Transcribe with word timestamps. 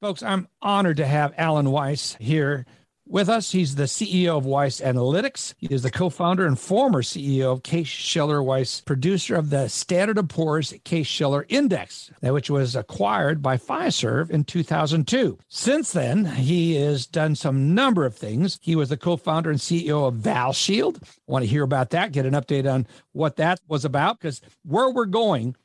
Folks, 0.00 0.22
I'm 0.22 0.48
honored 0.62 0.96
to 0.96 1.04
have 1.04 1.34
Alan 1.36 1.70
Weiss 1.70 2.16
here 2.18 2.64
with 3.06 3.28
us. 3.28 3.52
He's 3.52 3.74
the 3.74 3.82
CEO 3.82 4.38
of 4.38 4.46
Weiss 4.46 4.80
Analytics. 4.80 5.52
He 5.58 5.66
is 5.66 5.82
the 5.82 5.90
co-founder 5.90 6.46
and 6.46 6.58
former 6.58 7.02
CEO 7.02 7.52
of 7.52 7.62
Case 7.62 7.86
Shiller 7.86 8.42
Weiss, 8.42 8.80
producer 8.80 9.36
of 9.36 9.50
the 9.50 9.68
Standard 9.68 10.26
& 10.28 10.30
Poor's 10.30 10.72
Case 10.84 11.06
Shiller 11.06 11.44
Index, 11.50 12.10
which 12.22 12.48
was 12.48 12.74
acquired 12.74 13.42
by 13.42 13.58
Fiserv 13.58 14.30
in 14.30 14.44
2002. 14.44 15.38
Since 15.48 15.92
then, 15.92 16.24
he 16.24 16.76
has 16.76 17.06
done 17.06 17.36
some 17.36 17.74
number 17.74 18.06
of 18.06 18.16
things. 18.16 18.58
He 18.62 18.76
was 18.76 18.88
the 18.88 18.96
co-founder 18.96 19.50
and 19.50 19.58
CEO 19.58 20.08
of 20.08 20.14
ValShield. 20.14 21.02
Want 21.26 21.42
to 21.42 21.50
hear 21.50 21.62
about 21.62 21.90
that, 21.90 22.12
get 22.12 22.24
an 22.24 22.32
update 22.32 22.72
on 22.72 22.86
what 23.12 23.36
that 23.36 23.60
was 23.68 23.84
about, 23.84 24.18
because 24.18 24.40
where 24.64 24.88
we're 24.88 25.04
going 25.04 25.56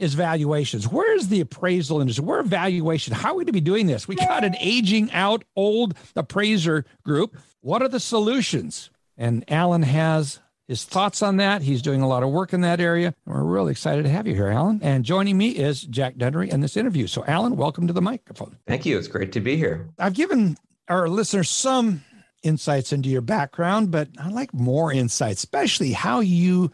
is 0.00 0.14
valuations. 0.14 0.88
Where 0.88 1.14
is 1.14 1.28
the 1.28 1.40
appraisal 1.40 2.00
industry? 2.00 2.24
Where 2.24 2.42
valuation? 2.42 3.14
How 3.14 3.32
are 3.32 3.36
we 3.36 3.44
to 3.44 3.52
be 3.52 3.60
doing 3.60 3.86
this? 3.86 4.08
We 4.08 4.16
got 4.16 4.44
an 4.44 4.56
aging 4.58 5.12
out 5.12 5.44
old 5.54 5.94
appraiser 6.16 6.84
group. 7.04 7.36
What 7.60 7.82
are 7.82 7.88
the 7.88 8.00
solutions? 8.00 8.90
And 9.16 9.44
Alan 9.48 9.82
has 9.82 10.40
his 10.66 10.84
thoughts 10.84 11.20
on 11.20 11.36
that. 11.36 11.62
He's 11.62 11.82
doing 11.82 12.00
a 12.00 12.08
lot 12.08 12.22
of 12.22 12.30
work 12.30 12.52
in 12.52 12.62
that 12.62 12.80
area. 12.80 13.14
And 13.26 13.34
We're 13.34 13.42
really 13.42 13.72
excited 13.72 14.04
to 14.04 14.08
have 14.08 14.26
you 14.26 14.34
here, 14.34 14.48
Alan. 14.48 14.80
And 14.82 15.04
joining 15.04 15.36
me 15.36 15.50
is 15.50 15.82
Jack 15.82 16.16
Dunnery 16.16 16.48
in 16.48 16.60
this 16.60 16.76
interview. 16.76 17.06
So, 17.06 17.24
Alan, 17.26 17.56
welcome 17.56 17.86
to 17.86 17.92
the 17.92 18.00
microphone. 18.00 18.56
Thank 18.66 18.86
you. 18.86 18.96
It's 18.96 19.08
great 19.08 19.32
to 19.32 19.40
be 19.40 19.56
here. 19.56 19.90
I've 19.98 20.14
given 20.14 20.56
our 20.88 21.08
listeners 21.08 21.50
some 21.50 22.04
insights 22.42 22.92
into 22.92 23.10
your 23.10 23.20
background, 23.20 23.90
but 23.90 24.08
I'd 24.18 24.32
like 24.32 24.54
more 24.54 24.92
insights, 24.92 25.40
especially 25.42 25.92
how 25.92 26.20
you 26.20 26.70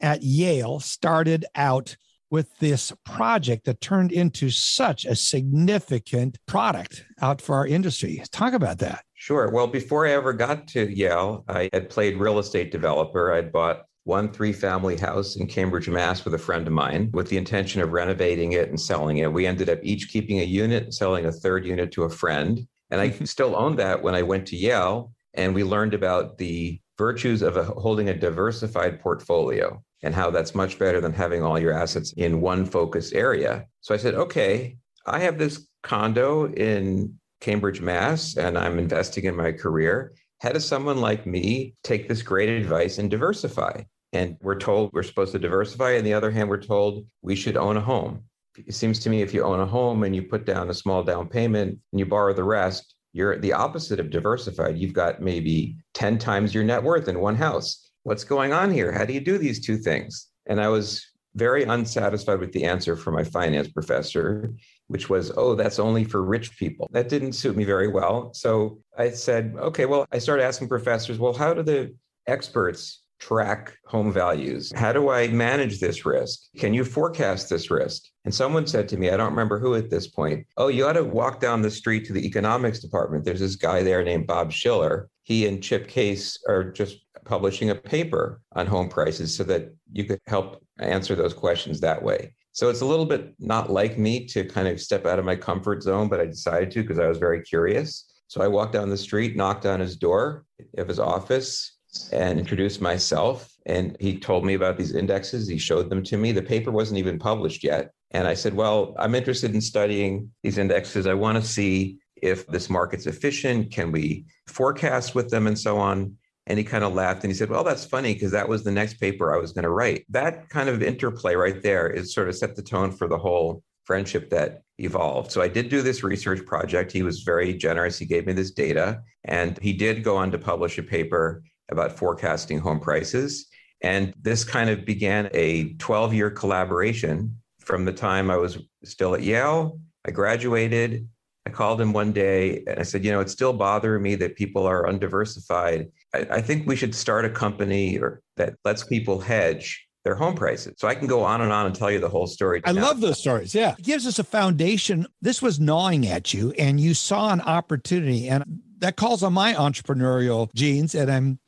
at 0.00 0.22
Yale 0.22 0.80
started 0.80 1.44
out 1.54 1.96
with 2.32 2.58
this 2.60 2.92
project 3.04 3.66
that 3.66 3.82
turned 3.82 4.10
into 4.10 4.48
such 4.48 5.04
a 5.04 5.14
significant 5.14 6.38
product 6.46 7.04
out 7.20 7.42
for 7.42 7.54
our 7.54 7.66
industry. 7.66 8.22
Talk 8.32 8.54
about 8.54 8.78
that. 8.78 9.04
Sure. 9.12 9.50
Well, 9.50 9.66
before 9.66 10.06
I 10.06 10.12
ever 10.12 10.32
got 10.32 10.66
to 10.68 10.90
Yale, 10.90 11.44
I 11.46 11.68
had 11.74 11.90
played 11.90 12.16
real 12.16 12.38
estate 12.38 12.72
developer. 12.72 13.34
I'd 13.34 13.52
bought 13.52 13.82
one 14.04 14.32
three 14.32 14.52
family 14.54 14.96
house 14.96 15.36
in 15.36 15.46
Cambridge, 15.46 15.90
Mass, 15.90 16.24
with 16.24 16.32
a 16.32 16.38
friend 16.38 16.66
of 16.66 16.72
mine 16.72 17.10
with 17.12 17.28
the 17.28 17.36
intention 17.36 17.82
of 17.82 17.92
renovating 17.92 18.52
it 18.52 18.70
and 18.70 18.80
selling 18.80 19.18
it. 19.18 19.30
We 19.30 19.46
ended 19.46 19.68
up 19.68 19.78
each 19.82 20.08
keeping 20.08 20.40
a 20.40 20.44
unit 20.44 20.84
and 20.84 20.94
selling 20.94 21.26
a 21.26 21.32
third 21.32 21.66
unit 21.66 21.92
to 21.92 22.04
a 22.04 22.10
friend. 22.10 22.66
And 22.90 22.98
I 22.98 23.10
mm-hmm. 23.10 23.26
still 23.26 23.54
owned 23.54 23.78
that 23.78 24.02
when 24.02 24.14
I 24.14 24.22
went 24.22 24.46
to 24.46 24.56
Yale. 24.56 25.12
And 25.34 25.54
we 25.54 25.64
learned 25.64 25.92
about 25.92 26.38
the 26.38 26.80
virtues 26.96 27.42
of 27.42 27.58
a, 27.58 27.64
holding 27.64 28.08
a 28.08 28.14
diversified 28.14 29.00
portfolio 29.00 29.82
and 30.02 30.14
how 30.14 30.30
that's 30.30 30.54
much 30.54 30.78
better 30.78 31.00
than 31.00 31.12
having 31.12 31.42
all 31.42 31.58
your 31.58 31.72
assets 31.72 32.12
in 32.12 32.40
one 32.40 32.64
focus 32.64 33.12
area. 33.12 33.66
So 33.80 33.94
I 33.94 33.98
said, 33.98 34.14
okay, 34.14 34.76
I 35.06 35.20
have 35.20 35.38
this 35.38 35.66
condo 35.82 36.52
in 36.52 37.18
Cambridge, 37.40 37.80
Mass, 37.80 38.36
and 38.36 38.56
I'm 38.56 38.78
investing 38.78 39.24
in 39.24 39.36
my 39.36 39.52
career. 39.52 40.14
How 40.40 40.50
does 40.50 40.66
someone 40.66 41.00
like 41.00 41.26
me 41.26 41.74
take 41.84 42.08
this 42.08 42.22
great 42.22 42.48
advice 42.48 42.98
and 42.98 43.10
diversify? 43.10 43.82
And 44.12 44.36
we're 44.42 44.58
told 44.58 44.92
we're 44.92 45.02
supposed 45.02 45.32
to 45.32 45.38
diversify. 45.38 45.96
On 45.96 46.04
the 46.04 46.14
other 46.14 46.30
hand, 46.30 46.48
we're 46.48 46.60
told 46.60 47.06
we 47.22 47.34
should 47.34 47.56
own 47.56 47.76
a 47.76 47.80
home. 47.80 48.24
It 48.56 48.74
seems 48.74 48.98
to 49.00 49.10
me 49.10 49.22
if 49.22 49.32
you 49.32 49.42
own 49.42 49.60
a 49.60 49.66
home 49.66 50.02
and 50.02 50.14
you 50.14 50.24
put 50.24 50.44
down 50.44 50.68
a 50.68 50.74
small 50.74 51.02
down 51.02 51.28
payment 51.28 51.78
and 51.92 51.98
you 51.98 52.04
borrow 52.04 52.34
the 52.34 52.44
rest, 52.44 52.94
you're 53.12 53.38
the 53.38 53.52
opposite 53.52 54.00
of 54.00 54.10
diversified. 54.10 54.76
You've 54.76 54.92
got 54.92 55.22
maybe 55.22 55.76
10 55.94 56.18
times 56.18 56.54
your 56.54 56.64
net 56.64 56.82
worth 56.82 57.08
in 57.08 57.20
one 57.20 57.36
house 57.36 57.90
what's 58.02 58.24
going 58.24 58.52
on 58.52 58.70
here? 58.70 58.92
How 58.92 59.04
do 59.04 59.12
you 59.12 59.20
do 59.20 59.38
these 59.38 59.64
two 59.64 59.78
things? 59.78 60.28
And 60.46 60.60
I 60.60 60.68
was 60.68 61.06
very 61.34 61.64
unsatisfied 61.64 62.40
with 62.40 62.52
the 62.52 62.64
answer 62.64 62.96
from 62.96 63.14
my 63.14 63.24
finance 63.24 63.68
professor, 63.68 64.52
which 64.88 65.08
was, 65.08 65.32
oh, 65.36 65.54
that's 65.54 65.78
only 65.78 66.04
for 66.04 66.22
rich 66.22 66.58
people. 66.58 66.88
That 66.92 67.08
didn't 67.08 67.32
suit 67.32 67.56
me 67.56 67.64
very 67.64 67.88
well. 67.88 68.34
So 68.34 68.80
I 68.98 69.10
said, 69.10 69.54
okay, 69.56 69.86
well, 69.86 70.06
I 70.12 70.18
started 70.18 70.44
asking 70.44 70.68
professors, 70.68 71.18
well, 71.18 71.32
how 71.32 71.54
do 71.54 71.62
the 71.62 71.94
experts 72.26 73.02
track 73.18 73.78
home 73.86 74.12
values? 74.12 74.72
How 74.74 74.92
do 74.92 75.08
I 75.08 75.28
manage 75.28 75.78
this 75.78 76.04
risk? 76.04 76.40
Can 76.58 76.74
you 76.74 76.84
forecast 76.84 77.48
this 77.48 77.70
risk? 77.70 78.02
And 78.24 78.34
someone 78.34 78.66
said 78.66 78.88
to 78.88 78.96
me, 78.96 79.10
I 79.10 79.16
don't 79.16 79.30
remember 79.30 79.60
who 79.60 79.74
at 79.76 79.90
this 79.90 80.08
point, 80.08 80.44
oh, 80.56 80.68
you 80.68 80.84
ought 80.86 80.94
to 80.94 81.04
walk 81.04 81.40
down 81.40 81.62
the 81.62 81.70
street 81.70 82.04
to 82.06 82.12
the 82.12 82.26
economics 82.26 82.80
department. 82.80 83.24
There's 83.24 83.40
this 83.40 83.56
guy 83.56 83.82
there 83.82 84.02
named 84.02 84.26
Bob 84.26 84.50
Shiller. 84.50 85.08
He 85.22 85.46
and 85.46 85.62
Chip 85.62 85.86
Case 85.86 86.36
are 86.48 86.64
just 86.64 86.98
publishing 87.24 87.70
a 87.70 87.74
paper 87.74 88.40
on 88.52 88.66
home 88.66 88.88
prices 88.88 89.34
so 89.34 89.44
that 89.44 89.74
you 89.92 90.04
could 90.04 90.20
help 90.26 90.62
answer 90.80 91.14
those 91.14 91.34
questions 91.34 91.80
that 91.80 92.02
way. 92.02 92.34
So 92.52 92.68
it's 92.68 92.82
a 92.82 92.86
little 92.86 93.06
bit 93.06 93.34
not 93.38 93.70
like 93.70 93.98
me 93.98 94.26
to 94.26 94.44
kind 94.44 94.68
of 94.68 94.80
step 94.80 95.06
out 95.06 95.18
of 95.18 95.24
my 95.24 95.36
comfort 95.36 95.82
zone, 95.82 96.08
but 96.08 96.20
I 96.20 96.26
decided 96.26 96.70
to 96.72 96.82
because 96.82 96.98
I 96.98 97.06
was 97.06 97.18
very 97.18 97.42
curious. 97.42 98.12
So 98.28 98.42
I 98.42 98.48
walked 98.48 98.72
down 98.72 98.90
the 98.90 98.96
street, 98.96 99.36
knocked 99.36 99.66
on 99.66 99.80
his 99.80 99.96
door 99.96 100.44
of 100.76 100.88
his 100.88 100.98
office, 100.98 101.78
and 102.12 102.38
introduced 102.38 102.80
myself. 102.80 103.50
And 103.66 103.96
he 104.00 104.18
told 104.18 104.44
me 104.44 104.54
about 104.54 104.76
these 104.76 104.94
indexes. 104.94 105.48
He 105.48 105.58
showed 105.58 105.90
them 105.90 106.02
to 106.04 106.16
me. 106.16 106.32
The 106.32 106.42
paper 106.42 106.70
wasn't 106.70 106.98
even 106.98 107.18
published 107.18 107.62
yet. 107.62 107.92
And 108.10 108.26
I 108.26 108.34
said, 108.34 108.54
Well, 108.54 108.94
I'm 108.98 109.14
interested 109.14 109.54
in 109.54 109.60
studying 109.60 110.30
these 110.42 110.58
indexes. 110.58 111.06
I 111.06 111.14
want 111.14 111.42
to 111.42 111.48
see 111.48 111.98
if 112.16 112.46
this 112.46 112.70
market's 112.70 113.06
efficient. 113.06 113.70
Can 113.72 113.92
we 113.92 114.26
forecast 114.46 115.14
with 115.14 115.30
them 115.30 115.46
and 115.46 115.58
so 115.58 115.78
on? 115.78 116.16
And 116.46 116.58
he 116.58 116.64
kind 116.64 116.82
of 116.82 116.94
laughed 116.94 117.22
and 117.22 117.30
he 117.30 117.36
said, 117.36 117.50
Well, 117.50 117.64
that's 117.64 117.84
funny 117.84 118.14
because 118.14 118.32
that 118.32 118.48
was 118.48 118.64
the 118.64 118.72
next 118.72 118.94
paper 118.94 119.34
I 119.34 119.38
was 119.38 119.52
going 119.52 119.62
to 119.62 119.70
write. 119.70 120.04
That 120.08 120.48
kind 120.48 120.68
of 120.68 120.82
interplay 120.82 121.34
right 121.34 121.62
there 121.62 121.88
is 121.88 122.12
sort 122.12 122.28
of 122.28 122.36
set 122.36 122.56
the 122.56 122.62
tone 122.62 122.90
for 122.90 123.06
the 123.06 123.18
whole 123.18 123.62
friendship 123.84 124.30
that 124.30 124.62
evolved. 124.78 125.30
So 125.30 125.40
I 125.40 125.48
did 125.48 125.68
do 125.68 125.82
this 125.82 126.02
research 126.02 126.44
project. 126.46 126.92
He 126.92 127.02
was 127.02 127.22
very 127.22 127.54
generous. 127.54 127.98
He 127.98 128.06
gave 128.06 128.26
me 128.26 128.32
this 128.32 128.50
data 128.50 129.02
and 129.24 129.58
he 129.60 129.72
did 129.72 130.04
go 130.04 130.16
on 130.16 130.30
to 130.32 130.38
publish 130.38 130.78
a 130.78 130.82
paper 130.82 131.42
about 131.70 131.92
forecasting 131.92 132.58
home 132.58 132.80
prices. 132.80 133.46
And 133.82 134.14
this 134.20 134.44
kind 134.44 134.70
of 134.70 134.84
began 134.84 135.28
a 135.32 135.74
12 135.74 136.14
year 136.14 136.30
collaboration 136.30 137.36
from 137.60 137.84
the 137.84 137.92
time 137.92 138.30
I 138.30 138.36
was 138.36 138.58
still 138.84 139.14
at 139.14 139.22
Yale. 139.22 139.80
I 140.04 140.10
graduated. 140.10 141.08
I 141.46 141.50
called 141.50 141.80
him 141.80 141.92
one 141.92 142.12
day 142.12 142.62
and 142.68 142.78
I 142.78 142.82
said, 142.82 143.04
You 143.04 143.12
know, 143.12 143.20
it's 143.20 143.32
still 143.32 143.52
bothering 143.52 144.02
me 144.02 144.14
that 144.16 144.36
people 144.36 144.66
are 144.66 144.88
undiversified 144.88 145.90
I, 146.14 146.26
I 146.30 146.40
think 146.42 146.66
we 146.66 146.76
should 146.76 146.94
start 146.94 147.24
a 147.24 147.30
company 147.30 147.98
or 147.98 148.20
that 148.36 148.54
lets 148.64 148.84
people 148.84 149.20
hedge 149.20 149.86
their 150.04 150.14
home 150.14 150.34
prices. 150.34 150.74
So 150.78 150.88
I 150.88 150.94
can 150.94 151.06
go 151.06 151.22
on 151.22 151.40
and 151.40 151.52
on 151.52 151.66
and 151.66 151.74
tell 151.74 151.90
you 151.90 152.00
the 152.00 152.08
whole 152.08 152.26
story. 152.26 152.60
I 152.64 152.72
now. 152.72 152.82
love 152.82 153.00
those 153.00 153.18
stories. 153.18 153.54
Yeah. 153.54 153.74
It 153.78 153.84
gives 153.84 154.06
us 154.06 154.18
a 154.18 154.24
foundation. 154.24 155.06
This 155.20 155.40
was 155.40 155.60
gnawing 155.60 156.06
at 156.06 156.34
you 156.34 156.52
and 156.58 156.80
you 156.80 156.94
saw 156.94 157.32
an 157.32 157.40
opportunity 157.40 158.28
and 158.28 158.44
that 158.78 158.96
calls 158.96 159.22
on 159.22 159.32
my 159.32 159.54
entrepreneurial 159.54 160.52
genes 160.54 160.94
and 160.94 161.10
I'm 161.10 161.38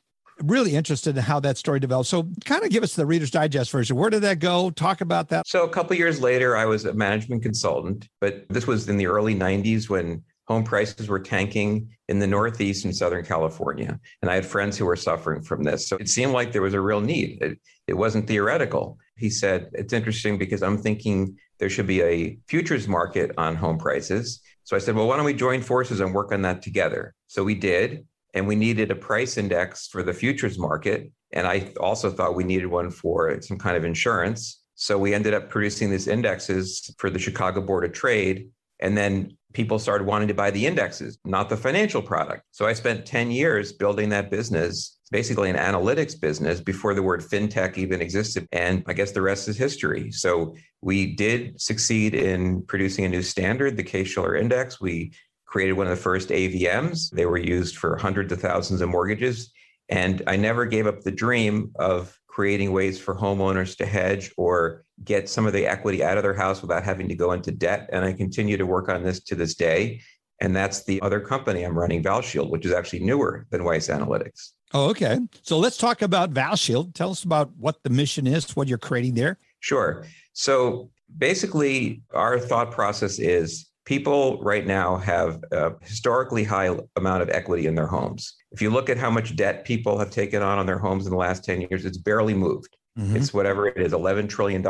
really 0.41 0.75
interested 0.75 1.17
in 1.17 1.23
how 1.23 1.39
that 1.41 1.57
story 1.57 1.79
developed. 1.79 2.09
So 2.09 2.29
kind 2.43 2.63
of 2.63 2.69
give 2.69 2.83
us 2.83 2.95
the 2.95 3.05
Reader's 3.05 3.31
Digest 3.31 3.71
version. 3.71 3.95
Where 3.95 4.09
did 4.09 4.21
that 4.23 4.39
go? 4.39 4.69
Talk 4.69 5.01
about 5.01 5.29
that. 5.29 5.47
So 5.47 5.63
a 5.63 5.69
couple 5.69 5.95
years 5.95 6.21
later, 6.21 6.57
I 6.57 6.65
was 6.65 6.85
a 6.85 6.93
management 6.93 7.43
consultant, 7.43 8.07
but 8.19 8.45
this 8.49 8.67
was 8.67 8.87
in 8.89 8.97
the 8.97 9.07
early 9.07 9.35
90s 9.35 9.89
when 9.89 10.23
home 10.47 10.63
prices 10.63 11.07
were 11.07 11.19
tanking 11.19 11.89
in 12.07 12.19
the 12.19 12.27
Northeast 12.27 12.85
and 12.85 12.95
Southern 12.95 13.25
California. 13.25 13.99
And 14.21 14.29
I 14.29 14.35
had 14.35 14.45
friends 14.45 14.77
who 14.77 14.85
were 14.85 14.95
suffering 14.95 15.41
from 15.41 15.63
this. 15.63 15.87
So 15.87 15.97
it 15.97 16.09
seemed 16.09 16.33
like 16.33 16.51
there 16.51 16.61
was 16.61 16.73
a 16.73 16.81
real 16.81 17.01
need. 17.01 17.41
It, 17.41 17.59
it 17.87 17.93
wasn't 17.95 18.27
theoretical. 18.27 18.97
He 19.17 19.29
said, 19.29 19.69
It's 19.73 19.93
interesting 19.93 20.37
because 20.37 20.61
I'm 20.61 20.77
thinking 20.77 21.37
there 21.57 21.69
should 21.69 21.87
be 21.87 22.01
a 22.01 22.37
futures 22.47 22.87
market 22.87 23.31
on 23.37 23.55
home 23.55 23.77
prices. 23.77 24.41
So 24.63 24.75
I 24.75 24.79
said, 24.79 24.95
Well, 24.95 25.07
why 25.07 25.15
don't 25.15 25.25
we 25.25 25.33
join 25.33 25.61
forces 25.61 25.99
and 25.99 26.13
work 26.13 26.31
on 26.31 26.41
that 26.43 26.61
together? 26.61 27.13
So 27.27 27.43
we 27.43 27.55
did. 27.55 28.05
And 28.33 28.47
we 28.47 28.55
needed 28.55 28.91
a 28.91 28.95
price 28.95 29.37
index 29.37 29.87
for 29.87 30.03
the 30.03 30.13
futures 30.13 30.59
market. 30.59 31.09
And 31.31 31.47
I 31.47 31.71
also 31.79 32.11
thought 32.11 32.35
we 32.35 32.43
needed 32.43 32.67
one 32.67 32.91
for 32.91 33.41
some 33.41 33.57
kind 33.57 33.77
of 33.77 33.85
insurance. 33.85 34.61
So 34.75 34.97
we 34.97 35.13
ended 35.13 35.33
up 35.33 35.49
producing 35.49 35.89
these 35.89 36.07
indexes 36.07 36.93
for 36.97 37.09
the 37.09 37.17
Chicago 37.17 37.61
Board 37.61 37.85
of 37.85 37.93
Trade. 37.93 38.49
And 38.81 38.97
then 38.97 39.37
people 39.55 39.79
started 39.79 40.05
wanting 40.05 40.27
to 40.27 40.33
buy 40.33 40.51
the 40.51 40.67
indexes, 40.67 41.17
not 41.25 41.49
the 41.49 41.57
financial 41.57 42.01
product. 42.01 42.43
So 42.51 42.67
I 42.67 42.73
spent 42.73 43.05
10 43.05 43.31
years 43.31 43.71
building 43.71 44.09
that 44.09 44.29
business, 44.29 44.99
basically 45.11 45.49
an 45.49 45.55
analytics 45.55 46.19
business 46.19 46.59
before 46.59 46.93
the 46.93 47.01
word 47.01 47.21
fintech 47.21 47.77
even 47.77 48.01
existed. 48.01 48.47
And 48.51 48.83
I 48.85 48.93
guess 48.93 49.11
the 49.11 49.21
rest 49.21 49.47
is 49.47 49.57
history. 49.57 50.11
So 50.11 50.55
we 50.81 51.15
did 51.15 51.59
succeed 51.59 52.13
in 52.13 52.61
producing 52.63 53.05
a 53.05 53.09
new 53.09 53.21
standard, 53.21 53.77
the 53.77 53.83
Case 53.83 54.07
Shiller 54.09 54.35
Index. 54.35 54.79
We 54.79 55.13
created 55.45 55.73
one 55.73 55.87
of 55.87 55.97
the 55.97 56.03
first 56.03 56.29
AVMs. 56.29 57.11
They 57.11 57.25
were 57.25 57.37
used 57.37 57.77
for 57.77 57.97
hundreds 57.97 58.31
of 58.33 58.41
thousands 58.41 58.81
of 58.81 58.89
mortgages. 58.89 59.51
And 59.89 60.21
I 60.27 60.35
never 60.35 60.65
gave 60.65 60.85
up 60.85 61.01
the 61.01 61.11
dream 61.11 61.71
of 61.75 62.19
creating 62.27 62.73
ways 62.73 62.99
for 62.99 63.15
homeowners 63.15 63.77
to 63.77 63.85
hedge 63.85 64.31
or 64.37 64.84
get 65.03 65.29
some 65.29 65.45
of 65.45 65.53
the 65.53 65.65
equity 65.65 66.03
out 66.03 66.17
of 66.17 66.23
their 66.23 66.33
house 66.33 66.61
without 66.61 66.83
having 66.83 67.07
to 67.09 67.15
go 67.15 67.33
into 67.33 67.51
debt. 67.51 67.89
And 67.91 68.05
I 68.05 68.13
continue 68.13 68.57
to 68.57 68.65
work 68.65 68.89
on 68.89 69.03
this 69.03 69.19
to 69.21 69.35
this 69.35 69.55
day. 69.55 70.01
And 70.41 70.55
that's 70.55 70.83
the 70.83 71.01
other 71.01 71.19
company 71.19 71.63
I'm 71.63 71.77
running, 71.77 72.03
ValShield, 72.03 72.49
which 72.49 72.65
is 72.65 72.73
actually 72.73 72.99
newer 72.99 73.45
than 73.51 73.63
Weiss 73.63 73.87
Analytics. 73.87 74.51
Oh, 74.73 74.89
okay. 74.89 75.19
So 75.43 75.57
let's 75.57 75.77
talk 75.77 76.01
about 76.01 76.33
ValShield. 76.33 76.93
Tell 76.93 77.11
us 77.11 77.23
about 77.23 77.51
what 77.57 77.81
the 77.83 77.89
mission 77.89 78.27
is, 78.27 78.55
what 78.55 78.67
you're 78.67 78.77
creating 78.77 79.13
there. 79.15 79.37
Sure. 79.59 80.05
So 80.33 80.91
basically, 81.17 82.01
our 82.13 82.39
thought 82.39 82.71
process 82.71 83.19
is 83.19 83.69
people 83.85 84.41
right 84.41 84.65
now 84.65 84.97
have 84.97 85.43
a 85.51 85.73
historically 85.81 86.43
high 86.43 86.75
amount 86.97 87.21
of 87.21 87.29
equity 87.29 87.67
in 87.67 87.75
their 87.75 87.87
homes. 87.87 88.35
If 88.51 88.61
you 88.61 88.69
look 88.69 88.89
at 88.89 88.97
how 88.97 89.09
much 89.09 89.35
debt 89.35 89.63
people 89.63 89.97
have 89.97 90.11
taken 90.11 90.41
on 90.41 90.57
on 90.57 90.65
their 90.65 90.79
homes 90.79 91.05
in 91.05 91.11
the 91.11 91.17
last 91.17 91.45
10 91.45 91.61
years, 91.61 91.85
it's 91.85 91.97
barely 91.97 92.33
moved. 92.33 92.75
Mm-hmm. 92.97 93.17
It's 93.17 93.33
whatever 93.33 93.67
it 93.67 93.77
is, 93.77 93.91
$11 93.91 94.29
trillion. 94.29 94.63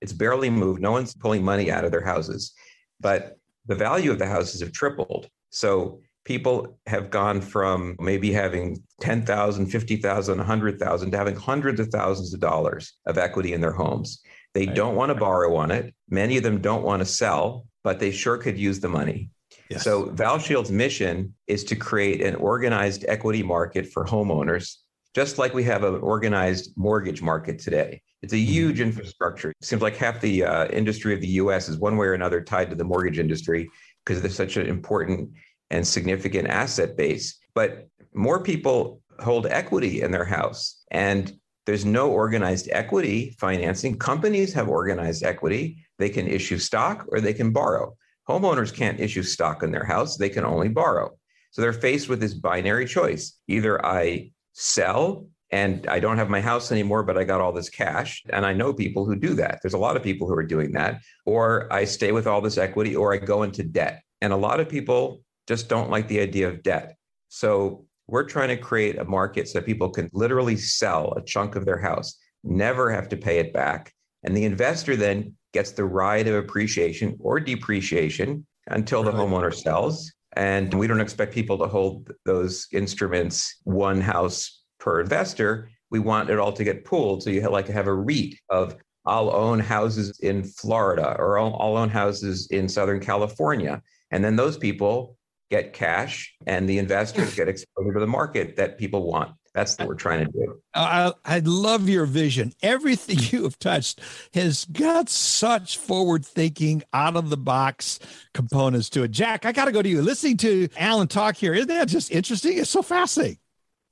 It's 0.00 0.12
barely 0.12 0.50
moved. 0.50 0.80
No 0.80 0.92
one's 0.92 1.14
pulling 1.14 1.42
money 1.42 1.70
out 1.70 1.84
of 1.84 1.90
their 1.90 2.04
houses. 2.04 2.52
But 3.00 3.38
the 3.66 3.74
value 3.74 4.10
of 4.10 4.18
the 4.18 4.26
houses 4.26 4.60
have 4.60 4.72
tripled. 4.72 5.28
So 5.50 6.00
people 6.24 6.78
have 6.86 7.10
gone 7.10 7.40
from 7.40 7.96
maybe 7.98 8.32
having 8.32 8.82
10,000, 9.00 9.66
50,000, 9.66 10.38
100,000 10.38 11.10
to 11.10 11.16
having 11.16 11.36
hundreds 11.36 11.80
of 11.80 11.88
thousands 11.88 12.34
of 12.34 12.40
dollars 12.40 12.92
of 13.06 13.18
equity 13.18 13.52
in 13.52 13.60
their 13.60 13.72
homes. 13.72 14.22
They 14.52 14.66
right. 14.66 14.76
don't 14.76 14.94
want 14.94 15.10
to 15.10 15.14
borrow 15.14 15.56
on 15.56 15.70
it. 15.70 15.94
Many 16.08 16.36
of 16.36 16.42
them 16.42 16.60
don't 16.60 16.82
want 16.82 17.00
to 17.00 17.06
sell, 17.06 17.66
but 17.82 17.98
they 17.98 18.10
sure 18.10 18.38
could 18.38 18.58
use 18.58 18.80
the 18.80 18.88
money. 18.88 19.30
Yes. 19.70 19.82
So 19.82 20.06
ValShield's 20.06 20.70
mission 20.70 21.34
is 21.46 21.64
to 21.64 21.76
create 21.76 22.20
an 22.20 22.34
organized 22.36 23.04
equity 23.08 23.42
market 23.42 23.86
for 23.86 24.04
homeowners, 24.04 24.76
just 25.14 25.38
like 25.38 25.54
we 25.54 25.62
have 25.64 25.84
an 25.84 25.96
organized 25.96 26.72
mortgage 26.76 27.22
market 27.22 27.58
today. 27.58 28.02
It's 28.22 28.32
a 28.32 28.36
mm-hmm. 28.36 28.52
huge 28.52 28.80
infrastructure. 28.80 29.50
It 29.50 29.64
seems 29.64 29.82
like 29.82 29.96
half 29.96 30.20
the 30.20 30.44
uh, 30.44 30.66
industry 30.68 31.14
of 31.14 31.20
the 31.20 31.28
US 31.28 31.68
is 31.68 31.78
one 31.78 31.96
way 31.96 32.06
or 32.06 32.14
another 32.14 32.40
tied 32.40 32.70
to 32.70 32.76
the 32.76 32.84
mortgage 32.84 33.18
industry 33.18 33.70
because 34.04 34.20
there's 34.20 34.34
such 34.34 34.56
an 34.56 34.66
important 34.66 35.30
and 35.70 35.86
significant 35.86 36.48
asset 36.48 36.96
base. 36.96 37.38
But 37.54 37.88
more 38.12 38.42
people 38.42 39.00
hold 39.20 39.46
equity 39.46 40.02
in 40.02 40.10
their 40.10 40.24
house. 40.24 40.82
And 40.90 41.32
there's 41.66 41.84
no 41.84 42.10
organized 42.10 42.68
equity 42.72 43.36
financing. 43.38 43.98
Companies 43.98 44.52
have 44.52 44.68
organized 44.68 45.22
equity. 45.22 45.78
They 45.98 46.10
can 46.10 46.26
issue 46.26 46.58
stock 46.58 47.06
or 47.08 47.20
they 47.20 47.32
can 47.32 47.52
borrow. 47.52 47.96
Homeowners 48.28 48.74
can't 48.74 49.00
issue 49.00 49.22
stock 49.22 49.62
in 49.62 49.70
their 49.70 49.84
house, 49.84 50.16
they 50.16 50.28
can 50.28 50.44
only 50.44 50.68
borrow. 50.68 51.10
So 51.50 51.62
they're 51.62 51.72
faced 51.72 52.08
with 52.08 52.20
this 52.20 52.34
binary 52.34 52.86
choice 52.86 53.38
either 53.46 53.84
I 53.84 54.32
sell 54.54 55.26
and 55.54 55.86
I 55.86 56.00
don't 56.00 56.16
have 56.16 56.30
my 56.30 56.40
house 56.40 56.72
anymore, 56.72 57.04
but 57.04 57.16
I 57.16 57.22
got 57.22 57.40
all 57.40 57.52
this 57.52 57.68
cash. 57.68 58.24
And 58.30 58.44
I 58.44 58.52
know 58.52 58.72
people 58.72 59.04
who 59.04 59.14
do 59.14 59.34
that. 59.34 59.60
There's 59.62 59.74
a 59.74 59.78
lot 59.78 59.96
of 59.96 60.02
people 60.02 60.26
who 60.26 60.34
are 60.34 60.42
doing 60.42 60.72
that. 60.72 61.00
Or 61.26 61.72
I 61.72 61.84
stay 61.84 62.10
with 62.10 62.26
all 62.26 62.40
this 62.40 62.58
equity 62.58 62.96
or 62.96 63.14
I 63.14 63.18
go 63.18 63.44
into 63.44 63.62
debt. 63.62 64.02
And 64.20 64.32
a 64.32 64.36
lot 64.36 64.58
of 64.58 64.68
people 64.68 65.20
just 65.46 65.68
don't 65.68 65.90
like 65.90 66.08
the 66.08 66.18
idea 66.18 66.48
of 66.48 66.64
debt. 66.64 66.96
So 67.28 67.84
we're 68.08 68.24
trying 68.24 68.48
to 68.48 68.56
create 68.56 68.98
a 68.98 69.04
market 69.04 69.48
so 69.48 69.60
people 69.60 69.90
can 69.90 70.10
literally 70.12 70.56
sell 70.56 71.12
a 71.12 71.22
chunk 71.22 71.54
of 71.54 71.64
their 71.64 71.78
house, 71.78 72.18
never 72.42 72.90
have 72.90 73.08
to 73.10 73.16
pay 73.16 73.38
it 73.38 73.52
back. 73.52 73.92
And 74.24 74.36
the 74.36 74.44
investor 74.44 74.96
then 74.96 75.36
gets 75.52 75.70
the 75.70 75.84
ride 75.84 76.26
of 76.26 76.34
appreciation 76.34 77.16
or 77.20 77.38
depreciation 77.38 78.44
until 78.66 79.04
the 79.04 79.12
homeowner 79.12 79.54
sells. 79.54 80.12
And 80.36 80.72
we 80.74 80.86
don't 80.86 81.00
expect 81.00 81.32
people 81.32 81.58
to 81.58 81.66
hold 81.66 82.10
those 82.24 82.66
instruments 82.72 83.60
one 83.64 84.00
house 84.00 84.62
per 84.78 85.00
investor. 85.00 85.70
We 85.90 86.00
want 86.00 86.30
it 86.30 86.38
all 86.38 86.52
to 86.52 86.64
get 86.64 86.84
pooled. 86.84 87.22
So 87.22 87.30
you 87.30 87.40
have 87.42 87.52
like 87.52 87.68
have 87.68 87.86
a 87.86 87.94
REIT 87.94 88.38
of 88.50 88.76
I'll 89.06 89.30
own 89.30 89.60
houses 89.60 90.18
in 90.20 90.44
Florida 90.44 91.14
or 91.18 91.38
I'll, 91.38 91.56
I'll 91.60 91.76
own 91.76 91.90
houses 91.90 92.48
in 92.50 92.68
Southern 92.68 93.00
California. 93.00 93.82
And 94.10 94.24
then 94.24 94.36
those 94.36 94.56
people 94.56 95.16
get 95.50 95.72
cash 95.72 96.34
and 96.46 96.68
the 96.68 96.78
investors 96.78 97.34
get 97.34 97.48
exposure 97.48 97.92
to 97.92 98.00
the 98.00 98.06
market 98.06 98.56
that 98.56 98.78
people 98.78 99.06
want. 99.06 99.32
That's 99.54 99.78
what 99.78 99.86
we're 99.86 99.94
trying 99.94 100.26
to 100.26 100.32
do. 100.32 100.60
I, 100.74 101.12
I 101.24 101.38
love 101.38 101.88
your 101.88 102.06
vision. 102.06 102.52
Everything 102.60 103.16
mm. 103.16 103.32
you 103.32 103.44
have 103.44 103.58
touched 103.58 104.00
has 104.34 104.64
got 104.64 105.08
such 105.08 105.78
forward 105.78 106.26
thinking, 106.26 106.82
out 106.92 107.16
of 107.16 107.30
the 107.30 107.36
box 107.36 108.00
components 108.34 108.90
to 108.90 109.04
it. 109.04 109.12
Jack, 109.12 109.46
I 109.46 109.52
got 109.52 109.66
to 109.66 109.72
go 109.72 109.80
to 109.80 109.88
you. 109.88 110.02
Listening 110.02 110.36
to 110.38 110.68
Alan 110.76 111.06
talk 111.06 111.36
here, 111.36 111.54
isn't 111.54 111.68
that 111.68 111.86
just 111.86 112.10
interesting? 112.10 112.58
It's 112.58 112.70
so 112.70 112.82
fascinating. 112.82 113.38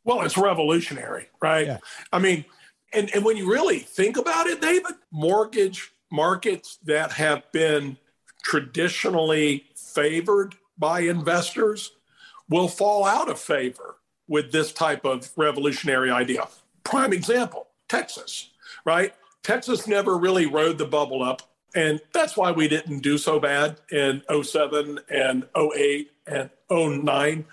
Well, 0.04 0.22
it's 0.22 0.36
revolutionary, 0.36 1.28
right? 1.40 1.66
Yeah. 1.66 1.78
I 2.12 2.18
mean, 2.18 2.44
and, 2.92 3.08
and 3.14 3.24
when 3.24 3.36
you 3.36 3.50
really 3.50 3.78
think 3.78 4.16
about 4.16 4.48
it, 4.48 4.60
David, 4.60 4.94
mortgage 5.12 5.92
markets 6.10 6.78
that 6.84 7.12
have 7.12 7.50
been 7.52 7.96
traditionally 8.42 9.66
favored 9.76 10.56
by 10.76 11.00
investors 11.00 11.92
will 12.48 12.66
fall 12.66 13.04
out 13.04 13.30
of 13.30 13.38
favor 13.38 13.96
with 14.32 14.50
this 14.50 14.72
type 14.72 15.04
of 15.04 15.30
revolutionary 15.36 16.10
idea. 16.10 16.48
Prime 16.84 17.12
example 17.12 17.68
Texas, 17.86 18.48
right? 18.86 19.12
Texas 19.42 19.86
never 19.86 20.16
really 20.16 20.46
rode 20.46 20.78
the 20.78 20.86
bubble 20.86 21.22
up. 21.22 21.42
And 21.74 22.00
that's 22.14 22.34
why 22.34 22.50
we 22.50 22.66
didn't 22.66 23.00
do 23.00 23.18
so 23.18 23.38
bad 23.38 23.78
in 23.90 24.22
07 24.42 25.00
and 25.10 25.46
08 25.54 26.10
and 26.26 26.48
09. 26.70 27.44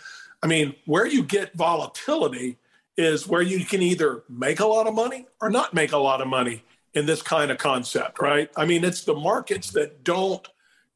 I 0.41 0.47
mean, 0.47 0.73
where 0.85 1.05
you 1.05 1.21
get 1.21 1.53
volatility 1.53 2.57
is 2.95 3.27
where 3.27 3.41
you 3.41 3.65
can 3.65 3.81
either 3.81 4.23
make 4.29 4.61
a 4.61 4.65
lot 4.65 4.87
of 4.87 4.93
money 4.93 5.27
or 5.41 5.49
not 5.49 5.73
make 5.73 5.91
a 5.91 5.97
lot 5.97 6.21
of 6.21 6.29
money 6.29 6.63
in 6.93 7.05
this 7.05 7.21
kind 7.21 7.51
of 7.51 7.57
concept, 7.57 8.21
right? 8.21 8.49
I 8.55 8.65
mean, 8.65 8.85
it's 8.85 9.03
the 9.03 9.15
markets 9.15 9.71
that 9.71 10.05
don't 10.05 10.47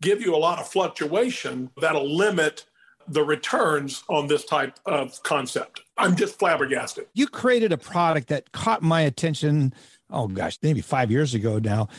give 0.01 0.21
you 0.21 0.33
a 0.33 0.37
lot 0.37 0.59
of 0.59 0.67
fluctuation 0.67 1.71
that'll 1.81 2.15
limit 2.15 2.65
the 3.07 3.23
returns 3.23 4.03
on 4.09 4.27
this 4.27 4.45
type 4.45 4.79
of 4.85 5.21
concept. 5.23 5.81
I'm 5.97 6.15
just 6.15 6.39
flabbergasted. 6.39 7.07
You 7.13 7.27
created 7.27 7.71
a 7.71 7.77
product 7.77 8.29
that 8.29 8.51
caught 8.51 8.81
my 8.81 9.01
attention, 9.01 9.73
oh 10.09 10.27
gosh, 10.27 10.57
maybe 10.61 10.81
five 10.81 11.11
years 11.11 11.33
ago 11.33 11.59
now. 11.59 11.89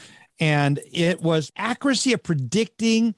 And 0.41 0.81
it 0.93 1.21
was 1.21 1.53
accuracy 1.57 2.13
of 2.13 2.23
predicting 2.23 3.15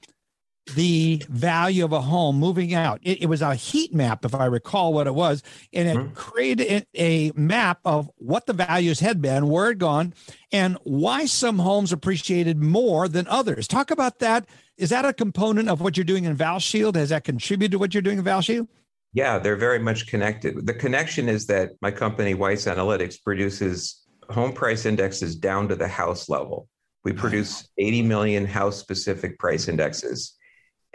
the 0.75 1.23
value 1.29 1.85
of 1.85 1.93
a 1.93 2.01
home 2.01 2.37
moving 2.37 2.73
out. 2.73 2.99
It, 3.03 3.23
it, 3.23 3.25
was 3.27 3.41
a 3.41 3.55
heat 3.55 3.93
map, 3.93 4.25
if 4.25 4.35
I 4.35 4.45
recall 4.45 4.93
what 4.93 5.07
it 5.07 5.15
was, 5.15 5.43
and 5.73 5.87
it 5.87 5.97
mm-hmm. 5.97 6.13
created 6.13 6.85
a 6.95 7.31
map 7.35 7.79
of 7.85 8.09
what 8.17 8.45
the 8.45 8.53
values 8.53 8.99
had 8.99 9.21
been, 9.21 9.47
where 9.47 9.71
it 9.71 9.77
gone, 9.77 10.13
and 10.51 10.77
why 10.83 11.25
some 11.25 11.59
homes 11.59 11.91
appreciated 11.91 12.61
more 12.61 13.07
than 13.07 13.27
others. 13.27 13.67
Talk 13.67 13.91
about 13.91 14.19
that. 14.19 14.47
Is 14.77 14.89
that 14.89 15.05
a 15.05 15.13
component 15.13 15.69
of 15.69 15.81
what 15.81 15.97
you're 15.97 16.03
doing 16.03 16.25
in 16.25 16.37
ValShield? 16.37 16.95
Has 16.95 17.09
that 17.09 17.23
contributed 17.23 17.71
to 17.71 17.79
what 17.79 17.93
you're 17.93 18.01
doing 18.01 18.19
in 18.19 18.23
ValShield? 18.23 18.67
Yeah, 19.13 19.39
they're 19.39 19.55
very 19.55 19.79
much 19.79 20.07
connected. 20.07 20.65
The 20.67 20.73
connection 20.73 21.29
is 21.29 21.47
that 21.47 21.71
my 21.81 21.91
company, 21.91 22.33
Weiss 22.33 22.65
Analytics, 22.65 23.23
produces 23.23 24.03
home 24.29 24.53
price 24.53 24.85
indexes 24.85 25.35
down 25.35 25.67
to 25.69 25.75
the 25.75 25.87
house 25.87 26.29
level. 26.29 26.67
We 27.03 27.13
produce 27.13 27.69
80 27.77 28.01
million 28.01 28.45
house 28.45 28.77
specific 28.77 29.39
price 29.39 29.69
indexes 29.69 30.37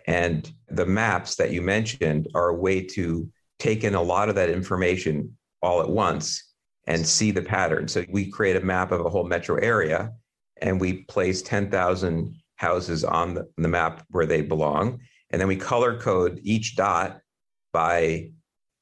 and 0.06 0.50
the 0.68 0.86
maps 0.86 1.36
that 1.36 1.52
you 1.52 1.62
mentioned 1.62 2.28
are 2.34 2.48
a 2.48 2.54
way 2.54 2.82
to 2.82 3.28
take 3.58 3.84
in 3.84 3.94
a 3.94 4.02
lot 4.02 4.28
of 4.28 4.34
that 4.34 4.50
information 4.50 5.36
all 5.60 5.80
at 5.80 5.88
once 5.88 6.52
and 6.86 7.06
see 7.06 7.30
the 7.30 7.42
pattern. 7.42 7.86
So 7.86 8.04
we 8.10 8.30
create 8.30 8.56
a 8.56 8.60
map 8.60 8.90
of 8.90 9.04
a 9.04 9.08
whole 9.08 9.24
metro 9.24 9.56
area 9.56 10.12
and 10.60 10.80
we 10.80 11.04
place 11.04 11.42
10,000 11.42 12.34
houses 12.56 13.04
on 13.04 13.34
the, 13.34 13.48
the, 13.56 13.68
map 13.68 14.04
where 14.10 14.26
they 14.26 14.42
belong. 14.42 15.00
And 15.30 15.40
then 15.40 15.48
we 15.48 15.56
color 15.56 15.98
code 15.98 16.40
each 16.42 16.76
dot 16.76 17.20
by 17.72 18.30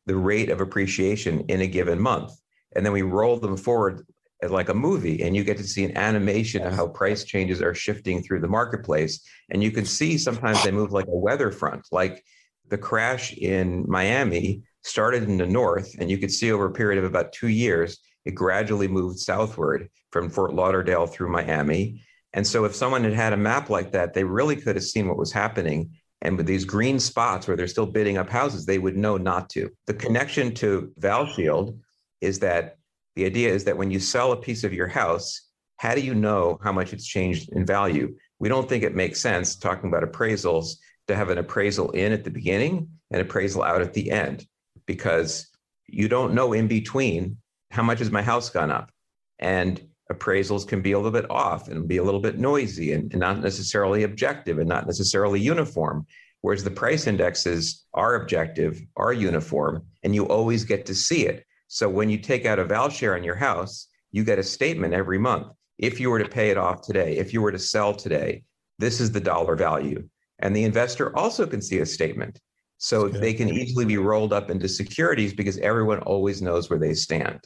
the 0.07 0.17
rate 0.17 0.51
of 0.51 0.61
appreciation 0.61 1.41
in 1.49 1.61
a 1.61 1.67
given 1.67 2.01
month. 2.01 2.33
And 2.75 2.85
then 2.85 2.93
we 2.93 3.03
roll 3.03 3.39
them 3.39 3.57
forward 3.57 4.07
like 4.49 4.71
a 4.71 4.75
movie 4.75 5.23
and 5.23 5.37
you 5.37 5.45
get 5.45 5.59
to 5.59 5.65
see 5.65 5.85
an 5.85 5.97
animation 5.97 6.63
of 6.63 6.73
how 6.73 6.87
price 6.87 7.25
changes 7.25 7.61
are 7.61 7.75
shifting 7.75 8.23
through 8.23 8.41
the 8.41 8.49
marketplace. 8.49 9.21
And 9.51 9.63
you 9.63 9.71
can 9.71 9.85
see 9.85 10.17
sometimes 10.17 10.63
they 10.63 10.71
move 10.71 10.93
like 10.93 11.07
a 11.07 11.17
weather 11.17 11.51
front 11.51 11.87
like 11.93 12.25
the 12.69 12.79
crash 12.79 13.33
in 13.35 13.85
miami 13.89 14.63
started 14.83 15.25
in 15.25 15.37
the 15.37 15.47
north 15.47 15.95
and 15.99 16.11
you 16.11 16.17
could 16.17 16.31
see 16.31 16.51
over 16.53 16.67
a 16.67 16.73
period 16.73 16.99
of 16.99 17.05
about 17.05 17.33
two 17.33 17.49
years 17.49 17.99
it 18.25 18.35
gradually 18.35 18.89
moved 18.89 19.19
southward 19.19 19.89
from 20.11 20.31
fort 20.31 20.55
lauderdale 20.55 21.07
through 21.07 21.31
miami. 21.31 22.03
And 22.33 22.47
so 22.47 22.65
if 22.65 22.75
someone 22.75 23.05
had 23.05 23.13
had 23.13 23.33
a 23.33 23.37
map 23.37 23.69
like 23.69 23.93
that 23.93 24.15
they 24.15 24.25
really 24.25 24.57
could 24.57 24.77
have 24.77 24.85
seen 24.85 25.09
what 25.09 25.19
was 25.19 25.33
happening. 25.33 25.91
And 26.23 26.37
with 26.37 26.47
these 26.47 26.67
green 26.67 26.99
spots 26.99 27.49
where 27.49 27.57
they're 27.57 27.67
still 27.67 27.87
bidding 27.87 28.19
up 28.19 28.29
houses 28.29 28.65
they 28.65 28.79
would 28.79 28.97
know 28.97 29.17
not 29.17 29.51
to. 29.51 29.71
The 29.87 29.95
connection 29.95 30.55
to 30.57 30.93
valshield 31.01 31.79
is 32.21 32.39
that 32.41 32.77
the 33.17 33.25
idea 33.25 33.53
is 33.53 33.65
that 33.65 33.77
when 33.77 33.91
you 33.91 34.01
sell 34.01 34.33
a 34.33 34.37
piece 34.37 34.65
of 34.65 34.73
your 34.73 34.87
house, 34.87 35.49
how 35.77 35.95
do 35.95 36.01
you 36.01 36.15
know 36.15 36.59
how 36.63 36.73
much 36.73 36.93
it's 36.93 37.07
changed 37.07 37.51
in 37.53 37.65
value? 37.65 38.15
We 38.39 38.49
don't 38.49 38.69
think 38.69 38.85
it 38.85 38.95
makes 38.95 39.21
sense 39.21 39.57
talking 39.57 39.89
about 39.89 40.03
appraisals 40.03 40.77
to 41.09 41.17
have 41.17 41.31
an 41.31 41.39
appraisal 41.39 41.91
in 41.91 42.13
at 42.13 42.25
the 42.25 42.31
beginning 42.31 42.89
and 43.11 43.21
appraisal 43.21 43.63
out 43.63 43.83
at 43.83 43.95
the 43.95 44.11
end 44.11 44.47
because 44.87 45.49
you 45.87 46.09
don't 46.09 46.35
know 46.35 46.53
in 46.53 46.69
between 46.69 47.39
how 47.71 47.83
much 47.83 47.99
has 47.99 48.11
my 48.11 48.23
house 48.23 48.51
gone 48.51 48.71
up. 48.71 48.91
And 49.39 49.81
appraisals 50.13 50.67
can 50.67 50.83
be 50.83 50.93
a 50.93 50.99
little 50.99 51.11
bit 51.11 51.31
off 51.31 51.69
and 51.69 51.89
be 51.89 51.97
a 51.97 52.03
little 52.03 52.21
bit 52.21 52.39
noisy 52.39 52.93
and, 52.93 53.11
and 53.13 53.21
not 53.21 53.41
necessarily 53.41 54.03
objective 54.03 54.59
and 54.59 54.69
not 54.69 54.87
necessarily 54.87 55.41
uniform. 55.41 56.07
Whereas 56.43 56.65
the 56.65 56.71
price 56.71 57.07
indexes 57.07 57.85
are 57.95 58.15
objective, 58.15 58.81
are 58.97 59.13
uniform, 59.13 59.85
and 60.03 60.15
you 60.15 60.27
always 60.27 60.65
get 60.65 60.87
to 60.87 60.95
see 60.95 61.27
it. 61.27 61.45
So 61.73 61.89
when 61.89 62.11
you 62.11 62.19
take 62.19 62.47
out 62.47 62.59
a 62.59 62.65
val 62.65 62.89
share 62.89 63.15
on 63.15 63.23
your 63.23 63.37
house, 63.37 63.87
you 64.11 64.25
get 64.25 64.41
a 64.41 64.43
statement 64.43 64.93
every 64.93 65.19
month. 65.19 65.53
If 65.79 66.01
you 66.01 66.11
were 66.11 66.19
to 66.19 66.29
pay 66.29 66.51
it 66.51 66.59
off 66.59 66.83
today, 66.83 67.17
if 67.17 67.33
you 67.33 67.41
were 67.41 67.53
to 67.53 67.61
sell 67.61 67.95
today, 67.95 68.43
this 68.81 69.01
is 69.01 69.13
the 69.13 69.21
dollar 69.21 69.55
value. 69.55 70.03
And 70.41 70.55
the 70.55 70.65
investor 70.65 71.17
also 71.17 71.47
can 71.47 71.63
see 71.63 71.79
a 71.79 71.87
statement. 71.87 72.41
So 72.79 73.07
they 73.07 73.33
can 73.33 73.49
easily 73.49 73.85
be 73.85 73.99
rolled 73.99 74.33
up 74.33 74.51
into 74.51 74.69
securities 74.69 75.33
because 75.33 75.59
everyone 75.59 76.01
always 76.01 76.43
knows 76.43 76.69
where 76.69 76.79
they 76.81 76.93
stand. 76.93 77.39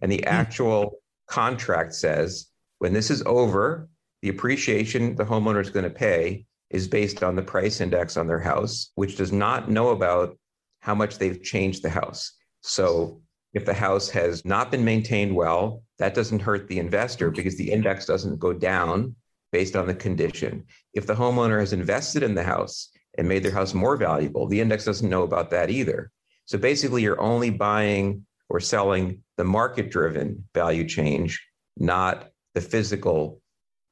And 0.00 0.12
the 0.12 0.18
hmm. 0.18 0.28
actual 0.28 1.00
contract 1.26 1.92
says 1.92 2.46
when 2.78 2.92
this 2.92 3.10
is 3.10 3.24
over, 3.26 3.88
the 4.20 4.28
appreciation 4.28 5.16
the 5.16 5.24
homeowner 5.24 5.60
is 5.60 5.70
going 5.70 5.84
to 5.84 5.90
pay 5.90 6.46
is 6.70 6.86
based 6.86 7.24
on 7.24 7.34
the 7.34 7.42
price 7.42 7.80
index 7.80 8.16
on 8.16 8.28
their 8.28 8.38
house, 8.38 8.92
which 8.94 9.16
does 9.16 9.32
not 9.32 9.68
know 9.68 9.88
about 9.88 10.38
how 10.78 10.94
much 10.94 11.18
they've 11.18 11.42
changed 11.42 11.82
the 11.82 11.90
house. 11.90 12.32
So 12.60 13.22
if 13.54 13.64
the 13.64 13.74
house 13.74 14.08
has 14.10 14.44
not 14.44 14.70
been 14.70 14.84
maintained 14.84 15.34
well, 15.34 15.82
that 15.98 16.14
doesn't 16.14 16.40
hurt 16.40 16.68
the 16.68 16.78
investor 16.78 17.30
because 17.30 17.56
the 17.56 17.70
index 17.70 18.06
doesn't 18.06 18.38
go 18.38 18.52
down 18.52 19.14
based 19.52 19.76
on 19.76 19.86
the 19.86 19.94
condition. 19.94 20.64
If 20.94 21.06
the 21.06 21.14
homeowner 21.14 21.60
has 21.60 21.72
invested 21.72 22.22
in 22.22 22.34
the 22.34 22.42
house 22.42 22.88
and 23.18 23.28
made 23.28 23.42
their 23.42 23.52
house 23.52 23.74
more 23.74 23.96
valuable, 23.96 24.46
the 24.46 24.60
index 24.60 24.84
doesn't 24.86 25.08
know 25.08 25.22
about 25.22 25.50
that 25.50 25.70
either. 25.70 26.10
So 26.46 26.58
basically, 26.58 27.02
you're 27.02 27.20
only 27.20 27.50
buying 27.50 28.26
or 28.48 28.60
selling 28.60 29.22
the 29.36 29.44
market 29.44 29.90
driven 29.90 30.44
value 30.54 30.88
change, 30.88 31.46
not 31.76 32.30
the 32.54 32.60
physical 32.60 33.40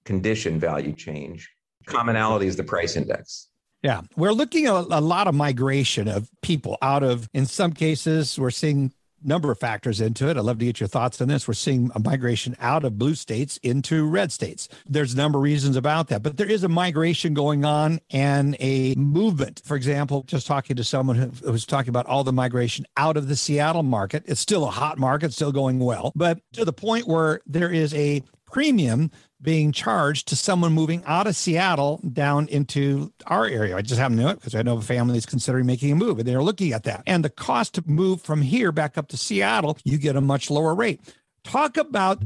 condition 0.04 0.58
value 0.58 0.94
change. 0.94 1.50
Commonality 1.86 2.46
is 2.46 2.56
the 2.56 2.64
price 2.64 2.96
index. 2.96 3.48
Yeah, 3.82 4.02
we're 4.16 4.32
looking 4.32 4.66
at 4.66 4.72
a 4.72 5.00
lot 5.00 5.26
of 5.26 5.34
migration 5.34 6.08
of 6.08 6.28
people 6.42 6.76
out 6.82 7.02
of, 7.02 7.28
in 7.32 7.46
some 7.46 7.72
cases, 7.72 8.38
we're 8.38 8.50
seeing 8.50 8.92
number 9.22 9.50
of 9.50 9.58
factors 9.58 10.00
into 10.00 10.28
it. 10.28 10.36
I'd 10.36 10.44
love 10.44 10.58
to 10.58 10.64
get 10.64 10.80
your 10.80 10.88
thoughts 10.88 11.20
on 11.20 11.28
this. 11.28 11.46
We're 11.46 11.54
seeing 11.54 11.90
a 11.94 12.00
migration 12.00 12.56
out 12.60 12.84
of 12.84 12.98
blue 12.98 13.14
states 13.14 13.58
into 13.62 14.06
red 14.08 14.32
states. 14.32 14.68
There's 14.86 15.14
a 15.14 15.16
number 15.16 15.38
of 15.38 15.42
reasons 15.42 15.76
about 15.76 16.08
that, 16.08 16.22
but 16.22 16.36
there 16.36 16.50
is 16.50 16.64
a 16.64 16.68
migration 16.68 17.34
going 17.34 17.64
on 17.64 18.00
and 18.10 18.56
a 18.60 18.94
movement. 18.94 19.62
For 19.64 19.76
example, 19.76 20.24
just 20.24 20.46
talking 20.46 20.76
to 20.76 20.84
someone 20.84 21.16
who 21.16 21.52
was 21.52 21.66
talking 21.66 21.90
about 21.90 22.06
all 22.06 22.24
the 22.24 22.32
migration 22.32 22.86
out 22.96 23.16
of 23.16 23.28
the 23.28 23.36
Seattle 23.36 23.82
market. 23.82 24.24
It's 24.26 24.40
still 24.40 24.64
a 24.64 24.70
hot 24.70 24.98
market, 24.98 25.32
still 25.32 25.52
going 25.52 25.78
well, 25.78 26.12
but 26.14 26.40
to 26.52 26.64
the 26.64 26.72
point 26.72 27.06
where 27.06 27.40
there 27.46 27.70
is 27.70 27.94
a 27.94 28.22
premium 28.46 29.10
being 29.42 29.72
charged 29.72 30.28
to 30.28 30.36
someone 30.36 30.72
moving 30.72 31.02
out 31.06 31.26
of 31.26 31.36
Seattle 31.36 32.00
down 32.12 32.48
into 32.48 33.12
our 33.26 33.46
area. 33.46 33.76
I 33.76 33.82
just 33.82 34.00
happen 34.00 34.16
to 34.18 34.22
know 34.22 34.28
it 34.30 34.36
because 34.36 34.54
I 34.54 34.62
know 34.62 34.76
a 34.76 34.82
family 34.82 35.18
is 35.18 35.26
considering 35.26 35.66
making 35.66 35.92
a 35.92 35.96
move 35.96 36.18
and 36.18 36.28
they're 36.28 36.42
looking 36.42 36.72
at 36.72 36.84
that. 36.84 37.02
And 37.06 37.24
the 37.24 37.30
cost 37.30 37.74
to 37.74 37.84
move 37.86 38.20
from 38.20 38.42
here 38.42 38.72
back 38.72 38.98
up 38.98 39.08
to 39.08 39.16
Seattle, 39.16 39.78
you 39.84 39.98
get 39.98 40.16
a 40.16 40.20
much 40.20 40.50
lower 40.50 40.74
rate. 40.74 41.00
Talk 41.44 41.76
about 41.76 42.22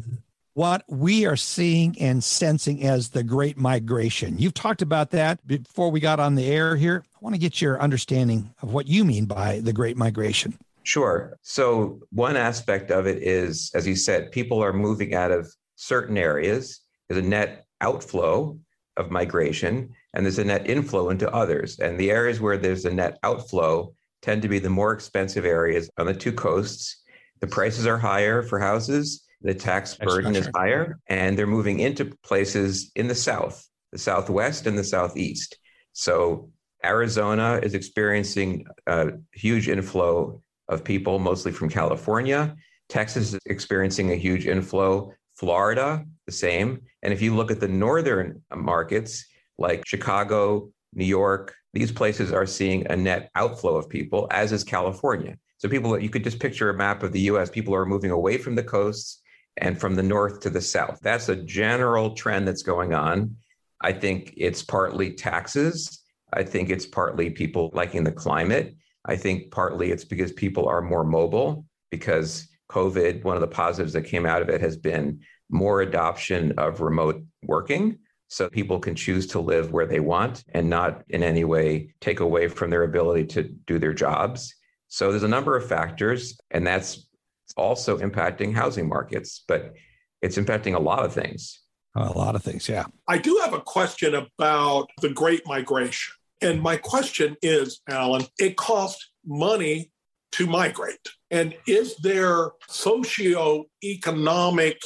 what 0.55 0.85
we 0.89 1.27
are 1.27 1.37
seeing 1.37 1.97
and 2.01 2.23
sensing 2.23 2.85
as 2.85 3.11
the 3.11 3.23
great 3.23 3.57
migration. 3.57 4.39
You've 4.39 4.55
talked 4.55 4.83
about 4.83 5.11
that 5.11 5.45
before 5.47 5.91
we 5.91 6.01
got 6.01 6.21
on 6.21 6.37
the 6.37 6.47
air 6.47 6.77
here. 6.77 7.05
I 7.15 7.19
want 7.21 7.35
to 7.35 7.41
get 7.41 7.61
your 7.61 7.81
understanding 7.81 8.55
of 8.63 8.73
what 8.73 8.87
you 8.87 9.05
mean 9.05 9.27
by 9.27 9.61
the 9.61 9.73
great 9.73 9.97
migration. 9.97 10.57
Sure. 10.85 11.39
So, 11.43 12.01
one 12.11 12.37
aspect 12.37 12.91
of 12.91 13.07
it 13.07 13.23
is, 13.23 13.71
as 13.75 13.87
you 13.87 13.97
said, 13.97 14.31
people 14.31 14.63
are 14.63 14.73
moving 14.73 15.15
out 15.15 15.31
of 15.31 15.51
certain 15.77 16.19
areas 16.19 16.84
there's 17.15 17.25
a 17.25 17.29
net 17.29 17.67
outflow 17.81 18.59
of 18.97 19.11
migration 19.11 19.91
and 20.15 20.25
there's 20.25 20.39
a 20.39 20.45
net 20.45 20.69
inflow 20.69 21.11
into 21.11 21.33
others. 21.33 21.79
And 21.79 21.99
the 21.99 22.11
areas 22.11 22.41
where 22.41 22.57
there's 22.57 22.85
a 22.85 22.93
net 22.93 23.19
outflow 23.23 23.95
tend 24.23 24.43
to 24.43 24.49
be 24.49 24.59
the 24.59 24.71
more 24.71 24.93
expensive 24.93 25.45
areas 25.45 25.89
on 25.99 26.07
the 26.07 26.15
two 26.15 26.33
coasts. 26.33 27.03
The 27.41 27.47
prices 27.47 27.87
are 27.87 27.99
higher 27.99 28.43
for 28.43 28.59
houses, 28.59 29.25
the 29.43 29.55
tax 29.55 29.95
burden 29.95 30.35
is 30.35 30.49
higher, 30.55 30.99
and 31.09 31.39
they're 31.39 31.47
moving 31.47 31.81
into 31.81 32.17
places 32.25 32.91
in 32.97 33.07
the 33.07 33.15
south, 33.15 33.69
the 33.93 33.99
southwest 33.99 34.67
and 34.67 34.79
the 34.79 34.85
southeast. 34.85 35.59
So 35.93 36.51
Arizona 36.85 37.61
is 37.63 37.75
experiencing 37.75 38.65
a 38.87 39.13
huge 39.33 39.69
inflow 39.69 40.43
of 40.69 40.83
people, 40.83 41.19
mostly 41.19 41.53
from 41.53 41.69
California. 41.69 42.57
Texas 42.89 43.35
is 43.35 43.41
experiencing 43.47 44.11
a 44.13 44.17
huge 44.17 44.47
inflow. 44.47 45.13
Florida, 45.37 46.05
the 46.27 46.33
same. 46.33 46.81
And 47.03 47.13
if 47.13 47.21
you 47.21 47.35
look 47.35 47.51
at 47.51 47.61
the 47.61 47.69
northern 47.69 48.43
markets 48.55 49.27
like 49.59 49.87
Chicago, 49.87 50.71
New 50.95 51.05
York, 51.05 51.55
these 51.73 51.91
places 51.91 52.33
are 52.33 52.47
seeing 52.47 52.87
a 52.87 52.97
net 52.97 53.31
outflow 53.35 53.77
of 53.77 53.89
people, 53.89 54.29
as 54.31 54.53
is 54.53 54.65
California. 54.65 55.37
So 55.59 55.69
people, 55.69 55.99
you 55.99 56.09
could 56.09 56.25
just 56.25 56.41
picture 56.41 56.71
a 56.71 56.75
map 56.75 57.03
of 57.03 57.13
the 57.13 57.21
US, 57.21 57.51
people 57.51 57.75
are 57.75 57.87
moving 57.87 58.11
away 58.11 58.39
from 58.39 58.55
the 58.55 58.63
coasts 58.63 59.21
and 59.57 59.81
from 59.81 59.95
the 59.95 60.03
north 60.03 60.41
to 60.41 60.51
the 60.51 60.61
south. 60.61 61.01
That's 61.03 61.29
a 61.29 61.37
general 61.37 62.15
trend 62.15 62.47
that's 62.47 62.63
going 62.63 62.95
on. 62.95 63.37
I 63.81 63.93
think 63.93 64.35
it's 64.37 64.63
partly 64.63 65.13
taxes. 65.13 66.03
I 66.33 66.43
think 66.43 66.71
it's 66.71 66.87
partly 66.87 67.31
people 67.31 67.71
liking 67.75 68.05
the 68.05 68.13
climate. 68.13 68.75
I 69.05 69.17
think 69.17 69.51
partly 69.51 69.91
it's 69.91 70.05
because 70.05 70.33
people 70.33 70.67
are 70.67 70.81
more 70.81 71.05
mobile 71.05 71.67
because 71.91 72.49
COVID, 72.71 73.25
one 73.25 73.37
of 73.37 73.41
the 73.41 73.47
positives 73.47 73.93
that 73.93 74.03
came 74.03 74.27
out 74.27 74.43
of 74.43 74.49
it 74.49 74.61
has 74.61 74.77
been 74.77 75.21
more 75.51 75.83
adoption 75.83 76.53
of 76.59 76.81
remote 76.81 77.23
working. 77.43 77.99
So 78.29 78.49
people 78.49 78.81
can 78.81 78.95
choose 78.95 79.27
to 79.29 79.41
live 79.41 79.71
where 79.71 79.87
they 79.87 80.01
want 80.01 80.45
and 80.55 80.69
not 80.69 81.03
in 81.09 81.23
any 81.23 81.45
way 81.45 81.95
take 82.01 82.21
away 82.21 82.49
from 82.49 82.71
their 82.71 82.83
ability 82.83 83.27
to 83.27 83.43
do 83.43 83.79
their 83.79 83.93
jobs. 83.93 84.55
So 84.89 85.11
there's 85.11 85.23
a 85.23 85.29
number 85.29 85.57
of 85.57 85.69
factors, 85.69 86.39
and 86.51 86.67
that's 86.67 87.09
also 87.57 87.99
impacting 87.99 88.55
housing 88.55 88.89
markets, 88.89 89.45
but 89.47 89.75
it's 90.23 90.37
impacting 90.37 90.75
a 90.75 90.81
lot 90.81 91.05
of 91.05 91.13
things. 91.13 91.61
A 91.97 92.11
lot 92.13 92.35
of 92.35 92.43
things, 92.43 92.69
yeah. 92.69 92.87
I 93.07 93.19
do 93.19 93.41
have 93.45 93.55
a 93.55 93.61
question 93.61 94.15
about 94.15 94.89
the 95.01 95.11
Great 95.11 95.43
Migration. 95.47 96.15
And 96.41 96.61
my 96.61 96.77
question 96.77 97.37
is, 97.41 97.81
Alan, 97.89 98.27
it 98.39 98.57
costs 98.57 99.13
money 99.25 99.93
to 100.35 100.47
migrate. 100.47 101.09
And 101.31 101.55
is 101.67 101.97
there 101.97 102.51
socio-economic 102.69 104.79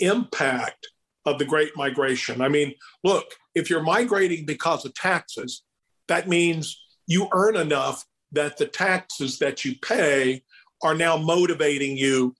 impact 0.00 0.86
of 1.26 1.38
the 1.38 1.44
Great 1.44 1.72
Migration. 1.76 2.40
I 2.40 2.48
mean, 2.48 2.72
look, 3.04 3.26
if 3.54 3.68
you're 3.68 3.82
migrating 3.82 4.46
because 4.46 4.84
of 4.84 4.94
taxes, 4.94 5.62
that 6.08 6.28
means 6.28 6.80
you 7.06 7.28
earn 7.34 7.56
enough 7.56 8.04
that 8.32 8.56
the 8.56 8.66
taxes 8.66 9.38
that 9.40 9.64
you 9.64 9.74
pay 9.82 10.42
are 10.82 10.94
now 10.94 11.16
motivating 11.16 11.96
you 11.96 12.34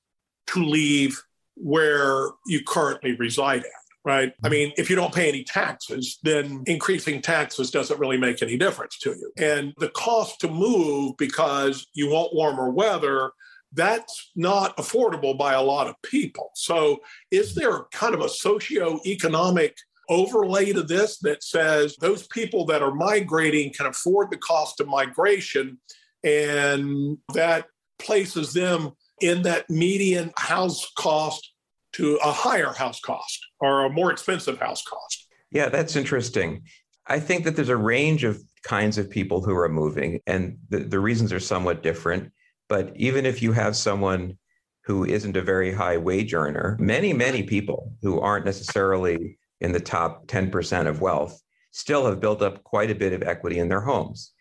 to 0.49 0.65
leave 0.65 1.21
where 1.57 2.31
you 2.47 2.63
currently 2.67 3.17
reside 3.17 3.61
at, 3.61 3.86
right? 4.07 4.33
I 4.43 4.47
mm-hmm. 4.47 4.53
mean, 4.53 4.73
if 4.79 4.89
you 4.89 4.97
don't 4.97 5.15
pay 5.15 5.29
any 5.29 5.45
taxes, 5.45 6.19
then 6.23 6.63
increasing 6.67 7.21
taxes 7.21 7.71
doesn't 7.71 8.01
really 8.01 8.17
make 8.17 8.41
any 8.41 8.57
difference 8.57 8.99
to 9.01 9.11
you. 9.11 9.33
And 9.37 9.75
the 9.79 9.91
cost 9.91 10.41
to 10.41 10.49
move 10.49 11.17
because 11.19 11.87
you 11.93 12.09
want 12.09 12.35
warmer 12.35 12.71
weather 12.71 13.33
that's 13.73 14.31
not 14.37 14.77
affordable 14.79 15.37
by 15.37 15.53
a 15.53 15.61
lot 15.61 15.89
of 15.89 16.01
people. 16.03 16.51
So, 16.55 17.01
is 17.31 17.55
there 17.55 17.81
kind 17.93 18.15
of 18.15 18.21
a 18.21 18.29
socio-economic 18.29 19.77
overlay 20.09 20.73
to 20.73 20.83
this 20.83 21.19
that 21.19 21.43
says 21.43 21.97
those 22.01 22.27
people 22.29 22.65
that 22.67 22.81
are 22.81 22.95
migrating 22.95 23.73
can 23.73 23.87
afford 23.87 24.31
the 24.31 24.39
cost 24.39 24.81
of 24.81 24.87
migration 24.87 25.79
and 26.23 27.19
that 27.35 27.67
places 27.99 28.53
them 28.53 28.93
in 29.21 29.43
that 29.43 29.69
median 29.69 30.33
house 30.37 30.91
cost 30.97 31.53
to 31.97 32.17
a 32.17 32.33
higher 32.33 32.73
house 32.73 33.01
cost 33.01 33.47
or 33.61 33.87
a 33.87 33.91
more 33.91 34.13
expensive 34.13 34.59
house 34.59 34.83
cost? 34.83 35.29
Yeah, 35.51 35.69
that's 35.69 35.97
interesting. 35.97 36.63
I 37.07 37.21
think 37.21 37.45
that 37.45 37.57
there's 37.57 37.69
a 37.69 37.77
range 37.77 38.25
of 38.25 38.41
kinds 38.65 38.99
of 38.99 39.09
people 39.09 39.43
who 39.43 39.57
are 39.57 39.69
moving, 39.69 40.21
and 40.27 40.59
the, 40.69 40.79
the 40.81 41.01
reasons 41.01 41.33
are 41.33 41.41
somewhat 41.41 41.83
different. 41.83 42.33
But 42.69 42.93
even 42.97 43.25
if 43.25 43.43
you 43.43 43.53
have 43.53 43.77
someone 43.77 44.39
who 44.85 45.05
isn't 45.05 45.37
a 45.37 45.43
very 45.43 45.73
high 45.73 45.97
wage 45.97 46.35
earner, 46.35 46.77
many, 46.81 47.13
many 47.13 47.43
people 47.45 47.93
who 48.03 48.21
aren't 48.21 48.45
necessarily 48.45 49.39
in 49.61 49.73
the 49.73 49.81
top 49.81 50.27
10% 50.27 50.87
of 50.87 51.01
wealth 51.01 51.41
still 51.71 52.07
have 52.07 52.21
built 52.21 52.43
up 52.43 52.63
quite 52.65 52.91
a 52.91 52.95
bit 52.95 53.13
of 53.13 53.23
equity 53.23 53.59
in 53.59 53.69
their 53.69 53.81
homes. 53.81 54.33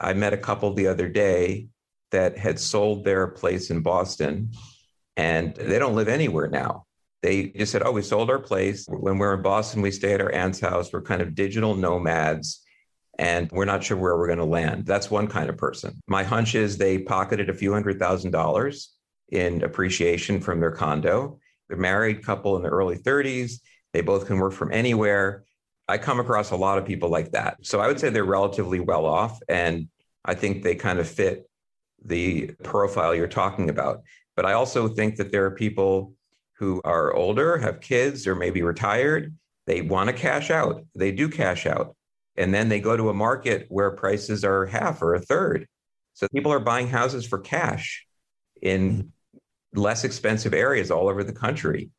I 0.00 0.12
met 0.12 0.32
a 0.32 0.38
couple 0.38 0.72
the 0.72 0.86
other 0.88 1.08
day 1.08 1.68
that 2.10 2.38
had 2.38 2.58
sold 2.58 3.04
their 3.04 3.28
place 3.28 3.70
in 3.70 3.80
Boston 3.80 4.52
and 5.16 5.54
they 5.56 5.78
don't 5.78 5.96
live 5.96 6.08
anywhere 6.08 6.48
now. 6.48 6.86
They 7.22 7.48
just 7.48 7.72
said, 7.72 7.82
Oh, 7.84 7.92
we 7.92 8.02
sold 8.02 8.30
our 8.30 8.38
place. 8.38 8.86
When 8.88 9.18
we're 9.18 9.34
in 9.34 9.42
Boston, 9.42 9.82
we 9.82 9.90
stay 9.90 10.14
at 10.14 10.20
our 10.20 10.32
aunt's 10.32 10.60
house. 10.60 10.92
We're 10.92 11.02
kind 11.02 11.20
of 11.22 11.34
digital 11.34 11.74
nomads 11.74 12.64
and 13.18 13.50
we're 13.50 13.64
not 13.64 13.82
sure 13.82 13.96
where 13.96 14.16
we're 14.16 14.28
going 14.28 14.38
to 14.38 14.44
land. 14.44 14.86
That's 14.86 15.10
one 15.10 15.26
kind 15.26 15.50
of 15.50 15.56
person. 15.56 16.00
My 16.06 16.22
hunch 16.22 16.54
is 16.54 16.78
they 16.78 16.98
pocketed 16.98 17.50
a 17.50 17.54
few 17.54 17.72
hundred 17.72 17.98
thousand 17.98 18.30
dollars 18.30 18.94
in 19.30 19.62
appreciation 19.64 20.40
from 20.40 20.60
their 20.60 20.70
condo. 20.70 21.38
They're 21.68 21.76
married 21.76 22.24
couple 22.24 22.56
in 22.56 22.62
the 22.62 22.68
early 22.68 22.96
30s. 22.96 23.60
They 23.92 24.00
both 24.00 24.26
can 24.26 24.38
work 24.38 24.52
from 24.52 24.72
anywhere. 24.72 25.44
I 25.88 25.98
come 25.98 26.20
across 26.20 26.50
a 26.50 26.56
lot 26.56 26.78
of 26.78 26.84
people 26.84 27.08
like 27.08 27.32
that. 27.32 27.58
So 27.62 27.80
I 27.80 27.88
would 27.88 27.98
say 27.98 28.10
they're 28.10 28.24
relatively 28.24 28.80
well 28.80 29.06
off. 29.06 29.40
And 29.48 29.88
I 30.24 30.34
think 30.34 30.62
they 30.62 30.74
kind 30.74 30.98
of 30.98 31.08
fit 31.08 31.48
the 32.04 32.52
profile 32.62 33.14
you're 33.14 33.26
talking 33.26 33.70
about. 33.70 34.02
But 34.36 34.46
I 34.46 34.52
also 34.52 34.88
think 34.88 35.16
that 35.16 35.32
there 35.32 35.44
are 35.46 35.50
people 35.50 36.14
who 36.58 36.80
are 36.84 37.14
older, 37.14 37.58
have 37.58 37.80
kids, 37.80 38.26
or 38.26 38.34
maybe 38.34 38.62
retired. 38.62 39.34
They 39.66 39.82
want 39.82 40.08
to 40.08 40.12
cash 40.12 40.50
out. 40.50 40.84
They 40.94 41.12
do 41.12 41.28
cash 41.28 41.66
out 41.66 41.94
And 42.36 42.54
then 42.54 42.68
they 42.68 42.80
go 42.80 42.96
to 42.96 43.10
a 43.10 43.14
market 43.14 43.66
where 43.68 43.90
prices 43.90 44.44
are 44.44 44.66
half 44.66 45.02
or 45.02 45.14
a 45.14 45.20
third. 45.20 45.66
So 46.14 46.26
people 46.34 46.52
are 46.52 46.60
buying 46.60 46.88
houses 46.88 47.26
for 47.26 47.38
cash 47.38 48.06
in 48.60 48.90
mm-hmm. 48.90 49.80
less 49.80 50.04
expensive 50.04 50.54
areas 50.54 50.90
all 50.90 51.08
over 51.08 51.22
the 51.22 51.32
country. 51.32 51.90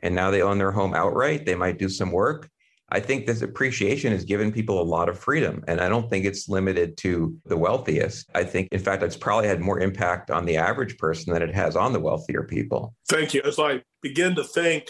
And 0.00 0.14
now 0.14 0.30
they 0.30 0.42
own 0.42 0.58
their 0.58 0.72
home 0.72 0.94
outright. 0.94 1.44
They 1.44 1.54
might 1.54 1.78
do 1.78 1.88
some 1.88 2.12
work. 2.12 2.48
I 2.90 3.00
think 3.00 3.26
this 3.26 3.42
appreciation 3.42 4.12
has 4.12 4.24
given 4.24 4.50
people 4.50 4.80
a 4.80 4.82
lot 4.82 5.08
of 5.08 5.18
freedom. 5.18 5.62
And 5.68 5.80
I 5.80 5.88
don't 5.88 6.08
think 6.08 6.24
it's 6.24 6.48
limited 6.48 6.96
to 6.98 7.36
the 7.44 7.56
wealthiest. 7.56 8.30
I 8.34 8.44
think, 8.44 8.68
in 8.72 8.80
fact, 8.80 9.02
it's 9.02 9.16
probably 9.16 9.46
had 9.46 9.60
more 9.60 9.78
impact 9.80 10.30
on 10.30 10.46
the 10.46 10.56
average 10.56 10.96
person 10.96 11.32
than 11.32 11.42
it 11.42 11.54
has 11.54 11.76
on 11.76 11.92
the 11.92 12.00
wealthier 12.00 12.44
people. 12.44 12.94
Thank 13.08 13.34
you. 13.34 13.42
As 13.44 13.58
I 13.58 13.82
begin 14.00 14.34
to 14.36 14.44
think 14.44 14.88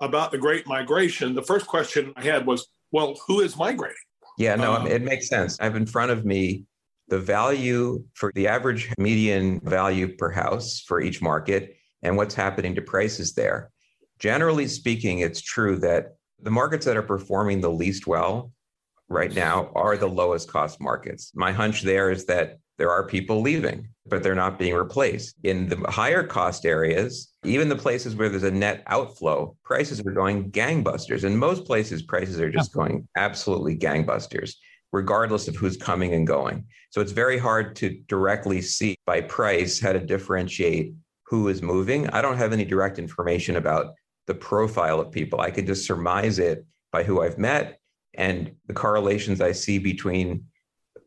about 0.00 0.30
the 0.30 0.38
great 0.38 0.66
migration, 0.66 1.34
the 1.34 1.42
first 1.42 1.66
question 1.66 2.12
I 2.16 2.22
had 2.22 2.46
was, 2.46 2.68
well, 2.92 3.18
who 3.26 3.40
is 3.40 3.56
migrating? 3.56 3.96
Yeah, 4.38 4.54
no, 4.54 4.74
um, 4.74 4.86
it 4.86 5.02
makes 5.02 5.28
sense. 5.28 5.58
I 5.60 5.64
have 5.64 5.76
in 5.76 5.86
front 5.86 6.12
of 6.12 6.24
me 6.24 6.64
the 7.08 7.18
value 7.18 8.04
for 8.14 8.30
the 8.34 8.46
average 8.46 8.90
median 8.96 9.60
value 9.60 10.16
per 10.16 10.30
house 10.30 10.80
for 10.86 11.00
each 11.00 11.20
market 11.20 11.76
and 12.02 12.16
what's 12.16 12.34
happening 12.34 12.76
to 12.76 12.82
prices 12.82 13.34
there. 13.34 13.70
Generally 14.20 14.68
speaking, 14.68 15.18
it's 15.18 15.40
true 15.40 15.76
that 15.80 16.14
the 16.42 16.50
markets 16.50 16.86
that 16.86 16.96
are 16.96 17.02
performing 17.02 17.60
the 17.60 17.70
least 17.70 18.06
well 18.06 18.52
right 19.08 19.34
now 19.34 19.70
are 19.74 19.96
the 19.96 20.06
lowest 20.06 20.50
cost 20.50 20.80
markets. 20.80 21.32
My 21.34 21.52
hunch 21.52 21.82
there 21.82 22.10
is 22.10 22.24
that 22.26 22.58
there 22.78 22.90
are 22.90 23.06
people 23.06 23.42
leaving, 23.42 23.88
but 24.06 24.22
they're 24.22 24.34
not 24.34 24.58
being 24.58 24.74
replaced. 24.74 25.36
In 25.44 25.68
the 25.68 25.76
higher 25.90 26.22
cost 26.22 26.64
areas, 26.64 27.32
even 27.44 27.68
the 27.68 27.76
places 27.76 28.16
where 28.16 28.30
there's 28.30 28.42
a 28.42 28.50
net 28.50 28.82
outflow, 28.86 29.54
prices 29.64 30.00
are 30.00 30.12
going 30.12 30.50
gangbusters. 30.50 31.24
In 31.24 31.36
most 31.36 31.66
places, 31.66 32.02
prices 32.02 32.40
are 32.40 32.50
just 32.50 32.72
going 32.72 33.06
absolutely 33.16 33.76
gangbusters, 33.76 34.54
regardless 34.92 35.46
of 35.46 35.56
who's 35.56 35.76
coming 35.76 36.14
and 36.14 36.26
going. 36.26 36.64
So 36.88 37.02
it's 37.02 37.12
very 37.12 37.36
hard 37.36 37.76
to 37.76 38.00
directly 38.08 38.62
see 38.62 38.96
by 39.04 39.20
price 39.20 39.78
how 39.78 39.92
to 39.92 40.00
differentiate 40.00 40.94
who 41.26 41.48
is 41.48 41.60
moving. 41.60 42.08
I 42.08 42.22
don't 42.22 42.38
have 42.38 42.52
any 42.52 42.64
direct 42.64 42.98
information 42.98 43.56
about 43.56 43.94
the 44.26 44.34
profile 44.34 45.00
of 45.00 45.10
people. 45.10 45.40
I 45.40 45.50
could 45.50 45.66
just 45.66 45.86
surmise 45.86 46.38
it 46.38 46.64
by 46.92 47.02
who 47.02 47.22
I've 47.22 47.38
met 47.38 47.80
and 48.14 48.52
the 48.66 48.74
correlations 48.74 49.40
I 49.40 49.52
see 49.52 49.78
between 49.78 50.44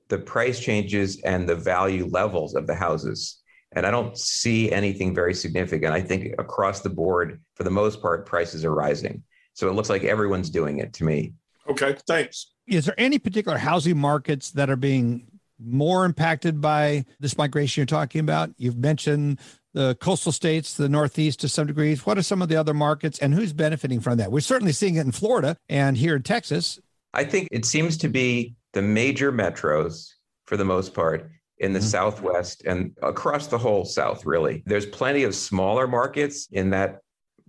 the 0.10 0.18
price 0.18 0.60
changes 0.60 1.22
and 1.22 1.48
the 1.48 1.56
value 1.56 2.06
levels 2.08 2.56
of 2.56 2.68
the 2.68 2.76
houses. 2.76 3.42
And 3.76 3.86
I 3.86 3.92
don't 3.92 4.18
see 4.18 4.72
anything 4.72 5.16
very 5.16 5.34
significant. 5.34 5.94
I 5.94 6.02
think 6.02 6.36
across 6.38 6.82
the 6.82 6.90
board, 6.90 7.42
for 7.56 7.64
the 7.64 7.72
most 7.72 8.02
part, 8.02 8.26
prices 8.26 8.64
are 8.64 8.74
rising. 8.74 9.24
So 9.54 9.68
it 9.68 9.74
looks 9.74 9.90
like 9.90 10.04
everyone's 10.04 10.50
doing 10.50 10.80
it 10.80 10.94
to 10.94 11.04
me. 11.04 11.34
Okay, 11.68 11.96
thanks. 12.08 12.52
Is 12.68 12.86
there 12.86 12.96
any 12.98 13.20
particular 13.20 13.58
housing 13.58 13.98
markets 13.98 14.52
that 14.52 14.70
are 14.70 14.76
being 14.76 15.28
more 15.60 16.06
impacted 16.06 16.62
by 16.62 17.06
this 17.20 17.38
migration 17.38 17.82
you're 17.82 17.86
talking 17.86 18.20
about? 18.22 18.52
You've 18.58 18.78
mentioned 18.78 19.40
the 19.74 19.96
coastal 19.96 20.32
states, 20.32 20.76
the 20.76 20.90
Northeast 20.90 21.40
to 21.42 21.50
some 21.50 21.68
degrees? 21.68 22.06
What 22.06 22.18
are 22.18 22.24
some 22.24 22.42
of 22.42 22.50
the 22.50 22.56
other 22.56 22.74
markets 22.74 23.20
and 23.20 23.34
who's 23.34 23.54
benefiting 23.54 24.00
from 24.00 24.18
that? 24.18 24.32
We're 24.32 24.40
certainly 24.42 24.74
seeing 24.74 24.96
it 24.96 25.02
in 25.02 25.12
Florida 25.12 25.58
and 25.70 25.98
here 25.98 26.16
in 26.16 26.24
Texas. 26.24 26.80
I 27.14 27.24
think 27.24 27.48
it 27.52 27.66
seems 27.66 27.98
to 27.98 28.10
be 28.10 28.56
the 28.74 28.82
major 28.82 29.32
metros 29.32 30.14
for 30.46 30.58
the 30.58 30.66
most 30.66 30.94
part 30.94 31.30
in 31.60 31.74
the 31.74 31.80
mm-hmm. 31.80 31.88
Southwest 31.88 32.64
and 32.66 32.92
across 33.02 33.48
the 33.48 33.58
whole 33.58 33.86
South, 33.86 34.26
really. 34.26 34.64
There's 34.66 34.86
plenty 34.86 35.24
of 35.24 35.36
smaller 35.36 35.88
markets 35.88 36.48
in 36.52 36.72
that 36.72 37.00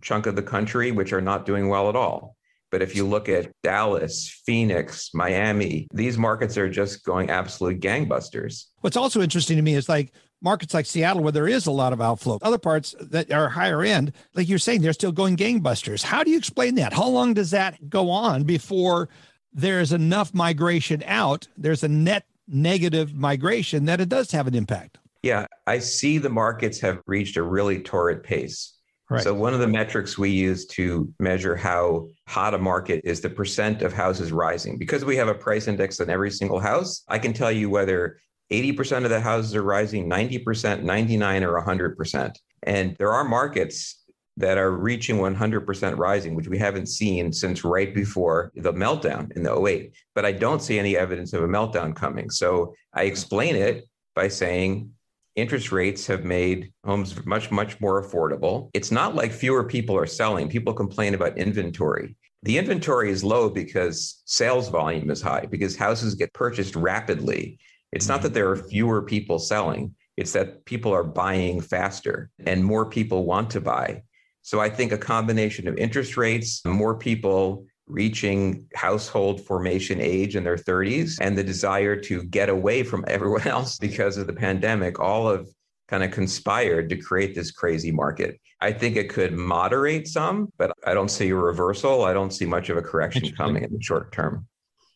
chunk 0.02 0.26
of 0.26 0.36
the 0.36 0.42
country 0.42 0.92
which 0.92 1.12
are 1.12 1.20
not 1.20 1.46
doing 1.46 1.68
well 1.68 1.88
at 1.88 1.96
all. 1.96 2.36
But 2.70 2.82
if 2.82 2.96
you 2.96 3.06
look 3.06 3.28
at 3.28 3.52
Dallas, 3.62 4.42
Phoenix, 4.44 5.10
Miami, 5.14 5.86
these 5.92 6.18
markets 6.18 6.58
are 6.58 6.68
just 6.68 7.04
going 7.04 7.30
absolute 7.30 7.80
gangbusters. 7.80 8.64
What's 8.80 8.96
also 8.96 9.22
interesting 9.22 9.56
to 9.56 9.62
me 9.62 9.74
is 9.74 9.88
like 9.88 10.12
markets 10.44 10.74
like 10.74 10.86
Seattle, 10.86 11.22
where 11.22 11.32
there 11.32 11.48
is 11.48 11.66
a 11.66 11.72
lot 11.72 11.92
of 11.92 12.00
outflow, 12.00 12.38
other 12.42 12.58
parts 12.58 12.94
that 13.00 13.32
are 13.32 13.48
higher 13.48 13.82
end, 13.82 14.12
like 14.34 14.48
you're 14.48 14.58
saying, 14.58 14.82
they're 14.82 14.92
still 14.92 15.10
going 15.10 15.36
gangbusters. 15.36 16.02
How 16.02 16.22
do 16.22 16.30
you 16.30 16.36
explain 16.36 16.74
that? 16.76 16.92
How 16.92 17.08
long 17.08 17.34
does 17.34 17.50
that 17.50 17.88
go 17.88 18.10
on 18.10 18.44
before 18.44 19.08
there's 19.52 19.92
enough 19.92 20.34
migration 20.34 21.02
out? 21.06 21.48
There's 21.56 21.82
a 21.82 21.88
net 21.88 22.26
negative 22.46 23.14
migration 23.14 23.86
that 23.86 24.00
it 24.00 24.10
does 24.10 24.30
have 24.30 24.46
an 24.46 24.54
impact. 24.54 24.98
Yeah, 25.22 25.46
I 25.66 25.78
see 25.78 26.18
the 26.18 26.28
markets 26.28 26.78
have 26.80 27.00
reached 27.06 27.38
a 27.38 27.42
really 27.42 27.80
torrid 27.80 28.22
pace. 28.22 28.74
Right. 29.08 29.22
So, 29.22 29.34
one 29.34 29.54
of 29.54 29.60
the 29.60 29.66
metrics 29.66 30.18
we 30.18 30.30
use 30.30 30.66
to 30.66 31.12
measure 31.18 31.56
how 31.56 32.08
hot 32.26 32.54
a 32.54 32.58
market 32.58 33.02
is 33.04 33.20
the 33.20 33.30
percent 33.30 33.82
of 33.82 33.92
houses 33.92 34.32
rising. 34.32 34.78
Because 34.78 35.04
we 35.04 35.16
have 35.16 35.28
a 35.28 35.34
price 35.34 35.68
index 35.68 36.00
on 36.00 36.10
every 36.10 36.30
single 36.30 36.58
house, 36.58 37.04
I 37.08 37.18
can 37.18 37.32
tell 37.32 37.52
you 37.52 37.68
whether 37.68 38.18
80% 38.62 39.04
of 39.04 39.10
the 39.10 39.20
houses 39.20 39.54
are 39.54 39.62
rising, 39.62 40.08
90%, 40.08 40.82
99 40.82 41.44
or 41.44 41.60
100%. 41.60 42.34
And 42.62 42.96
there 42.96 43.12
are 43.12 43.24
markets 43.24 44.04
that 44.36 44.58
are 44.58 44.72
reaching 44.72 45.16
100% 45.16 45.98
rising, 45.98 46.34
which 46.34 46.48
we 46.48 46.58
haven't 46.58 46.86
seen 46.86 47.32
since 47.32 47.64
right 47.64 47.94
before 47.94 48.50
the 48.56 48.72
meltdown 48.72 49.30
in 49.36 49.42
the 49.42 49.54
08. 49.54 49.92
But 50.14 50.24
I 50.24 50.32
don't 50.32 50.62
see 50.62 50.78
any 50.78 50.96
evidence 50.96 51.32
of 51.32 51.42
a 51.42 51.48
meltdown 51.48 51.94
coming. 51.94 52.30
So 52.30 52.74
I 52.92 53.04
explain 53.04 53.54
it 53.54 53.84
by 54.14 54.28
saying 54.28 54.90
interest 55.36 55.72
rates 55.72 56.06
have 56.06 56.24
made 56.24 56.72
homes 56.84 57.24
much, 57.26 57.50
much 57.50 57.80
more 57.80 58.02
affordable. 58.02 58.70
It's 58.74 58.90
not 58.90 59.14
like 59.14 59.32
fewer 59.32 59.64
people 59.64 59.96
are 59.96 60.06
selling. 60.06 60.48
People 60.48 60.74
complain 60.74 61.14
about 61.14 61.38
inventory. 61.38 62.16
The 62.42 62.58
inventory 62.58 63.10
is 63.10 63.24
low 63.24 63.48
because 63.48 64.22
sales 64.26 64.68
volume 64.68 65.10
is 65.10 65.22
high, 65.22 65.46
because 65.46 65.76
houses 65.76 66.14
get 66.14 66.32
purchased 66.34 66.76
rapidly. 66.76 67.58
It's 67.94 68.08
not 68.08 68.22
that 68.22 68.34
there 68.34 68.50
are 68.50 68.56
fewer 68.56 69.02
people 69.02 69.38
selling, 69.38 69.94
it's 70.16 70.32
that 70.32 70.64
people 70.64 70.92
are 70.92 71.04
buying 71.04 71.60
faster 71.60 72.30
and 72.46 72.64
more 72.64 72.86
people 72.88 73.24
want 73.24 73.50
to 73.50 73.60
buy. 73.60 74.02
So 74.42 74.60
I 74.60 74.68
think 74.68 74.92
a 74.92 74.98
combination 74.98 75.66
of 75.68 75.76
interest 75.78 76.16
rates, 76.16 76.60
more 76.66 76.96
people 76.96 77.66
reaching 77.86 78.66
household 78.74 79.40
formation 79.40 80.00
age 80.00 80.36
in 80.36 80.44
their 80.44 80.56
30s, 80.56 81.18
and 81.20 81.36
the 81.36 81.44
desire 81.44 81.96
to 81.96 82.24
get 82.24 82.48
away 82.48 82.82
from 82.82 83.04
everyone 83.08 83.46
else 83.46 83.78
because 83.78 84.16
of 84.16 84.26
the 84.26 84.32
pandemic, 84.32 85.00
all 85.00 85.30
have 85.30 85.46
kind 85.88 86.02
of 86.02 86.10
conspired 86.10 86.88
to 86.88 86.96
create 86.96 87.34
this 87.34 87.50
crazy 87.50 87.92
market. 87.92 88.40
I 88.60 88.72
think 88.72 88.96
it 88.96 89.10
could 89.10 89.34
moderate 89.34 90.08
some, 90.08 90.48
but 90.56 90.72
I 90.86 90.94
don't 90.94 91.10
see 91.10 91.30
a 91.30 91.34
reversal. 91.36 92.04
I 92.04 92.14
don't 92.14 92.32
see 92.32 92.46
much 92.46 92.70
of 92.70 92.76
a 92.76 92.82
correction 92.82 93.30
coming 93.36 93.62
in 93.62 93.72
the 93.72 93.82
short 93.82 94.12
term. 94.12 94.46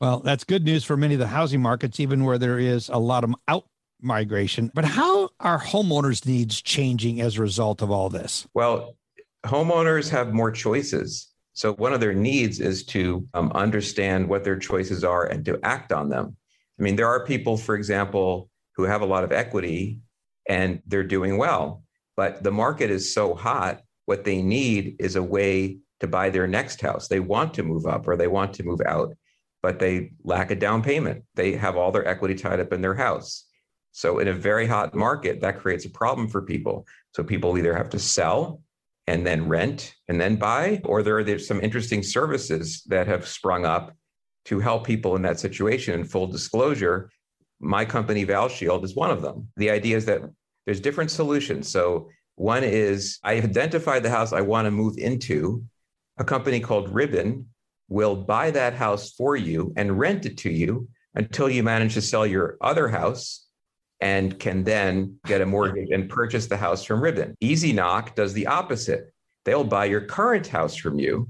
Well, 0.00 0.20
that's 0.20 0.44
good 0.44 0.64
news 0.64 0.84
for 0.84 0.96
many 0.96 1.14
of 1.14 1.20
the 1.20 1.26
housing 1.26 1.60
markets, 1.60 1.98
even 1.98 2.24
where 2.24 2.38
there 2.38 2.58
is 2.58 2.88
a 2.88 2.98
lot 2.98 3.24
of 3.24 3.34
out 3.48 3.64
migration. 4.00 4.70
But 4.74 4.84
how 4.84 5.30
are 5.40 5.58
homeowners' 5.58 6.24
needs 6.24 6.62
changing 6.62 7.20
as 7.20 7.36
a 7.36 7.42
result 7.42 7.82
of 7.82 7.90
all 7.90 8.08
this? 8.08 8.46
Well, 8.54 8.96
homeowners 9.44 10.08
have 10.10 10.32
more 10.32 10.52
choices. 10.52 11.28
So, 11.52 11.74
one 11.74 11.92
of 11.92 12.00
their 12.00 12.14
needs 12.14 12.60
is 12.60 12.84
to 12.86 13.26
um, 13.34 13.50
understand 13.52 14.28
what 14.28 14.44
their 14.44 14.56
choices 14.56 15.02
are 15.02 15.26
and 15.26 15.44
to 15.46 15.58
act 15.64 15.90
on 15.90 16.08
them. 16.08 16.36
I 16.78 16.82
mean, 16.82 16.94
there 16.94 17.08
are 17.08 17.26
people, 17.26 17.56
for 17.56 17.74
example, 17.74 18.48
who 18.76 18.84
have 18.84 19.02
a 19.02 19.06
lot 19.06 19.24
of 19.24 19.32
equity 19.32 20.00
and 20.48 20.80
they're 20.86 21.02
doing 21.02 21.36
well, 21.36 21.82
but 22.16 22.44
the 22.44 22.52
market 22.52 22.90
is 22.90 23.12
so 23.12 23.34
hot. 23.34 23.82
What 24.04 24.24
they 24.24 24.40
need 24.40 24.96
is 25.00 25.16
a 25.16 25.22
way 25.22 25.78
to 25.98 26.06
buy 26.06 26.30
their 26.30 26.46
next 26.46 26.80
house. 26.80 27.08
They 27.08 27.18
want 27.18 27.54
to 27.54 27.64
move 27.64 27.86
up 27.86 28.06
or 28.06 28.16
they 28.16 28.28
want 28.28 28.54
to 28.54 28.62
move 28.62 28.80
out 28.86 29.14
but 29.62 29.78
they 29.78 30.12
lack 30.24 30.50
a 30.50 30.54
down 30.54 30.82
payment. 30.82 31.24
They 31.34 31.52
have 31.52 31.76
all 31.76 31.90
their 31.90 32.06
equity 32.06 32.34
tied 32.34 32.60
up 32.60 32.72
in 32.72 32.80
their 32.80 32.94
house. 32.94 33.46
So, 33.92 34.18
in 34.18 34.28
a 34.28 34.32
very 34.32 34.66
hot 34.66 34.94
market, 34.94 35.40
that 35.40 35.58
creates 35.58 35.84
a 35.84 35.90
problem 35.90 36.28
for 36.28 36.42
people. 36.42 36.86
So, 37.14 37.24
people 37.24 37.58
either 37.58 37.74
have 37.74 37.90
to 37.90 37.98
sell 37.98 38.60
and 39.06 39.26
then 39.26 39.48
rent 39.48 39.94
and 40.08 40.20
then 40.20 40.36
buy, 40.36 40.80
or 40.84 41.02
there 41.02 41.18
are 41.18 41.38
some 41.38 41.60
interesting 41.60 42.02
services 42.02 42.82
that 42.86 43.06
have 43.06 43.26
sprung 43.26 43.64
up 43.64 43.96
to 44.44 44.60
help 44.60 44.86
people 44.86 45.16
in 45.16 45.22
that 45.22 45.40
situation. 45.40 45.94
And 45.94 46.08
full 46.08 46.26
disclosure, 46.26 47.10
my 47.58 47.84
company, 47.84 48.24
ValShield, 48.24 48.84
is 48.84 48.94
one 48.94 49.10
of 49.10 49.22
them. 49.22 49.48
The 49.56 49.70
idea 49.70 49.96
is 49.96 50.04
that 50.06 50.22
there's 50.64 50.80
different 50.80 51.10
solutions. 51.10 51.68
So, 51.68 52.08
one 52.36 52.62
is 52.62 53.18
I 53.24 53.32
identified 53.32 54.04
the 54.04 54.10
house 54.10 54.32
I 54.32 54.42
want 54.42 54.66
to 54.66 54.70
move 54.70 54.96
into. 54.96 55.64
A 56.20 56.24
company 56.24 56.60
called 56.60 56.92
Ribbon 56.92 57.46
will 57.88 58.16
buy 58.16 58.50
that 58.50 58.74
house 58.74 59.12
for 59.12 59.36
you 59.36 59.72
and 59.76 59.98
rent 59.98 60.26
it 60.26 60.38
to 60.38 60.50
you 60.50 60.88
until 61.14 61.48
you 61.48 61.62
manage 61.62 61.94
to 61.94 62.02
sell 62.02 62.26
your 62.26 62.56
other 62.60 62.88
house 62.88 63.46
and 64.00 64.38
can 64.38 64.62
then 64.62 65.16
get 65.26 65.40
a 65.40 65.46
mortgage 65.46 65.90
and 65.90 66.08
purchase 66.08 66.46
the 66.46 66.56
house 66.56 66.84
from 66.84 67.00
Ribbon. 67.00 67.34
EasyKnock 67.42 68.14
does 68.14 68.32
the 68.32 68.46
opposite. 68.46 69.12
They'll 69.44 69.64
buy 69.64 69.86
your 69.86 70.02
current 70.02 70.46
house 70.46 70.76
from 70.76 70.98
you, 70.98 71.28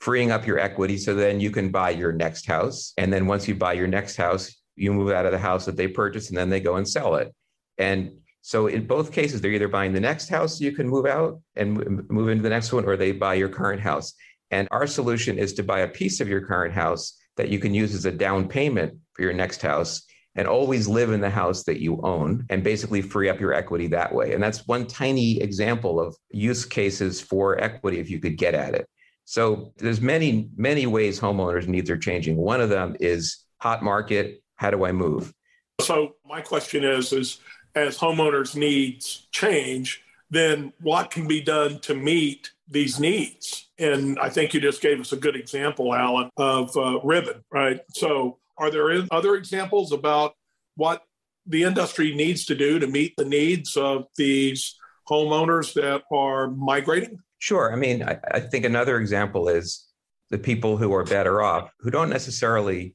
freeing 0.00 0.30
up 0.30 0.46
your 0.46 0.58
equity 0.58 0.96
so 0.96 1.14
then 1.14 1.40
you 1.40 1.50
can 1.50 1.70
buy 1.70 1.90
your 1.90 2.12
next 2.12 2.46
house. 2.46 2.94
And 2.96 3.12
then 3.12 3.26
once 3.26 3.46
you 3.46 3.54
buy 3.54 3.74
your 3.74 3.88
next 3.88 4.16
house, 4.16 4.56
you 4.76 4.92
move 4.92 5.10
out 5.10 5.26
of 5.26 5.32
the 5.32 5.38
house 5.38 5.66
that 5.66 5.76
they 5.76 5.88
purchased 5.88 6.30
and 6.30 6.38
then 6.38 6.48
they 6.48 6.60
go 6.60 6.76
and 6.76 6.88
sell 6.88 7.16
it. 7.16 7.34
And 7.76 8.12
so 8.40 8.68
in 8.68 8.86
both 8.86 9.12
cases, 9.12 9.40
they're 9.40 9.50
either 9.50 9.68
buying 9.68 9.92
the 9.92 10.00
next 10.00 10.28
house 10.28 10.60
you 10.60 10.72
can 10.72 10.88
move 10.88 11.04
out 11.04 11.40
and 11.56 12.08
move 12.08 12.28
into 12.28 12.42
the 12.42 12.48
next 12.48 12.72
one, 12.72 12.86
or 12.86 12.96
they 12.96 13.12
buy 13.12 13.34
your 13.34 13.48
current 13.48 13.80
house. 13.80 14.14
And 14.50 14.68
our 14.70 14.86
solution 14.86 15.38
is 15.38 15.52
to 15.54 15.62
buy 15.62 15.80
a 15.80 15.88
piece 15.88 16.20
of 16.20 16.28
your 16.28 16.40
current 16.40 16.74
house 16.74 17.18
that 17.36 17.48
you 17.48 17.58
can 17.58 17.74
use 17.74 17.94
as 17.94 18.04
a 18.04 18.12
down 18.12 18.48
payment 18.48 18.98
for 19.12 19.22
your 19.22 19.32
next 19.32 19.62
house 19.62 20.02
and 20.34 20.46
always 20.46 20.86
live 20.86 21.10
in 21.10 21.20
the 21.20 21.30
house 21.30 21.64
that 21.64 21.80
you 21.80 22.00
own 22.02 22.46
and 22.48 22.62
basically 22.62 23.02
free 23.02 23.28
up 23.28 23.40
your 23.40 23.52
equity 23.52 23.88
that 23.88 24.14
way. 24.14 24.34
And 24.34 24.42
that's 24.42 24.66
one 24.66 24.86
tiny 24.86 25.40
example 25.40 26.00
of 26.00 26.16
use 26.30 26.64
cases 26.64 27.20
for 27.20 27.60
equity 27.60 27.98
if 27.98 28.08
you 28.08 28.20
could 28.20 28.36
get 28.38 28.54
at 28.54 28.74
it. 28.74 28.88
So 29.24 29.72
there's 29.76 30.00
many, 30.00 30.48
many 30.56 30.86
ways 30.86 31.20
homeowners' 31.20 31.66
needs 31.66 31.90
are 31.90 31.98
changing. 31.98 32.36
One 32.36 32.60
of 32.60 32.70
them 32.70 32.96
is 33.00 33.44
hot 33.60 33.82
market. 33.82 34.42
How 34.56 34.70
do 34.70 34.84
I 34.84 34.92
move? 34.92 35.32
So 35.80 36.14
my 36.24 36.40
question 36.40 36.84
is, 36.84 37.12
is 37.12 37.40
as 37.74 37.98
homeowners' 37.98 38.56
needs 38.56 39.26
change, 39.32 40.02
then 40.30 40.72
what 40.80 41.10
can 41.10 41.26
be 41.26 41.40
done 41.40 41.80
to 41.80 41.94
meet 41.94 42.52
these 42.68 43.00
needs? 43.00 43.68
And 43.78 44.18
I 44.18 44.28
think 44.28 44.54
you 44.54 44.60
just 44.60 44.82
gave 44.82 45.00
us 45.00 45.12
a 45.12 45.16
good 45.16 45.36
example, 45.36 45.94
Alan, 45.94 46.30
of 46.36 46.76
uh, 46.76 47.00
ribbon, 47.02 47.44
right? 47.52 47.80
So 47.94 48.38
are 48.56 48.70
there 48.70 49.04
other 49.10 49.36
examples 49.36 49.92
about 49.92 50.34
what 50.76 51.02
the 51.46 51.62
industry 51.62 52.14
needs 52.14 52.44
to 52.46 52.54
do 52.54 52.78
to 52.78 52.86
meet 52.86 53.14
the 53.16 53.24
needs 53.24 53.76
of 53.76 54.06
these 54.16 54.76
homeowners 55.08 55.72
that 55.74 56.02
are 56.12 56.48
migrating? 56.50 57.18
Sure. 57.38 57.72
I 57.72 57.76
mean, 57.76 58.02
I, 58.02 58.18
I 58.32 58.40
think 58.40 58.64
another 58.64 58.98
example 58.98 59.48
is 59.48 59.86
the 60.30 60.38
people 60.38 60.76
who 60.76 60.92
are 60.92 61.04
better 61.04 61.42
off, 61.42 61.70
who 61.80 61.90
don't 61.90 62.10
necessarily 62.10 62.94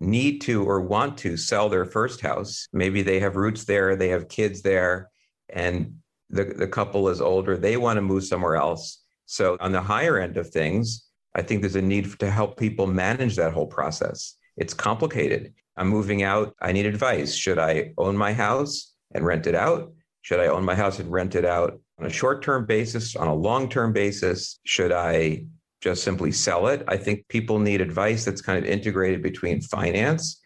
need 0.00 0.40
to 0.40 0.64
or 0.64 0.80
want 0.80 1.18
to 1.18 1.36
sell 1.36 1.68
their 1.68 1.84
first 1.84 2.20
house. 2.20 2.66
Maybe 2.72 3.02
they 3.02 3.20
have 3.20 3.36
roots 3.36 3.64
there, 3.64 3.94
they 3.94 4.08
have 4.08 4.28
kids 4.28 4.62
there, 4.62 5.10
and 5.48 5.98
the, 6.30 6.44
the 6.44 6.66
couple 6.66 7.08
is 7.08 7.20
older. 7.20 7.56
They 7.56 7.76
want 7.76 7.98
to 7.98 8.02
move 8.02 8.24
somewhere 8.24 8.56
else. 8.56 9.01
So, 9.26 9.56
on 9.60 9.72
the 9.72 9.80
higher 9.80 10.18
end 10.18 10.36
of 10.36 10.50
things, 10.50 11.06
I 11.34 11.42
think 11.42 11.62
there's 11.62 11.76
a 11.76 11.82
need 11.82 12.18
to 12.18 12.30
help 12.30 12.58
people 12.58 12.86
manage 12.86 13.36
that 13.36 13.52
whole 13.52 13.66
process. 13.66 14.36
It's 14.56 14.74
complicated. 14.74 15.54
I'm 15.76 15.88
moving 15.88 16.22
out. 16.22 16.54
I 16.60 16.72
need 16.72 16.86
advice. 16.86 17.34
Should 17.34 17.58
I 17.58 17.92
own 17.96 18.16
my 18.16 18.32
house 18.32 18.92
and 19.14 19.24
rent 19.24 19.46
it 19.46 19.54
out? 19.54 19.92
Should 20.20 20.40
I 20.40 20.46
own 20.46 20.64
my 20.64 20.74
house 20.74 20.98
and 20.98 21.10
rent 21.10 21.34
it 21.34 21.44
out 21.44 21.80
on 21.98 22.06
a 22.06 22.10
short 22.10 22.42
term 22.42 22.66
basis, 22.66 23.16
on 23.16 23.28
a 23.28 23.34
long 23.34 23.68
term 23.68 23.92
basis? 23.92 24.60
Should 24.64 24.92
I 24.92 25.46
just 25.80 26.04
simply 26.04 26.30
sell 26.30 26.68
it? 26.68 26.84
I 26.86 26.96
think 26.96 27.26
people 27.28 27.58
need 27.58 27.80
advice 27.80 28.24
that's 28.24 28.42
kind 28.42 28.58
of 28.58 28.70
integrated 28.70 29.22
between 29.22 29.60
finance 29.60 30.40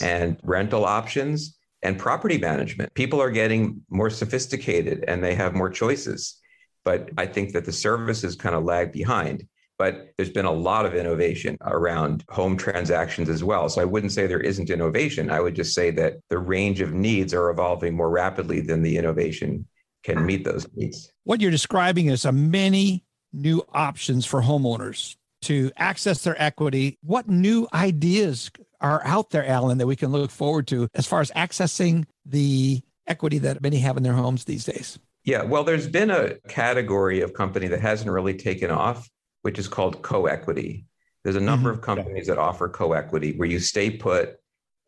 and 0.00 0.38
rental 0.42 0.84
options 0.84 1.56
and 1.82 1.98
property 1.98 2.38
management. 2.38 2.92
People 2.94 3.20
are 3.20 3.30
getting 3.30 3.80
more 3.88 4.10
sophisticated 4.10 5.04
and 5.08 5.22
they 5.22 5.34
have 5.34 5.54
more 5.54 5.70
choices. 5.70 6.38
But 6.84 7.10
I 7.16 7.26
think 7.26 7.52
that 7.52 7.64
the 7.64 7.72
services 7.72 8.34
kind 8.36 8.54
of 8.54 8.64
lag 8.64 8.92
behind 8.92 9.46
but 9.82 10.12
there's 10.16 10.30
been 10.30 10.44
a 10.44 10.52
lot 10.52 10.86
of 10.86 10.94
innovation 10.94 11.56
around 11.62 12.24
home 12.28 12.56
transactions 12.56 13.28
as 13.28 13.42
well. 13.42 13.68
So 13.68 13.80
I 13.80 13.84
wouldn't 13.84 14.12
say 14.12 14.28
there 14.28 14.38
isn't 14.38 14.70
innovation. 14.70 15.28
I 15.28 15.40
would 15.40 15.56
just 15.56 15.74
say 15.74 15.90
that 15.90 16.20
the 16.28 16.38
range 16.38 16.80
of 16.80 16.92
needs 16.92 17.34
are 17.34 17.50
evolving 17.50 17.96
more 17.96 18.08
rapidly 18.08 18.60
than 18.60 18.82
the 18.82 18.96
innovation 18.96 19.66
can 20.04 20.24
meet 20.24 20.44
those 20.44 20.68
needs. 20.76 21.12
What 21.24 21.40
you're 21.40 21.50
describing 21.50 22.06
is 22.06 22.24
a 22.24 22.30
many 22.30 23.04
new 23.32 23.64
options 23.72 24.24
for 24.24 24.40
homeowners 24.42 25.16
to 25.42 25.72
access 25.76 26.22
their 26.22 26.40
equity. 26.40 26.96
What 27.02 27.28
new 27.28 27.66
ideas 27.74 28.52
are 28.80 29.04
out 29.04 29.30
there, 29.30 29.44
Alan, 29.44 29.78
that 29.78 29.88
we 29.88 29.96
can 29.96 30.12
look 30.12 30.30
forward 30.30 30.68
to 30.68 30.86
as 30.94 31.08
far 31.08 31.20
as 31.20 31.32
accessing 31.32 32.04
the 32.24 32.82
equity 33.08 33.38
that 33.38 33.62
many 33.62 33.78
have 33.78 33.96
in 33.96 34.04
their 34.04 34.12
homes 34.12 34.44
these 34.44 34.64
days? 34.64 35.00
Yeah, 35.24 35.44
well, 35.44 35.64
there's 35.64 35.88
been 35.88 36.10
a 36.10 36.34
category 36.48 37.20
of 37.20 37.32
company 37.32 37.68
that 37.68 37.80
hasn't 37.80 38.10
really 38.10 38.34
taken 38.34 38.70
off, 38.70 39.08
which 39.42 39.58
is 39.58 39.68
called 39.68 40.02
co-equity. 40.02 40.86
There's 41.22 41.36
a 41.36 41.40
number 41.40 41.70
mm-hmm. 41.70 41.78
of 41.78 41.84
companies 41.84 42.26
that 42.26 42.38
offer 42.38 42.68
co-equity 42.68 43.36
where 43.36 43.48
you 43.48 43.60
stay 43.60 43.90
put 43.90 44.36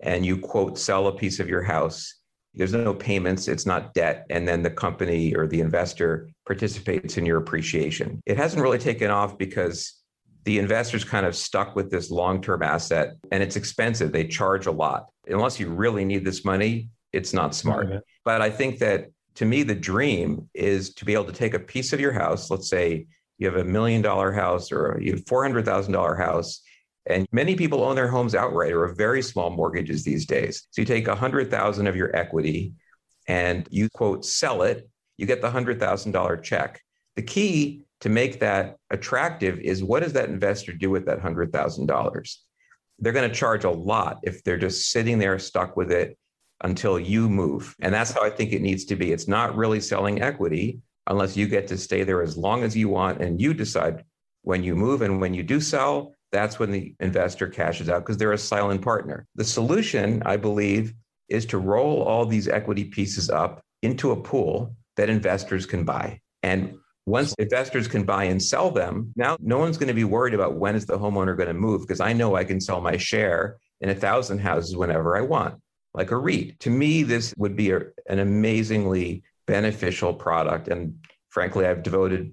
and 0.00 0.26
you 0.26 0.38
quote 0.38 0.78
sell 0.78 1.06
a 1.06 1.16
piece 1.16 1.38
of 1.38 1.48
your 1.48 1.62
house. 1.62 2.14
There's 2.52 2.72
no 2.72 2.94
payments, 2.94 3.48
it's 3.48 3.66
not 3.66 3.94
debt, 3.94 4.26
and 4.30 4.46
then 4.46 4.62
the 4.62 4.70
company 4.70 5.34
or 5.34 5.46
the 5.46 5.60
investor 5.60 6.30
participates 6.46 7.16
in 7.16 7.26
your 7.26 7.38
appreciation. 7.38 8.20
It 8.26 8.36
hasn't 8.36 8.62
really 8.62 8.78
taken 8.78 9.10
off 9.10 9.38
because 9.38 10.00
the 10.44 10.58
investors 10.58 11.04
kind 11.04 11.26
of 11.26 11.34
stuck 11.34 11.74
with 11.74 11.90
this 11.90 12.10
long-term 12.10 12.62
asset 12.62 13.14
and 13.32 13.42
it's 13.42 13.56
expensive. 13.56 14.12
They 14.12 14.26
charge 14.26 14.66
a 14.66 14.72
lot. 14.72 15.06
Unless 15.26 15.58
you 15.58 15.70
really 15.70 16.04
need 16.04 16.24
this 16.24 16.44
money, 16.44 16.90
it's 17.12 17.32
not 17.32 17.54
smart. 17.54 17.86
Mm-hmm. 17.86 17.98
But 18.24 18.42
I 18.42 18.50
think 18.50 18.78
that 18.80 19.10
to 19.36 19.44
me 19.44 19.62
the 19.62 19.74
dream 19.74 20.48
is 20.54 20.94
to 20.94 21.04
be 21.04 21.14
able 21.14 21.24
to 21.24 21.32
take 21.32 21.54
a 21.54 21.58
piece 21.58 21.92
of 21.92 22.00
your 22.00 22.12
house, 22.12 22.50
let's 22.50 22.68
say 22.68 23.06
you 23.38 23.46
have 23.46 23.56
a 23.56 23.64
million 23.64 24.00
dollar 24.00 24.32
house 24.32 24.70
or 24.70 24.98
you 25.00 25.12
have 25.12 25.24
$400,000 25.24 26.18
house. 26.18 26.62
And 27.06 27.26
many 27.32 27.54
people 27.56 27.82
own 27.82 27.96
their 27.96 28.08
homes 28.08 28.34
outright 28.34 28.72
or 28.72 28.86
have 28.86 28.96
very 28.96 29.22
small 29.22 29.50
mortgages 29.50 30.04
these 30.04 30.24
days. 30.24 30.66
So 30.70 30.80
you 30.80 30.86
take 30.86 31.06
a 31.06 31.10
100,000 31.10 31.86
of 31.86 31.96
your 31.96 32.14
equity 32.16 32.72
and 33.28 33.66
you 33.70 33.88
quote 33.92 34.24
sell 34.24 34.62
it, 34.62 34.88
you 35.16 35.26
get 35.26 35.42
the 35.42 35.50
$100,000 35.50 36.42
check. 36.42 36.80
The 37.16 37.22
key 37.22 37.82
to 38.00 38.08
make 38.08 38.40
that 38.40 38.76
attractive 38.90 39.58
is 39.58 39.82
what 39.82 40.02
does 40.02 40.12
that 40.14 40.28
investor 40.28 40.72
do 40.72 40.90
with 40.90 41.06
that 41.06 41.20
$100,000? 41.20 42.36
They're 43.00 43.12
going 43.12 43.28
to 43.28 43.34
charge 43.34 43.64
a 43.64 43.70
lot 43.70 44.20
if 44.22 44.44
they're 44.44 44.58
just 44.58 44.90
sitting 44.90 45.18
there 45.18 45.38
stuck 45.38 45.76
with 45.76 45.90
it 45.90 46.16
until 46.62 46.98
you 46.98 47.28
move. 47.28 47.74
And 47.80 47.92
that's 47.92 48.12
how 48.12 48.22
I 48.22 48.30
think 48.30 48.52
it 48.52 48.62
needs 48.62 48.84
to 48.86 48.96
be. 48.96 49.12
It's 49.12 49.28
not 49.28 49.56
really 49.56 49.80
selling 49.80 50.22
equity 50.22 50.80
unless 51.06 51.36
you 51.36 51.46
get 51.46 51.66
to 51.68 51.78
stay 51.78 52.04
there 52.04 52.22
as 52.22 52.36
long 52.36 52.62
as 52.62 52.76
you 52.76 52.88
want 52.88 53.20
and 53.20 53.40
you 53.40 53.54
decide 53.54 54.04
when 54.42 54.62
you 54.62 54.74
move 54.74 55.02
and 55.02 55.20
when 55.20 55.34
you 55.34 55.42
do 55.42 55.60
sell 55.60 56.12
that's 56.32 56.58
when 56.58 56.70
the 56.70 56.94
investor 57.00 57.46
cashes 57.46 57.88
out 57.88 58.00
because 58.00 58.16
they're 58.16 58.32
a 58.32 58.38
silent 58.38 58.82
partner 58.82 59.26
the 59.34 59.44
solution 59.44 60.22
i 60.24 60.36
believe 60.36 60.94
is 61.28 61.46
to 61.46 61.58
roll 61.58 62.02
all 62.02 62.26
these 62.26 62.48
equity 62.48 62.84
pieces 62.84 63.30
up 63.30 63.62
into 63.82 64.12
a 64.12 64.16
pool 64.16 64.74
that 64.96 65.10
investors 65.10 65.66
can 65.66 65.84
buy 65.84 66.18
and 66.42 66.74
once 67.06 67.34
investors 67.38 67.86
can 67.86 68.04
buy 68.04 68.24
and 68.24 68.42
sell 68.42 68.70
them 68.70 69.12
now 69.16 69.36
no 69.40 69.58
one's 69.58 69.78
going 69.78 69.88
to 69.88 69.94
be 69.94 70.04
worried 70.04 70.34
about 70.34 70.56
when 70.56 70.74
is 70.74 70.86
the 70.86 70.98
homeowner 70.98 71.36
going 71.36 71.48
to 71.48 71.54
move 71.54 71.80
because 71.82 72.00
i 72.00 72.12
know 72.12 72.36
i 72.36 72.44
can 72.44 72.60
sell 72.60 72.80
my 72.80 72.96
share 72.96 73.56
in 73.80 73.90
a 73.90 73.94
thousand 73.94 74.38
houses 74.38 74.76
whenever 74.76 75.16
i 75.16 75.20
want 75.20 75.54
like 75.94 76.10
a 76.10 76.16
REIT. 76.16 76.60
To 76.60 76.70
me, 76.70 77.02
this 77.02 77.32
would 77.36 77.56
be 77.56 77.70
a, 77.70 77.80
an 78.08 78.18
amazingly 78.18 79.22
beneficial 79.46 80.12
product. 80.12 80.68
And 80.68 80.96
frankly, 81.28 81.66
I've 81.66 81.82
devoted 81.82 82.32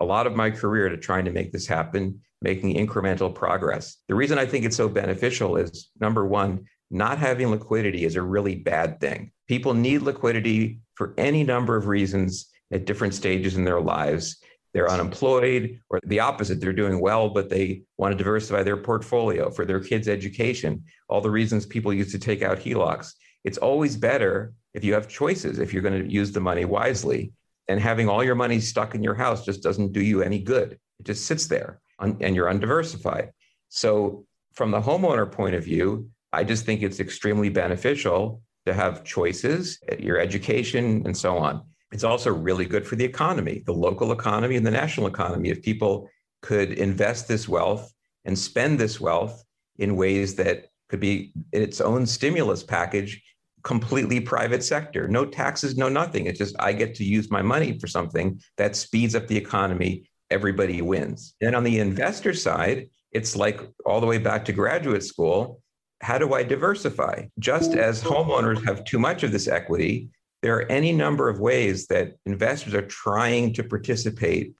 a 0.00 0.04
lot 0.04 0.26
of 0.26 0.34
my 0.34 0.50
career 0.50 0.88
to 0.88 0.96
trying 0.96 1.24
to 1.26 1.32
make 1.32 1.52
this 1.52 1.66
happen, 1.66 2.20
making 2.42 2.74
incremental 2.74 3.34
progress. 3.34 3.96
The 4.08 4.14
reason 4.14 4.38
I 4.38 4.46
think 4.46 4.64
it's 4.64 4.76
so 4.76 4.88
beneficial 4.88 5.56
is 5.56 5.90
number 6.00 6.26
one, 6.26 6.66
not 6.90 7.18
having 7.18 7.50
liquidity 7.50 8.04
is 8.04 8.16
a 8.16 8.22
really 8.22 8.56
bad 8.56 8.98
thing. 8.98 9.30
People 9.46 9.74
need 9.74 10.02
liquidity 10.02 10.80
for 10.94 11.14
any 11.16 11.44
number 11.44 11.76
of 11.76 11.86
reasons 11.86 12.50
at 12.72 12.84
different 12.84 13.14
stages 13.14 13.56
in 13.56 13.64
their 13.64 13.80
lives. 13.80 14.42
They're 14.72 14.90
unemployed, 14.90 15.80
or 15.90 16.00
the 16.04 16.20
opposite, 16.20 16.60
they're 16.60 16.72
doing 16.72 17.00
well, 17.00 17.30
but 17.30 17.48
they 17.48 17.82
want 17.98 18.12
to 18.12 18.18
diversify 18.18 18.62
their 18.62 18.76
portfolio 18.76 19.50
for 19.50 19.64
their 19.64 19.80
kids' 19.80 20.08
education. 20.08 20.84
All 21.08 21.20
the 21.20 21.30
reasons 21.30 21.66
people 21.66 21.92
used 21.92 22.12
to 22.12 22.18
take 22.18 22.42
out 22.42 22.58
HELOCs. 22.58 23.14
It's 23.44 23.58
always 23.58 23.96
better 23.96 24.52
if 24.74 24.84
you 24.84 24.94
have 24.94 25.08
choices, 25.08 25.58
if 25.58 25.72
you're 25.72 25.82
going 25.82 26.04
to 26.04 26.12
use 26.12 26.30
the 26.30 26.40
money 26.40 26.64
wisely. 26.64 27.32
And 27.68 27.80
having 27.80 28.08
all 28.08 28.22
your 28.22 28.34
money 28.34 28.60
stuck 28.60 28.94
in 28.94 29.02
your 29.02 29.14
house 29.14 29.44
just 29.44 29.62
doesn't 29.62 29.92
do 29.92 30.02
you 30.02 30.22
any 30.22 30.40
good. 30.40 30.78
It 30.98 31.06
just 31.06 31.26
sits 31.26 31.46
there 31.46 31.80
and 31.98 32.34
you're 32.34 32.50
undiversified. 32.50 33.30
So, 33.68 34.24
from 34.54 34.70
the 34.72 34.80
homeowner 34.80 35.30
point 35.30 35.54
of 35.54 35.64
view, 35.64 36.10
I 36.32 36.44
just 36.44 36.64
think 36.66 36.82
it's 36.82 37.00
extremely 37.00 37.48
beneficial 37.48 38.42
to 38.66 38.74
have 38.74 39.04
choices, 39.04 39.78
at 39.88 40.00
your 40.00 40.18
education, 40.18 41.02
and 41.04 41.16
so 41.16 41.38
on. 41.38 41.62
It's 41.92 42.04
also 42.04 42.32
really 42.32 42.66
good 42.66 42.86
for 42.86 42.96
the 42.96 43.04
economy, 43.04 43.62
the 43.66 43.72
local 43.72 44.12
economy 44.12 44.56
and 44.56 44.66
the 44.66 44.70
national 44.70 45.06
economy. 45.06 45.50
If 45.50 45.62
people 45.62 46.08
could 46.42 46.72
invest 46.72 47.28
this 47.28 47.48
wealth 47.48 47.92
and 48.24 48.38
spend 48.38 48.78
this 48.78 49.00
wealth 49.00 49.44
in 49.78 49.96
ways 49.96 50.34
that 50.36 50.66
could 50.88 51.00
be 51.00 51.32
its 51.52 51.80
own 51.80 52.06
stimulus 52.06 52.62
package 52.62 53.22
completely 53.62 54.20
private 54.20 54.64
sector 54.64 55.06
no 55.06 55.26
taxes 55.26 55.76
no 55.76 55.88
nothing. 55.88 56.26
It's 56.26 56.38
just 56.38 56.56
i 56.58 56.72
get 56.72 56.94
to 56.94 57.04
use 57.04 57.30
my 57.30 57.42
money 57.42 57.78
for 57.78 57.86
something 57.86 58.40
that 58.56 58.74
speeds 58.76 59.14
up 59.14 59.26
the 59.26 59.36
economy. 59.36 60.08
Everybody 60.30 60.80
wins. 60.80 61.34
And 61.40 61.54
on 61.54 61.64
the 61.64 61.78
investor 61.78 62.32
side 62.32 62.88
it's 63.12 63.36
like 63.36 63.60
all 63.84 64.00
the 64.00 64.06
way 64.06 64.18
back 64.18 64.44
to 64.46 64.52
graduate 64.52 65.04
school 65.04 65.60
how 66.00 66.16
do 66.16 66.32
i 66.32 66.42
diversify? 66.42 67.26
Just 67.38 67.74
as 67.74 68.02
homeowners 68.02 68.64
have 68.64 68.84
too 68.84 68.98
much 68.98 69.22
of 69.22 69.32
this 69.32 69.48
equity 69.48 70.08
there 70.42 70.56
are 70.56 70.70
any 70.70 70.92
number 70.92 71.28
of 71.28 71.40
ways 71.40 71.86
that 71.88 72.14
investors 72.26 72.74
are 72.74 72.86
trying 72.86 73.52
to 73.54 73.62
participate 73.62 74.54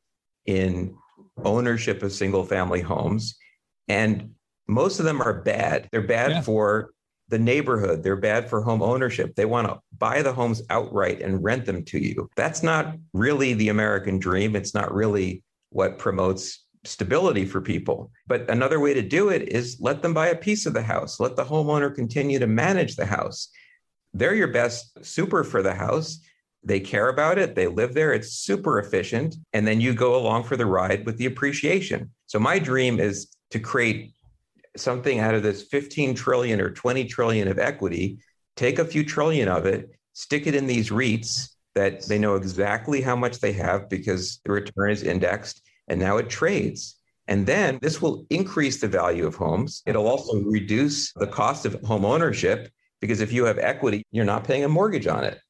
in 0.46 0.94
ownership 1.44 2.02
of 2.02 2.12
single 2.12 2.44
family 2.44 2.80
homes 2.80 3.36
and 3.88 4.30
most 4.68 4.98
of 4.98 5.04
them 5.04 5.20
are 5.20 5.42
bad 5.42 5.88
they're 5.90 6.02
bad 6.02 6.30
yeah. 6.30 6.40
for 6.42 6.90
the 7.30 7.38
neighborhood. 7.38 8.02
They're 8.02 8.16
bad 8.16 8.50
for 8.50 8.60
home 8.60 8.82
ownership. 8.82 9.34
They 9.34 9.44
want 9.44 9.68
to 9.68 9.80
buy 9.96 10.20
the 10.20 10.32
homes 10.32 10.62
outright 10.68 11.22
and 11.22 11.42
rent 11.42 11.64
them 11.64 11.84
to 11.84 11.98
you. 11.98 12.28
That's 12.36 12.62
not 12.62 12.96
really 13.14 13.54
the 13.54 13.68
American 13.68 14.18
dream. 14.18 14.56
It's 14.56 14.74
not 14.74 14.92
really 14.92 15.42
what 15.70 15.98
promotes 15.98 16.66
stability 16.84 17.44
for 17.44 17.60
people. 17.60 18.10
But 18.26 18.50
another 18.50 18.80
way 18.80 18.94
to 18.94 19.02
do 19.02 19.28
it 19.28 19.48
is 19.48 19.78
let 19.80 20.02
them 20.02 20.12
buy 20.12 20.28
a 20.28 20.36
piece 20.36 20.66
of 20.66 20.74
the 20.74 20.82
house, 20.82 21.20
let 21.20 21.36
the 21.36 21.44
homeowner 21.44 21.94
continue 21.94 22.38
to 22.38 22.46
manage 22.46 22.96
the 22.96 23.06
house. 23.06 23.48
They're 24.12 24.35
your 24.35 24.49
best 24.49 25.05
super 25.05 25.44
for 25.44 25.62
the 25.62 25.75
house. 25.75 26.20
They 26.62 26.81
care 26.81 27.09
about 27.09 27.38
it, 27.38 27.55
they 27.55 27.68
live 27.68 27.94
there, 27.94 28.12
it's 28.12 28.33
super 28.33 28.79
efficient. 28.79 29.37
And 29.55 29.66
then 29.66 29.81
you 29.81 29.94
go 29.94 30.16
along 30.16 30.44
for 30.44 30.57
the 30.57 30.66
ride 30.66 31.07
with 31.07 31.16
the 31.16 31.27
appreciation. 31.27 32.11
So, 32.27 32.38
my 32.38 32.59
dream 32.59 33.01
is 33.01 33.35
to 33.51 33.59
create 33.59 34.12
something 34.77 35.18
out 35.20 35.35
of 35.35 35.42
this 35.42 35.62
15 35.64 36.14
trillion 36.14 36.61
or 36.61 36.70
20 36.70 37.05
trillion 37.07 37.49
of 37.49 37.59
equity, 37.59 38.18
take 38.57 38.79
a 38.79 38.85
few 38.85 39.05
trillion 39.05 39.49
of 39.49 39.66
it, 39.66 39.90
stick 40.12 40.46
it 40.46 40.55
in 40.55 40.66
these 40.66 40.90
REITs 40.90 41.49
that 41.75 42.05
they 42.07 42.18
know 42.18 42.35
exactly 42.35 43.01
how 43.01 43.16
much 43.16 43.38
they 43.38 43.53
have 43.53 43.88
because 43.88 44.40
the 44.44 44.53
return 44.53 44.90
is 44.90 45.03
indexed 45.03 45.62
and 45.88 45.99
now 45.99 46.18
it 46.18 46.29
trades. 46.29 46.99
And 47.29 47.46
then 47.46 47.79
this 47.81 48.03
will 48.03 48.27
increase 48.31 48.81
the 48.81 48.88
value 48.88 49.27
of 49.27 49.37
homes. 49.37 49.83
It'll 49.87 50.09
also 50.09 50.40
reduce 50.40 51.12
the 51.12 51.29
cost 51.29 51.64
of 51.64 51.81
home 51.83 52.05
ownership 52.05 52.68
because 53.00 53.20
if 53.20 53.32
you 53.32 53.44
have 53.44 53.58
equity, 53.58 54.02
you're 54.10 54.24
not 54.24 54.44
paying 54.44 54.64
a 54.64 54.68
mortgage 54.68 55.06
on 55.06 55.24
it. 55.24 55.40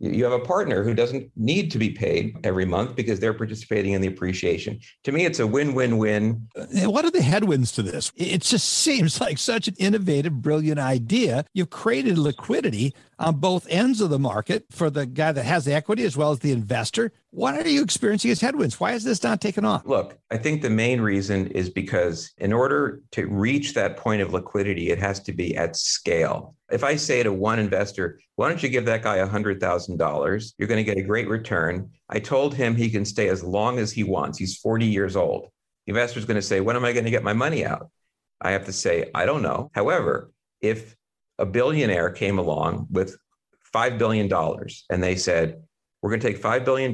You 0.00 0.24
have 0.24 0.32
a 0.32 0.40
partner 0.40 0.82
who 0.82 0.92
doesn't 0.92 1.30
need 1.36 1.70
to 1.70 1.78
be 1.78 1.90
paid 1.90 2.36
every 2.42 2.64
month 2.64 2.96
because 2.96 3.20
they're 3.20 3.32
participating 3.32 3.92
in 3.92 4.00
the 4.00 4.08
appreciation. 4.08 4.80
To 5.04 5.12
me, 5.12 5.24
it's 5.24 5.38
a 5.38 5.46
win 5.46 5.72
win 5.72 5.98
win. 5.98 6.48
What 6.82 7.04
are 7.04 7.12
the 7.12 7.22
headwinds 7.22 7.70
to 7.72 7.82
this? 7.82 8.10
It 8.16 8.42
just 8.42 8.68
seems 8.84 9.20
like 9.20 9.38
such 9.38 9.68
an 9.68 9.74
innovative, 9.78 10.42
brilliant 10.42 10.80
idea. 10.80 11.44
You've 11.54 11.70
created 11.70 12.18
liquidity 12.18 12.92
on 13.20 13.36
both 13.36 13.68
ends 13.70 14.00
of 14.00 14.10
the 14.10 14.18
market 14.18 14.66
for 14.70 14.90
the 14.90 15.06
guy 15.06 15.30
that 15.30 15.44
has 15.44 15.64
the 15.64 15.72
equity 15.72 16.02
as 16.02 16.16
well 16.16 16.32
as 16.32 16.40
the 16.40 16.50
investor. 16.50 17.12
What 17.30 17.54
are 17.64 17.68
you 17.68 17.82
experiencing 17.82 18.32
as 18.32 18.40
headwinds? 18.40 18.80
Why 18.80 18.92
is 18.92 19.04
this 19.04 19.22
not 19.22 19.40
taking 19.40 19.64
off? 19.64 19.86
Look, 19.86 20.18
I 20.30 20.38
think 20.38 20.62
the 20.62 20.70
main 20.70 21.00
reason 21.00 21.46
is 21.48 21.70
because 21.70 22.32
in 22.38 22.52
order 22.52 23.00
to 23.12 23.26
reach 23.26 23.74
that 23.74 23.96
point 23.96 24.22
of 24.22 24.32
liquidity, 24.32 24.90
it 24.90 24.98
has 24.98 25.20
to 25.20 25.32
be 25.32 25.56
at 25.56 25.76
scale. 25.76 26.56
If 26.74 26.82
I 26.82 26.96
say 26.96 27.22
to 27.22 27.32
one 27.32 27.60
investor, 27.60 28.18
why 28.34 28.48
don't 28.48 28.60
you 28.60 28.68
give 28.68 28.84
that 28.86 29.04
guy 29.04 29.18
$100,000? 29.18 30.52
You're 30.58 30.68
going 30.68 30.84
to 30.84 30.94
get 30.94 30.98
a 30.98 31.06
great 31.06 31.28
return. 31.28 31.88
I 32.08 32.18
told 32.18 32.52
him 32.52 32.74
he 32.74 32.90
can 32.90 33.04
stay 33.04 33.28
as 33.28 33.44
long 33.44 33.78
as 33.78 33.92
he 33.92 34.02
wants. 34.02 34.38
He's 34.38 34.58
40 34.58 34.84
years 34.84 35.14
old. 35.14 35.46
The 35.86 35.92
investor's 35.92 36.24
going 36.24 36.34
to 36.34 36.42
say, 36.42 36.58
when 36.60 36.74
am 36.74 36.84
I 36.84 36.92
going 36.92 37.04
to 37.04 37.12
get 37.12 37.22
my 37.22 37.32
money 37.32 37.64
out? 37.64 37.90
I 38.40 38.50
have 38.50 38.64
to 38.64 38.72
say, 38.72 39.08
I 39.14 39.24
don't 39.24 39.40
know. 39.40 39.70
However, 39.72 40.32
if 40.60 40.96
a 41.38 41.46
billionaire 41.46 42.10
came 42.10 42.40
along 42.40 42.88
with 42.90 43.16
$5 43.72 43.96
billion 43.96 44.28
and 44.90 45.00
they 45.00 45.14
said, 45.14 45.62
we're 46.02 46.10
going 46.10 46.20
to 46.20 46.26
take 46.26 46.42
$5 46.42 46.64
billion 46.64 46.92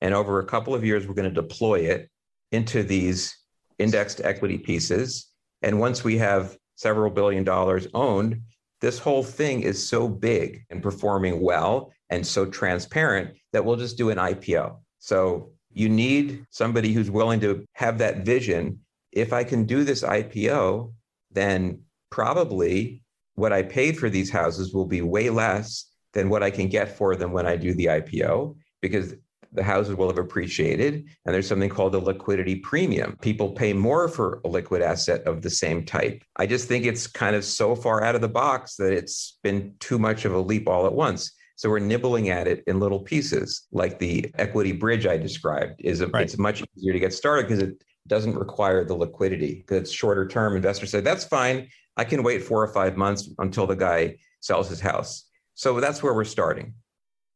and 0.00 0.14
over 0.14 0.40
a 0.40 0.46
couple 0.46 0.74
of 0.74 0.84
years, 0.84 1.06
we're 1.06 1.14
going 1.14 1.32
to 1.32 1.42
deploy 1.42 1.82
it 1.82 2.10
into 2.50 2.82
these 2.82 3.38
indexed 3.78 4.20
equity 4.24 4.58
pieces. 4.58 5.30
And 5.62 5.78
once 5.78 6.02
we 6.02 6.18
have 6.18 6.56
several 6.74 7.12
billion 7.12 7.44
dollars 7.44 7.86
owned, 7.94 8.42
this 8.80 8.98
whole 8.98 9.22
thing 9.22 9.62
is 9.62 9.88
so 9.88 10.08
big 10.08 10.64
and 10.70 10.82
performing 10.82 11.40
well 11.40 11.92
and 12.10 12.26
so 12.26 12.46
transparent 12.46 13.36
that 13.52 13.64
we'll 13.64 13.76
just 13.76 13.96
do 13.96 14.10
an 14.10 14.18
IPO. 14.18 14.76
So 14.98 15.50
you 15.72 15.88
need 15.88 16.44
somebody 16.50 16.92
who's 16.92 17.10
willing 17.10 17.40
to 17.40 17.64
have 17.72 17.98
that 17.98 18.24
vision. 18.24 18.80
If 19.12 19.32
I 19.32 19.44
can 19.44 19.64
do 19.64 19.84
this 19.84 20.02
IPO, 20.02 20.92
then 21.30 21.82
probably 22.10 23.02
what 23.34 23.52
I 23.52 23.62
paid 23.62 23.98
for 23.98 24.08
these 24.08 24.30
houses 24.30 24.72
will 24.72 24.86
be 24.86 25.02
way 25.02 25.30
less 25.30 25.90
than 26.12 26.28
what 26.28 26.42
I 26.42 26.50
can 26.50 26.68
get 26.68 26.96
for 26.96 27.14
them 27.14 27.32
when 27.32 27.46
I 27.46 27.56
do 27.56 27.74
the 27.74 27.86
IPO 27.86 28.56
because 28.80 29.14
the 29.56 29.62
houses 29.62 29.96
will 29.96 30.08
have 30.08 30.18
appreciated 30.18 30.94
and 31.24 31.34
there's 31.34 31.48
something 31.48 31.68
called 31.68 31.94
a 31.94 31.98
liquidity 31.98 32.56
premium. 32.56 33.16
People 33.20 33.50
pay 33.50 33.72
more 33.72 34.08
for 34.08 34.40
a 34.44 34.48
liquid 34.48 34.82
asset 34.82 35.22
of 35.26 35.42
the 35.42 35.50
same 35.50 35.84
type. 35.84 36.22
I 36.36 36.46
just 36.46 36.68
think 36.68 36.84
it's 36.84 37.06
kind 37.06 37.34
of 37.34 37.44
so 37.44 37.74
far 37.74 38.04
out 38.04 38.14
of 38.14 38.20
the 38.20 38.28
box 38.28 38.76
that 38.76 38.92
it's 38.92 39.38
been 39.42 39.74
too 39.80 39.98
much 39.98 40.24
of 40.24 40.34
a 40.34 40.40
leap 40.40 40.68
all 40.68 40.86
at 40.86 40.92
once. 40.92 41.32
So 41.56 41.70
we're 41.70 41.78
nibbling 41.78 42.28
at 42.28 42.46
it 42.46 42.62
in 42.66 42.78
little 42.78 43.00
pieces, 43.00 43.66
like 43.72 43.98
the 43.98 44.30
equity 44.34 44.72
bridge 44.72 45.06
I 45.06 45.16
described. 45.16 45.80
Is 45.80 46.02
a, 46.02 46.08
right. 46.08 46.22
it's 46.22 46.36
much 46.36 46.62
easier 46.76 46.92
to 46.92 47.00
get 47.00 47.14
started 47.14 47.48
because 47.48 47.62
it 47.62 47.82
doesn't 48.06 48.36
require 48.36 48.84
the 48.84 48.94
liquidity. 48.94 49.54
Because 49.54 49.78
it's 49.78 49.90
shorter 49.90 50.28
term. 50.28 50.54
Investors 50.54 50.90
say 50.90 51.00
that's 51.00 51.24
fine. 51.24 51.68
I 51.96 52.04
can 52.04 52.22
wait 52.22 52.42
four 52.42 52.62
or 52.62 52.68
five 52.68 52.98
months 52.98 53.30
until 53.38 53.66
the 53.66 53.74
guy 53.74 54.18
sells 54.40 54.68
his 54.68 54.80
house. 54.80 55.24
So 55.54 55.80
that's 55.80 56.02
where 56.02 56.12
we're 56.12 56.24
starting. 56.24 56.74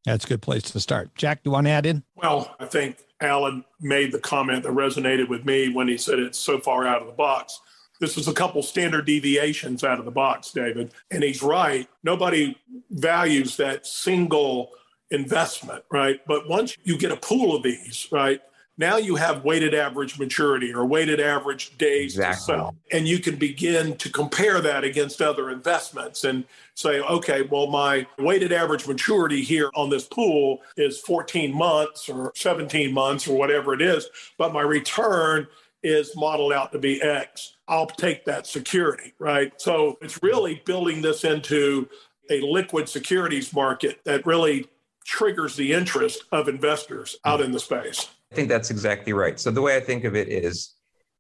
That's 0.04 0.24
a 0.24 0.28
good 0.28 0.42
place 0.42 0.62
to 0.62 0.80
start. 0.80 1.14
Jack, 1.14 1.42
do 1.42 1.48
you 1.48 1.52
want 1.52 1.66
to 1.66 1.70
add 1.70 1.86
in? 1.86 2.02
Well, 2.16 2.54
I 2.58 2.64
think 2.64 2.98
Alan 3.20 3.64
made 3.80 4.12
the 4.12 4.18
comment 4.18 4.62
that 4.62 4.72
resonated 4.72 5.28
with 5.28 5.44
me 5.44 5.68
when 5.68 5.88
he 5.88 5.98
said 5.98 6.18
it's 6.18 6.38
so 6.38 6.58
far 6.58 6.86
out 6.86 7.02
of 7.02 7.06
the 7.06 7.12
box. 7.12 7.60
This 8.00 8.16
is 8.16 8.28
a 8.28 8.32
couple 8.32 8.62
standard 8.62 9.04
deviations 9.04 9.84
out 9.84 9.98
of 9.98 10.06
the 10.06 10.10
box, 10.10 10.52
David. 10.52 10.92
And 11.10 11.22
he's 11.22 11.42
right. 11.42 11.86
Nobody 12.02 12.56
values 12.90 13.58
that 13.58 13.86
single 13.86 14.70
investment, 15.10 15.84
right? 15.90 16.20
But 16.26 16.48
once 16.48 16.76
you 16.82 16.96
get 16.96 17.12
a 17.12 17.16
pool 17.16 17.54
of 17.54 17.62
these, 17.62 18.08
right, 18.10 18.40
now 18.80 18.96
you 18.96 19.14
have 19.16 19.44
weighted 19.44 19.74
average 19.74 20.18
maturity 20.18 20.72
or 20.72 20.86
weighted 20.86 21.20
average 21.20 21.76
days 21.76 22.14
exactly. 22.14 22.36
to 22.36 22.40
sell. 22.40 22.76
And 22.90 23.06
you 23.06 23.18
can 23.18 23.36
begin 23.36 23.94
to 23.98 24.10
compare 24.10 24.62
that 24.62 24.84
against 24.84 25.20
other 25.20 25.50
investments 25.50 26.24
and 26.24 26.44
say, 26.74 27.00
okay, 27.00 27.42
well, 27.42 27.66
my 27.66 28.06
weighted 28.18 28.52
average 28.52 28.88
maturity 28.88 29.42
here 29.42 29.70
on 29.74 29.90
this 29.90 30.04
pool 30.04 30.62
is 30.78 30.98
14 30.98 31.54
months 31.54 32.08
or 32.08 32.32
17 32.34 32.92
months 32.92 33.28
or 33.28 33.36
whatever 33.36 33.74
it 33.74 33.82
is, 33.82 34.08
but 34.38 34.54
my 34.54 34.62
return 34.62 35.46
is 35.82 36.16
modeled 36.16 36.54
out 36.54 36.72
to 36.72 36.78
be 36.78 37.02
X. 37.02 37.56
I'll 37.68 37.86
take 37.86 38.24
that 38.24 38.46
security, 38.46 39.12
right? 39.18 39.52
So 39.60 39.98
it's 40.00 40.22
really 40.22 40.62
building 40.64 41.02
this 41.02 41.24
into 41.24 41.86
a 42.30 42.40
liquid 42.40 42.88
securities 42.88 43.52
market 43.52 44.00
that 44.04 44.24
really 44.24 44.68
triggers 45.04 45.54
the 45.56 45.74
interest 45.74 46.24
of 46.32 46.48
investors 46.48 47.16
out 47.26 47.42
in 47.42 47.52
the 47.52 47.60
space. 47.60 48.08
I 48.30 48.34
think 48.34 48.48
that's 48.48 48.70
exactly 48.70 49.12
right. 49.12 49.40
So 49.40 49.50
the 49.50 49.62
way 49.62 49.76
I 49.76 49.80
think 49.80 50.04
of 50.04 50.14
it 50.14 50.28
is 50.28 50.74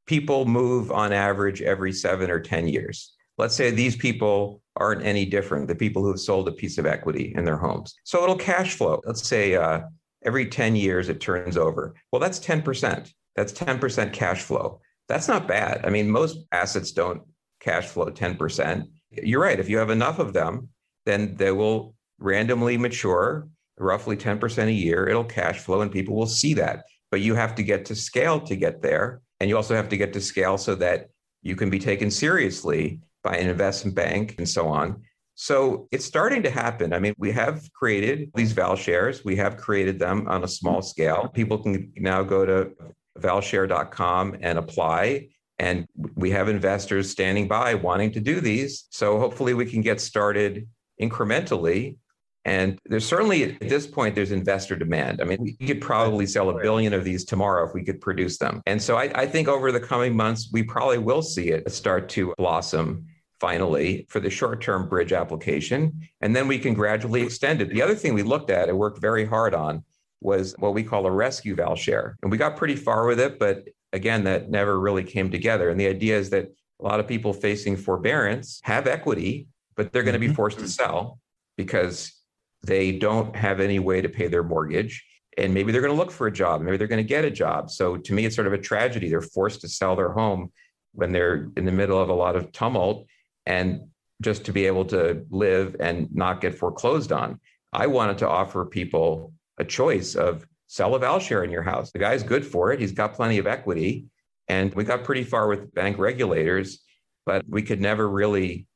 people 0.06 0.46
move 0.46 0.92
on 0.92 1.12
average 1.12 1.60
every 1.60 1.92
seven 1.92 2.30
or 2.30 2.38
10 2.38 2.68
years. 2.68 3.14
Let's 3.36 3.56
say 3.56 3.70
these 3.70 3.96
people 3.96 4.62
aren't 4.76 5.04
any 5.04 5.24
different, 5.24 5.66
the 5.66 5.74
people 5.74 6.02
who 6.02 6.10
have 6.10 6.20
sold 6.20 6.46
a 6.46 6.52
piece 6.52 6.78
of 6.78 6.86
equity 6.86 7.32
in 7.36 7.44
their 7.44 7.56
homes. 7.56 7.94
So 8.04 8.22
it'll 8.22 8.36
cash 8.36 8.74
flow. 8.74 9.00
Let's 9.04 9.26
say 9.26 9.56
uh, 9.56 9.80
every 10.24 10.46
10 10.46 10.76
years 10.76 11.08
it 11.08 11.20
turns 11.20 11.56
over. 11.56 11.94
Well, 12.12 12.20
that's 12.20 12.38
10%. 12.38 13.12
That's 13.34 13.52
10% 13.52 14.12
cash 14.12 14.42
flow. 14.42 14.80
That's 15.08 15.26
not 15.26 15.48
bad. 15.48 15.80
I 15.84 15.90
mean, 15.90 16.10
most 16.10 16.38
assets 16.52 16.92
don't 16.92 17.22
cash 17.60 17.86
flow 17.86 18.06
10%. 18.06 18.84
You're 19.10 19.42
right. 19.42 19.58
If 19.58 19.68
you 19.68 19.78
have 19.78 19.90
enough 19.90 20.20
of 20.20 20.32
them, 20.32 20.68
then 21.06 21.34
they 21.34 21.50
will 21.50 21.94
randomly 22.18 22.76
mature 22.76 23.48
roughly 23.78 24.16
10% 24.16 24.66
a 24.66 24.72
year. 24.72 25.08
It'll 25.08 25.24
cash 25.24 25.58
flow 25.58 25.80
and 25.80 25.90
people 25.90 26.14
will 26.14 26.26
see 26.26 26.54
that 26.54 26.84
but 27.10 27.20
you 27.20 27.34
have 27.34 27.54
to 27.56 27.62
get 27.62 27.84
to 27.86 27.94
scale 27.94 28.40
to 28.40 28.56
get 28.56 28.82
there. 28.82 29.20
And 29.40 29.48
you 29.48 29.56
also 29.56 29.74
have 29.74 29.88
to 29.88 29.96
get 29.96 30.12
to 30.12 30.20
scale 30.20 30.58
so 30.58 30.74
that 30.76 31.08
you 31.42 31.56
can 31.56 31.70
be 31.70 31.78
taken 31.78 32.10
seriously 32.10 33.00
by 33.22 33.36
an 33.36 33.48
investment 33.48 33.96
bank 33.96 34.34
and 34.38 34.48
so 34.48 34.68
on. 34.68 35.02
So 35.34 35.88
it's 35.90 36.04
starting 36.04 36.42
to 36.42 36.50
happen. 36.50 36.92
I 36.92 36.98
mean, 36.98 37.14
we 37.16 37.32
have 37.32 37.72
created 37.72 38.30
these 38.34 38.52
Val 38.52 38.76
shares. 38.76 39.24
We 39.24 39.36
have 39.36 39.56
created 39.56 39.98
them 39.98 40.28
on 40.28 40.44
a 40.44 40.48
small 40.48 40.82
scale. 40.82 41.28
People 41.32 41.58
can 41.58 41.92
now 41.96 42.22
go 42.22 42.44
to 42.44 42.72
valshare.com 43.18 44.36
and 44.42 44.58
apply. 44.58 45.28
And 45.58 45.86
we 46.14 46.30
have 46.30 46.48
investors 46.48 47.10
standing 47.10 47.48
by 47.48 47.74
wanting 47.74 48.12
to 48.12 48.20
do 48.20 48.40
these. 48.40 48.86
So 48.90 49.18
hopefully 49.18 49.54
we 49.54 49.66
can 49.66 49.80
get 49.80 50.00
started 50.00 50.68
incrementally 51.00 51.96
and 52.44 52.78
there's 52.86 53.06
certainly 53.06 53.44
at 53.44 53.60
this 53.60 53.86
point, 53.86 54.14
there's 54.14 54.32
investor 54.32 54.74
demand. 54.74 55.20
I 55.20 55.24
mean, 55.24 55.38
we 55.40 55.66
could 55.66 55.80
probably 55.80 56.26
sell 56.26 56.48
a 56.50 56.60
billion 56.60 56.94
of 56.94 57.04
these 57.04 57.24
tomorrow 57.24 57.66
if 57.66 57.74
we 57.74 57.84
could 57.84 58.00
produce 58.00 58.38
them. 58.38 58.62
And 58.66 58.80
so 58.80 58.96
I, 58.96 59.10
I 59.14 59.26
think 59.26 59.46
over 59.46 59.70
the 59.70 59.80
coming 59.80 60.16
months, 60.16 60.48
we 60.52 60.62
probably 60.62 60.98
will 60.98 61.22
see 61.22 61.50
it 61.50 61.70
start 61.70 62.08
to 62.10 62.34
blossom 62.38 63.06
finally 63.40 64.06
for 64.08 64.20
the 64.20 64.30
short 64.30 64.62
term 64.62 64.88
bridge 64.88 65.12
application. 65.12 66.00
And 66.22 66.34
then 66.34 66.48
we 66.48 66.58
can 66.58 66.72
gradually 66.72 67.22
extend 67.22 67.60
it. 67.60 67.70
The 67.70 67.82
other 67.82 67.94
thing 67.94 68.14
we 68.14 68.22
looked 68.22 68.50
at 68.50 68.68
and 68.68 68.78
worked 68.78 69.00
very 69.00 69.26
hard 69.26 69.54
on 69.54 69.84
was 70.22 70.54
what 70.58 70.74
we 70.74 70.82
call 70.82 71.06
a 71.06 71.10
rescue 71.10 71.54
val 71.54 71.76
share. 71.76 72.16
And 72.22 72.30
we 72.30 72.38
got 72.38 72.56
pretty 72.56 72.76
far 72.76 73.06
with 73.06 73.20
it, 73.20 73.38
but 73.38 73.68
again, 73.92 74.24
that 74.24 74.50
never 74.50 74.78
really 74.78 75.04
came 75.04 75.30
together. 75.30 75.70
And 75.70 75.80
the 75.80 75.86
idea 75.86 76.18
is 76.18 76.30
that 76.30 76.52
a 76.80 76.84
lot 76.84 77.00
of 77.00 77.08
people 77.08 77.32
facing 77.32 77.76
forbearance 77.76 78.60
have 78.62 78.86
equity, 78.86 79.48
but 79.76 79.92
they're 79.92 80.02
going 80.02 80.14
to 80.14 80.18
be 80.18 80.26
mm-hmm. 80.26 80.36
forced 80.36 80.58
to 80.58 80.68
sell 80.68 81.18
because 81.56 82.19
they 82.62 82.92
don't 82.92 83.34
have 83.34 83.60
any 83.60 83.78
way 83.78 84.00
to 84.00 84.08
pay 84.08 84.28
their 84.28 84.42
mortgage. 84.42 85.04
And 85.38 85.54
maybe 85.54 85.72
they're 85.72 85.80
going 85.80 85.94
to 85.94 85.98
look 85.98 86.10
for 86.10 86.26
a 86.26 86.32
job. 86.32 86.60
Maybe 86.60 86.76
they're 86.76 86.86
going 86.86 87.02
to 87.02 87.08
get 87.08 87.24
a 87.24 87.30
job. 87.30 87.70
So 87.70 87.96
to 87.96 88.12
me, 88.12 88.26
it's 88.26 88.36
sort 88.36 88.46
of 88.46 88.52
a 88.52 88.58
tragedy. 88.58 89.08
They're 89.08 89.22
forced 89.22 89.60
to 89.62 89.68
sell 89.68 89.96
their 89.96 90.12
home 90.12 90.52
when 90.92 91.12
they're 91.12 91.48
in 91.56 91.64
the 91.64 91.72
middle 91.72 92.00
of 92.00 92.08
a 92.08 92.14
lot 92.14 92.36
of 92.36 92.52
tumult 92.52 93.06
and 93.46 93.88
just 94.20 94.44
to 94.44 94.52
be 94.52 94.66
able 94.66 94.84
to 94.86 95.24
live 95.30 95.76
and 95.80 96.14
not 96.14 96.40
get 96.40 96.54
foreclosed 96.54 97.12
on. 97.12 97.40
I 97.72 97.86
wanted 97.86 98.18
to 98.18 98.28
offer 98.28 98.66
people 98.66 99.32
a 99.58 99.64
choice 99.64 100.14
of 100.14 100.44
sell 100.66 100.94
a 100.94 100.98
val 100.98 101.20
share 101.20 101.44
in 101.44 101.50
your 101.50 101.62
house. 101.62 101.90
The 101.92 102.00
guy's 102.00 102.22
good 102.22 102.44
for 102.44 102.72
it. 102.72 102.80
He's 102.80 102.92
got 102.92 103.14
plenty 103.14 103.38
of 103.38 103.46
equity 103.46 104.06
And 104.48 104.74
we 104.74 104.82
got 104.82 105.04
pretty 105.04 105.22
far 105.22 105.46
with 105.46 105.72
bank 105.72 105.96
regulators, 105.96 106.80
but 107.24 107.44
we 107.48 107.62
could 107.62 107.80
never 107.80 108.08
really 108.08 108.66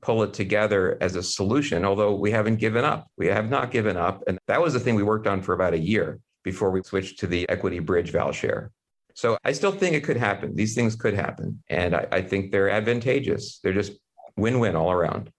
pull 0.00 0.22
it 0.22 0.32
together 0.34 0.98
as 1.00 1.16
a 1.16 1.22
solution, 1.22 1.84
although 1.84 2.14
we 2.14 2.30
haven't 2.30 2.56
given 2.56 2.84
up. 2.84 3.08
We 3.16 3.26
have 3.28 3.50
not 3.50 3.70
given 3.70 3.96
up. 3.96 4.22
And 4.26 4.38
that 4.46 4.60
was 4.60 4.72
the 4.72 4.80
thing 4.80 4.94
we 4.94 5.02
worked 5.02 5.26
on 5.26 5.42
for 5.42 5.52
about 5.54 5.74
a 5.74 5.78
year 5.78 6.20
before 6.44 6.70
we 6.70 6.82
switched 6.82 7.18
to 7.20 7.26
the 7.26 7.48
equity 7.48 7.78
bridge 7.78 8.10
val 8.10 8.32
share. 8.32 8.70
So 9.14 9.38
I 9.44 9.52
still 9.52 9.72
think 9.72 9.96
it 9.96 10.04
could 10.04 10.18
happen. 10.18 10.54
These 10.54 10.74
things 10.74 10.94
could 10.94 11.14
happen. 11.14 11.62
And 11.68 11.96
I, 11.96 12.06
I 12.12 12.22
think 12.22 12.52
they're 12.52 12.70
advantageous. 12.70 13.58
They're 13.62 13.72
just 13.72 13.92
win 14.36 14.60
win 14.60 14.76
all 14.76 14.92
around. 14.92 15.32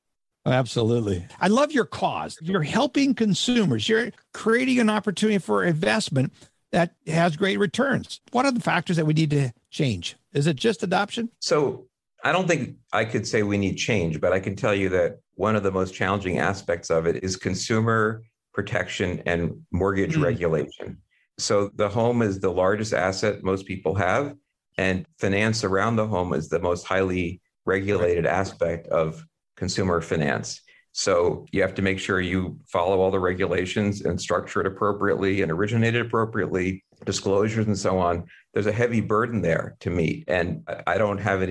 Absolutely. 0.45 1.25
I 1.39 1.47
love 1.47 1.71
your 1.71 1.85
cause. 1.85 2.37
You're 2.41 2.63
helping 2.63 3.13
consumers, 3.13 3.87
you're 3.87 4.11
creating 4.33 4.79
an 4.79 4.89
opportunity 4.89 5.37
for 5.39 5.63
investment 5.63 6.33
that 6.71 6.93
has 7.05 7.35
great 7.35 7.59
returns. 7.59 8.21
What 8.31 8.45
are 8.45 8.51
the 8.51 8.59
factors 8.59 8.97
that 8.97 9.05
we 9.05 9.13
need 9.13 9.29
to 9.31 9.51
change? 9.71 10.15
Is 10.33 10.47
it 10.47 10.55
just 10.55 10.83
adoption? 10.83 11.29
So 11.39 11.87
I 12.27 12.33
don't 12.33 12.45
think 12.45 12.75
I 12.91 13.05
could 13.05 13.25
say 13.25 13.41
we 13.43 13.57
need 13.57 13.77
change, 13.77 14.19
but 14.19 14.33
I 14.33 14.41
can 14.41 14.53
tell 14.53 14.75
you 14.75 14.89
that 14.89 15.19
one 15.35 15.55
of 15.55 15.63
the 15.63 15.71
most 15.71 15.93
challenging 15.93 16.39
aspects 16.39 16.89
of 16.89 17.05
it 17.05 17.23
is 17.23 17.37
consumer 17.37 18.21
protection 18.53 19.21
and 19.25 19.61
mortgage 19.71 20.15
mm. 20.15 20.23
regulation. 20.23 20.97
So 21.37 21.69
the 21.75 21.87
home 21.87 22.21
is 22.21 22.41
the 22.41 22.51
largest 22.51 22.93
asset 22.93 23.43
most 23.43 23.65
people 23.65 23.95
have, 23.95 24.35
and 24.77 25.05
finance 25.19 25.63
around 25.63 25.95
the 25.95 26.05
home 26.05 26.33
is 26.33 26.49
the 26.49 26.59
most 26.59 26.85
highly 26.85 27.39
regulated 27.65 28.25
aspect 28.25 28.87
of 28.87 29.23
consumer 29.55 30.01
finance. 30.01 30.59
So 30.91 31.45
you 31.53 31.61
have 31.61 31.75
to 31.75 31.81
make 31.81 31.97
sure 31.97 32.19
you 32.19 32.59
follow 32.67 32.99
all 32.99 33.11
the 33.11 33.19
regulations 33.19 34.01
and 34.01 34.19
structure 34.19 34.59
it 34.59 34.67
appropriately 34.67 35.43
and 35.43 35.51
originate 35.51 35.95
it 35.95 36.05
appropriately, 36.05 36.83
disclosures 37.05 37.67
and 37.67 37.77
so 37.77 37.99
on. 37.99 38.25
There's 38.53 38.65
a 38.65 38.71
heavy 38.73 38.99
burden 38.99 39.41
there 39.41 39.77
to 39.79 39.89
meet. 39.89 40.25
And 40.27 40.67
I 40.85 40.97
don't 40.97 41.19
have 41.19 41.41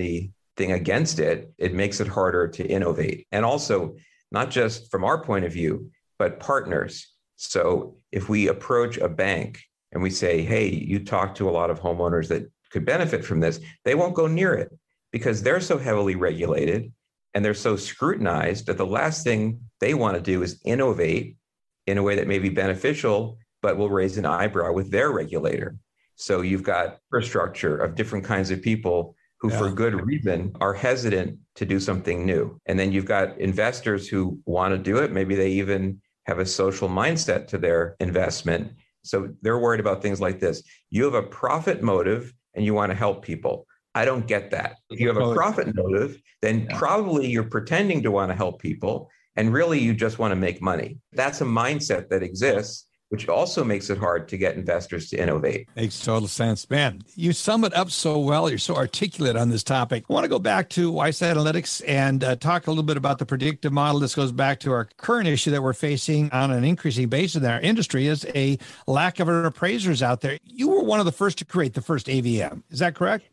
anything 0.57 0.75
against 0.75 1.19
it. 1.19 1.51
It 1.57 1.73
makes 1.73 1.99
it 1.99 2.07
harder 2.07 2.47
to 2.47 2.65
innovate. 2.65 3.27
And 3.31 3.45
also, 3.45 3.95
not 4.31 4.49
just 4.49 4.91
from 4.91 5.03
our 5.03 5.23
point 5.23 5.45
of 5.45 5.53
view, 5.53 5.91
but 6.19 6.39
partners. 6.39 7.07
So 7.35 7.97
if 8.11 8.29
we 8.29 8.47
approach 8.47 8.97
a 8.97 9.07
bank 9.07 9.61
and 9.91 10.01
we 10.01 10.09
say, 10.09 10.41
hey, 10.41 10.69
you 10.69 11.03
talk 11.03 11.35
to 11.35 11.49
a 11.49 11.51
lot 11.51 11.69
of 11.69 11.79
homeowners 11.79 12.27
that 12.29 12.51
could 12.71 12.85
benefit 12.85 13.23
from 13.23 13.39
this, 13.39 13.59
they 13.85 13.95
won't 13.95 14.15
go 14.15 14.27
near 14.27 14.53
it 14.53 14.71
because 15.11 15.41
they're 15.41 15.61
so 15.61 15.77
heavily 15.77 16.15
regulated 16.15 16.91
and 17.33 17.45
they're 17.45 17.53
so 17.53 17.75
scrutinized 17.75 18.65
that 18.65 18.77
the 18.77 18.85
last 18.85 19.23
thing 19.23 19.59
they 19.79 19.93
want 19.93 20.15
to 20.15 20.21
do 20.21 20.41
is 20.41 20.59
innovate 20.65 21.37
in 21.85 21.97
a 21.97 22.03
way 22.03 22.15
that 22.15 22.27
may 22.27 22.39
be 22.39 22.49
beneficial, 22.49 23.37
but 23.61 23.77
will 23.77 23.89
raise 23.89 24.17
an 24.17 24.25
eyebrow 24.25 24.73
with 24.73 24.91
their 24.91 25.11
regulator. 25.11 25.77
So 26.15 26.41
you've 26.41 26.63
got 26.63 26.97
infrastructure 27.13 27.77
of 27.77 27.95
different 27.95 28.25
kinds 28.25 28.49
of 28.49 28.61
people 28.61 29.15
who, 29.39 29.51
yeah. 29.51 29.57
for 29.57 29.71
good 29.71 29.93
reason, 30.05 30.55
are 30.59 30.73
hesitant 30.73 31.37
to 31.55 31.65
do 31.65 31.79
something 31.79 32.25
new. 32.25 32.59
And 32.65 32.79
then 32.79 32.91
you've 32.91 33.05
got 33.05 33.39
investors 33.39 34.07
who 34.07 34.39
want 34.45 34.73
to 34.73 34.77
do 34.77 34.97
it. 34.97 35.11
Maybe 35.11 35.35
they 35.35 35.51
even 35.51 36.01
have 36.25 36.39
a 36.39 36.45
social 36.45 36.89
mindset 36.89 37.47
to 37.47 37.57
their 37.57 37.95
investment. 37.99 38.73
So 39.03 39.29
they're 39.41 39.59
worried 39.59 39.79
about 39.79 40.01
things 40.01 40.19
like 40.19 40.39
this. 40.39 40.63
You 40.89 41.05
have 41.05 41.13
a 41.13 41.23
profit 41.23 41.81
motive 41.81 42.33
and 42.55 42.65
you 42.65 42.73
want 42.73 42.91
to 42.91 42.95
help 42.95 43.23
people. 43.23 43.65
I 43.95 44.05
don't 44.05 44.27
get 44.27 44.51
that. 44.51 44.75
If 44.89 44.99
you 44.99 45.07
have 45.07 45.17
a 45.17 45.33
profit 45.33 45.73
motive, 45.73 46.21
then 46.41 46.67
yeah. 46.69 46.77
probably 46.77 47.27
you're 47.27 47.43
pretending 47.43 48.03
to 48.03 48.11
want 48.11 48.29
to 48.31 48.35
help 48.35 48.61
people 48.61 49.09
and 49.35 49.53
really 49.53 49.79
you 49.79 49.93
just 49.93 50.19
want 50.19 50.31
to 50.31 50.35
make 50.35 50.61
money. 50.61 50.97
That's 51.13 51.41
a 51.41 51.45
mindset 51.45 52.09
that 52.09 52.23
exists 52.23 52.86
which 53.09 53.29
also 53.29 53.63
makes 53.63 53.89
it 53.89 53.97
hard 53.97 54.27
to 54.29 54.37
get 54.37 54.55
investors 54.55 55.09
to 55.09 55.17
innovate. 55.17 55.69
Makes 55.75 56.03
total 56.03 56.27
sense. 56.27 56.69
Man, 56.69 57.03
you 57.15 57.33
sum 57.33 57.63
it 57.63 57.73
up 57.73 57.89
so 57.89 58.19
well. 58.19 58.49
You're 58.49 58.57
so 58.57 58.75
articulate 58.75 59.35
on 59.35 59.49
this 59.49 59.63
topic. 59.63 60.05
I 60.09 60.13
want 60.13 60.25
to 60.25 60.29
go 60.29 60.39
back 60.39 60.69
to 60.71 60.91
Weiss 60.91 61.19
Analytics 61.19 61.81
and 61.87 62.23
uh, 62.23 62.35
talk 62.35 62.67
a 62.67 62.71
little 62.71 62.83
bit 62.83 62.97
about 62.97 63.19
the 63.19 63.25
predictive 63.25 63.71
model. 63.71 63.99
This 63.99 64.15
goes 64.15 64.31
back 64.31 64.59
to 64.61 64.71
our 64.71 64.85
current 64.97 65.27
issue 65.27 65.51
that 65.51 65.63
we're 65.63 65.73
facing 65.73 66.29
on 66.31 66.51
an 66.51 66.63
increasing 66.63 67.07
basis 67.07 67.41
in 67.41 67.45
our 67.45 67.61
industry 67.61 68.07
is 68.07 68.25
a 68.35 68.57
lack 68.87 69.19
of 69.19 69.27
appraisers 69.29 70.03
out 70.03 70.21
there. 70.21 70.37
You 70.43 70.69
were 70.69 70.83
one 70.83 70.99
of 70.99 71.05
the 71.05 71.11
first 71.11 71.37
to 71.39 71.45
create 71.45 71.73
the 71.73 71.81
first 71.81 72.07
AVM. 72.07 72.63
Is 72.69 72.79
that 72.79 72.95
correct? 72.95 73.25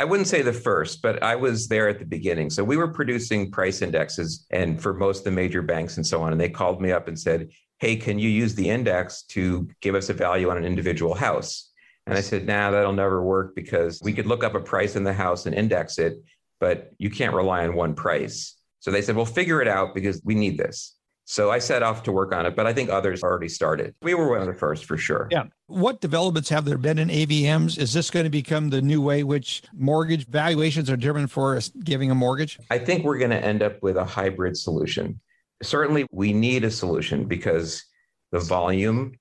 I 0.00 0.04
wouldn't 0.04 0.26
say 0.26 0.42
the 0.42 0.52
first, 0.52 1.00
but 1.00 1.22
I 1.22 1.36
was 1.36 1.68
there 1.68 1.88
at 1.88 2.00
the 2.00 2.04
beginning. 2.04 2.50
So 2.50 2.64
we 2.64 2.76
were 2.76 2.88
producing 2.88 3.50
price 3.52 3.82
indexes 3.82 4.46
and 4.50 4.82
for 4.82 4.94
most 4.94 5.18
of 5.18 5.24
the 5.24 5.30
major 5.30 5.62
banks 5.62 5.96
and 5.96 6.04
so 6.04 6.22
on. 6.22 6.32
And 6.32 6.40
they 6.40 6.48
called 6.48 6.80
me 6.80 6.90
up 6.90 7.06
and 7.06 7.18
said, 7.18 7.50
hey, 7.82 7.96
can 7.96 8.16
you 8.16 8.28
use 8.28 8.54
the 8.54 8.70
index 8.70 9.22
to 9.24 9.68
give 9.80 9.96
us 9.96 10.08
a 10.08 10.12
value 10.12 10.48
on 10.50 10.56
an 10.56 10.64
individual 10.64 11.14
house? 11.14 11.72
And 12.06 12.16
I 12.16 12.20
said, 12.20 12.46
nah, 12.46 12.70
that'll 12.70 12.92
never 12.92 13.24
work 13.24 13.56
because 13.56 14.00
we 14.04 14.12
could 14.12 14.26
look 14.26 14.44
up 14.44 14.54
a 14.54 14.60
price 14.60 14.94
in 14.94 15.02
the 15.02 15.12
house 15.12 15.46
and 15.46 15.54
index 15.54 15.98
it, 15.98 16.22
but 16.60 16.92
you 16.98 17.10
can't 17.10 17.34
rely 17.34 17.66
on 17.66 17.74
one 17.74 17.94
price. 17.94 18.54
So 18.78 18.92
they 18.92 19.02
said, 19.02 19.16
well, 19.16 19.26
figure 19.26 19.60
it 19.60 19.66
out 19.66 19.96
because 19.96 20.22
we 20.24 20.36
need 20.36 20.58
this. 20.58 20.94
So 21.24 21.50
I 21.50 21.58
set 21.58 21.82
off 21.82 22.04
to 22.04 22.12
work 22.12 22.32
on 22.32 22.46
it, 22.46 22.54
but 22.54 22.68
I 22.68 22.72
think 22.72 22.88
others 22.88 23.24
already 23.24 23.48
started. 23.48 23.96
We 24.00 24.14
were 24.14 24.28
one 24.28 24.42
of 24.42 24.46
the 24.46 24.54
first 24.54 24.84
for 24.84 24.96
sure. 24.96 25.26
Yeah. 25.32 25.46
What 25.66 26.00
developments 26.00 26.50
have 26.50 26.64
there 26.64 26.78
been 26.78 27.00
in 27.00 27.08
AVMs? 27.08 27.78
Is 27.78 27.92
this 27.92 28.10
going 28.12 28.24
to 28.24 28.30
become 28.30 28.70
the 28.70 28.80
new 28.80 29.02
way 29.02 29.24
which 29.24 29.64
mortgage 29.72 30.28
valuations 30.28 30.88
are 30.88 30.96
driven 30.96 31.26
for 31.26 31.58
giving 31.82 32.12
a 32.12 32.14
mortgage? 32.14 32.60
I 32.70 32.78
think 32.78 33.04
we're 33.04 33.18
going 33.18 33.32
to 33.32 33.44
end 33.44 33.60
up 33.60 33.82
with 33.82 33.96
a 33.96 34.04
hybrid 34.04 34.56
solution 34.56 35.18
certainly 35.62 36.06
we 36.10 36.32
need 36.32 36.64
a 36.64 36.70
solution 36.70 37.24
because 37.24 37.84
the 38.30 38.40
volume 38.40 39.12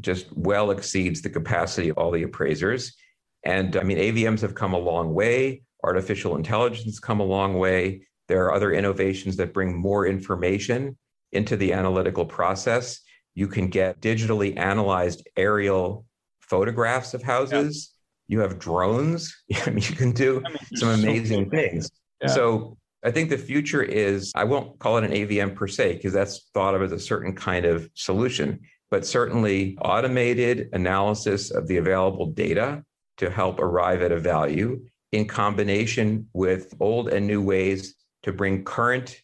just 0.00 0.26
well 0.36 0.70
exceeds 0.70 1.22
the 1.22 1.30
capacity 1.30 1.88
of 1.88 1.98
all 1.98 2.10
the 2.10 2.22
appraisers. 2.22 2.96
And 3.44 3.76
I 3.76 3.82
mean, 3.82 3.98
AVMs 3.98 4.40
have 4.40 4.54
come 4.54 4.74
a 4.74 4.78
long 4.78 5.14
way. 5.14 5.62
Artificial 5.82 6.36
intelligence 6.36 6.98
come 6.98 7.20
a 7.20 7.24
long 7.24 7.58
way. 7.58 8.06
There 8.28 8.44
are 8.44 8.54
other 8.54 8.72
innovations 8.72 9.36
that 9.36 9.54
bring 9.54 9.76
more 9.76 10.06
information 10.06 10.96
into 11.32 11.56
the 11.56 11.72
analytical 11.72 12.26
process. 12.26 13.00
You 13.34 13.48
can 13.48 13.68
get 13.68 14.00
digitally 14.00 14.56
analyzed 14.56 15.26
aerial 15.36 16.04
photographs 16.40 17.14
of 17.14 17.22
houses. 17.22 17.92
Yeah. 18.28 18.34
You 18.36 18.40
have 18.40 18.58
drones. 18.58 19.34
I 19.66 19.70
mean, 19.70 19.84
you 19.88 19.96
can 19.96 20.12
do 20.12 20.42
I 20.44 20.48
mean, 20.50 20.58
some 20.74 20.88
amazing 20.90 21.44
so 21.44 21.50
things. 21.50 21.90
Yeah. 22.20 22.28
So 22.28 22.76
I 23.04 23.10
think 23.10 23.30
the 23.30 23.38
future 23.38 23.82
is, 23.82 24.32
I 24.34 24.44
won't 24.44 24.78
call 24.78 24.98
it 24.98 25.04
an 25.04 25.12
AVM 25.12 25.54
per 25.54 25.68
se, 25.68 25.94
because 25.94 26.12
that's 26.12 26.50
thought 26.52 26.74
of 26.74 26.82
as 26.82 26.92
a 26.92 26.98
certain 26.98 27.34
kind 27.34 27.64
of 27.64 27.88
solution, 27.94 28.60
but 28.90 29.06
certainly 29.06 29.78
automated 29.80 30.70
analysis 30.72 31.50
of 31.50 31.68
the 31.68 31.76
available 31.76 32.26
data 32.26 32.82
to 33.18 33.30
help 33.30 33.60
arrive 33.60 34.02
at 34.02 34.12
a 34.12 34.18
value 34.18 34.84
in 35.12 35.26
combination 35.26 36.28
with 36.32 36.74
old 36.80 37.08
and 37.08 37.26
new 37.26 37.42
ways 37.42 37.94
to 38.22 38.32
bring 38.32 38.64
current 38.64 39.20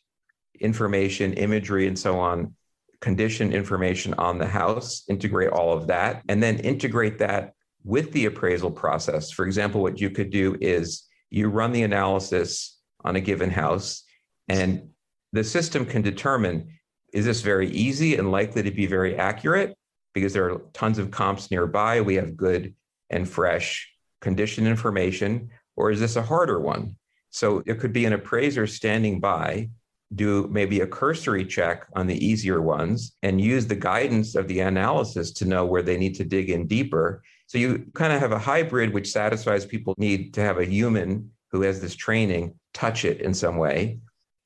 information, 0.60 1.32
imagery, 1.34 1.88
and 1.88 1.98
so 1.98 2.18
on, 2.18 2.54
condition 3.00 3.52
information 3.52 4.14
on 4.14 4.38
the 4.38 4.46
house, 4.46 5.02
integrate 5.08 5.50
all 5.50 5.76
of 5.76 5.88
that, 5.88 6.22
and 6.28 6.42
then 6.42 6.58
integrate 6.60 7.18
that 7.18 7.52
with 7.82 8.12
the 8.12 8.24
appraisal 8.26 8.70
process. 8.70 9.30
For 9.30 9.44
example, 9.44 9.82
what 9.82 10.00
you 10.00 10.10
could 10.10 10.30
do 10.30 10.56
is 10.60 11.04
you 11.28 11.48
run 11.48 11.72
the 11.72 11.82
analysis 11.82 12.73
on 13.04 13.16
a 13.16 13.20
given 13.20 13.50
house. 13.50 14.04
And 14.48 14.90
the 15.32 15.44
system 15.44 15.84
can 15.84 16.02
determine 16.02 16.68
is 17.12 17.24
this 17.24 17.42
very 17.42 17.70
easy 17.70 18.16
and 18.16 18.32
likely 18.32 18.62
to 18.64 18.72
be 18.72 18.86
very 18.86 19.16
accurate? 19.16 19.76
Because 20.14 20.32
there 20.32 20.50
are 20.50 20.62
tons 20.72 20.98
of 20.98 21.12
comps 21.12 21.50
nearby. 21.50 22.00
We 22.00 22.16
have 22.16 22.36
good 22.36 22.74
and 23.08 23.28
fresh 23.28 23.88
condition 24.20 24.66
information. 24.66 25.50
Or 25.76 25.92
is 25.92 26.00
this 26.00 26.16
a 26.16 26.22
harder 26.22 26.58
one? 26.58 26.96
So 27.30 27.62
it 27.66 27.78
could 27.78 27.92
be 27.92 28.04
an 28.04 28.12
appraiser 28.12 28.66
standing 28.66 29.20
by, 29.20 29.70
do 30.14 30.48
maybe 30.50 30.80
a 30.80 30.86
cursory 30.86 31.44
check 31.44 31.86
on 31.94 32.06
the 32.06 32.24
easier 32.24 32.60
ones, 32.60 33.16
and 33.22 33.40
use 33.40 33.66
the 33.66 33.74
guidance 33.76 34.34
of 34.34 34.48
the 34.48 34.60
analysis 34.60 35.32
to 35.32 35.44
know 35.44 35.64
where 35.64 35.82
they 35.82 35.96
need 35.96 36.14
to 36.16 36.24
dig 36.24 36.50
in 36.50 36.66
deeper. 36.66 37.22
So 37.46 37.58
you 37.58 37.86
kind 37.94 38.12
of 38.12 38.20
have 38.20 38.32
a 38.32 38.38
hybrid 38.38 38.92
which 38.92 39.10
satisfies 39.10 39.66
people 39.66 39.94
need 39.98 40.34
to 40.34 40.40
have 40.40 40.58
a 40.58 40.64
human 40.64 41.30
who 41.50 41.62
has 41.62 41.80
this 41.80 41.94
training 41.94 42.54
touch 42.74 43.04
it 43.04 43.20
in 43.20 43.32
some 43.32 43.56
way, 43.56 44.00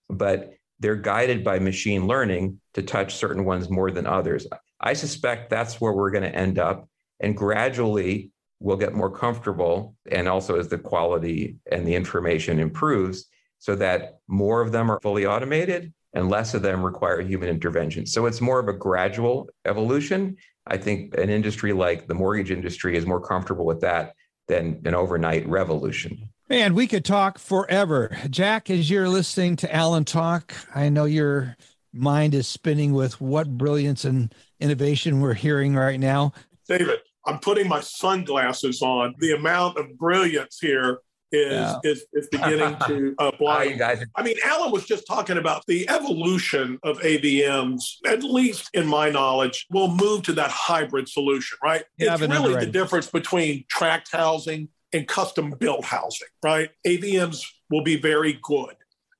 but 0.08 0.54
they're 0.78 0.96
guided 0.96 1.42
by 1.42 1.58
machine 1.58 2.06
learning 2.06 2.60
to 2.74 2.82
touch 2.82 3.16
certain 3.16 3.44
ones 3.44 3.68
more 3.68 3.90
than 3.90 4.06
others. 4.06 4.46
I 4.80 4.92
suspect 4.92 5.50
that's 5.50 5.80
where 5.80 5.92
we're 5.92 6.12
going 6.12 6.22
to 6.22 6.34
end 6.34 6.58
up. 6.58 6.88
And 7.18 7.36
gradually, 7.36 8.30
we'll 8.60 8.76
get 8.76 8.94
more 8.94 9.10
comfortable. 9.10 9.96
And 10.10 10.28
also, 10.28 10.58
as 10.58 10.68
the 10.68 10.78
quality 10.78 11.56
and 11.72 11.86
the 11.86 11.96
information 11.96 12.60
improves, 12.60 13.26
so 13.58 13.74
that 13.74 14.20
more 14.28 14.60
of 14.60 14.70
them 14.70 14.88
are 14.90 15.00
fully 15.00 15.26
automated 15.26 15.92
and 16.14 16.28
less 16.28 16.54
of 16.54 16.62
them 16.62 16.82
require 16.82 17.20
human 17.20 17.48
intervention. 17.48 18.06
So 18.06 18.26
it's 18.26 18.40
more 18.40 18.60
of 18.60 18.68
a 18.68 18.72
gradual 18.72 19.48
evolution. 19.66 20.36
I 20.66 20.76
think 20.76 21.16
an 21.18 21.28
industry 21.28 21.72
like 21.72 22.06
the 22.06 22.14
mortgage 22.14 22.50
industry 22.50 22.96
is 22.96 23.04
more 23.04 23.20
comfortable 23.20 23.66
with 23.66 23.80
that 23.80 24.14
than 24.46 24.80
an 24.84 24.94
overnight 24.94 25.46
revolution. 25.48 26.30
Man, 26.48 26.74
we 26.74 26.86
could 26.86 27.04
talk 27.04 27.38
forever. 27.38 28.16
Jack, 28.30 28.70
as 28.70 28.88
you're 28.88 29.08
listening 29.08 29.56
to 29.56 29.74
Alan 29.74 30.06
talk, 30.06 30.54
I 30.74 30.88
know 30.88 31.04
your 31.04 31.56
mind 31.92 32.34
is 32.34 32.48
spinning 32.48 32.94
with 32.94 33.20
what 33.20 33.58
brilliance 33.58 34.06
and 34.06 34.34
innovation 34.58 35.20
we're 35.20 35.34
hearing 35.34 35.74
right 35.74 36.00
now. 36.00 36.32
David, 36.66 37.00
I'm 37.26 37.38
putting 37.38 37.68
my 37.68 37.80
sunglasses 37.80 38.80
on. 38.80 39.14
The 39.18 39.32
amount 39.32 39.76
of 39.76 39.98
brilliance 39.98 40.58
here 40.58 41.00
is 41.32 41.52
yeah. 41.52 41.78
is, 41.84 42.06
is 42.14 42.28
beginning 42.32 42.76
to 42.86 43.14
uh, 43.18 43.30
blind. 43.38 43.78
guys. 43.78 44.02
I 44.16 44.22
mean, 44.22 44.36
Alan 44.42 44.72
was 44.72 44.86
just 44.86 45.06
talking 45.06 45.36
about 45.36 45.66
the 45.66 45.86
evolution 45.90 46.78
of 46.82 46.98
AVMs. 47.00 47.82
At 48.06 48.22
least 48.22 48.70
in 48.72 48.86
my 48.86 49.10
knowledge, 49.10 49.66
will 49.70 49.94
move 49.94 50.22
to 50.22 50.32
that 50.32 50.50
hybrid 50.50 51.10
solution, 51.10 51.58
right? 51.62 51.84
Yeah, 51.98 52.14
it's 52.14 52.22
really 52.22 52.54
the 52.64 52.72
difference 52.72 53.08
between 53.08 53.66
tract 53.68 54.10
housing 54.10 54.70
and 54.92 55.06
custom 55.06 55.54
built 55.58 55.84
housing, 55.84 56.28
right? 56.42 56.70
AVMs 56.86 57.44
will 57.70 57.82
be 57.82 57.96
very 57.96 58.38
good 58.42 58.74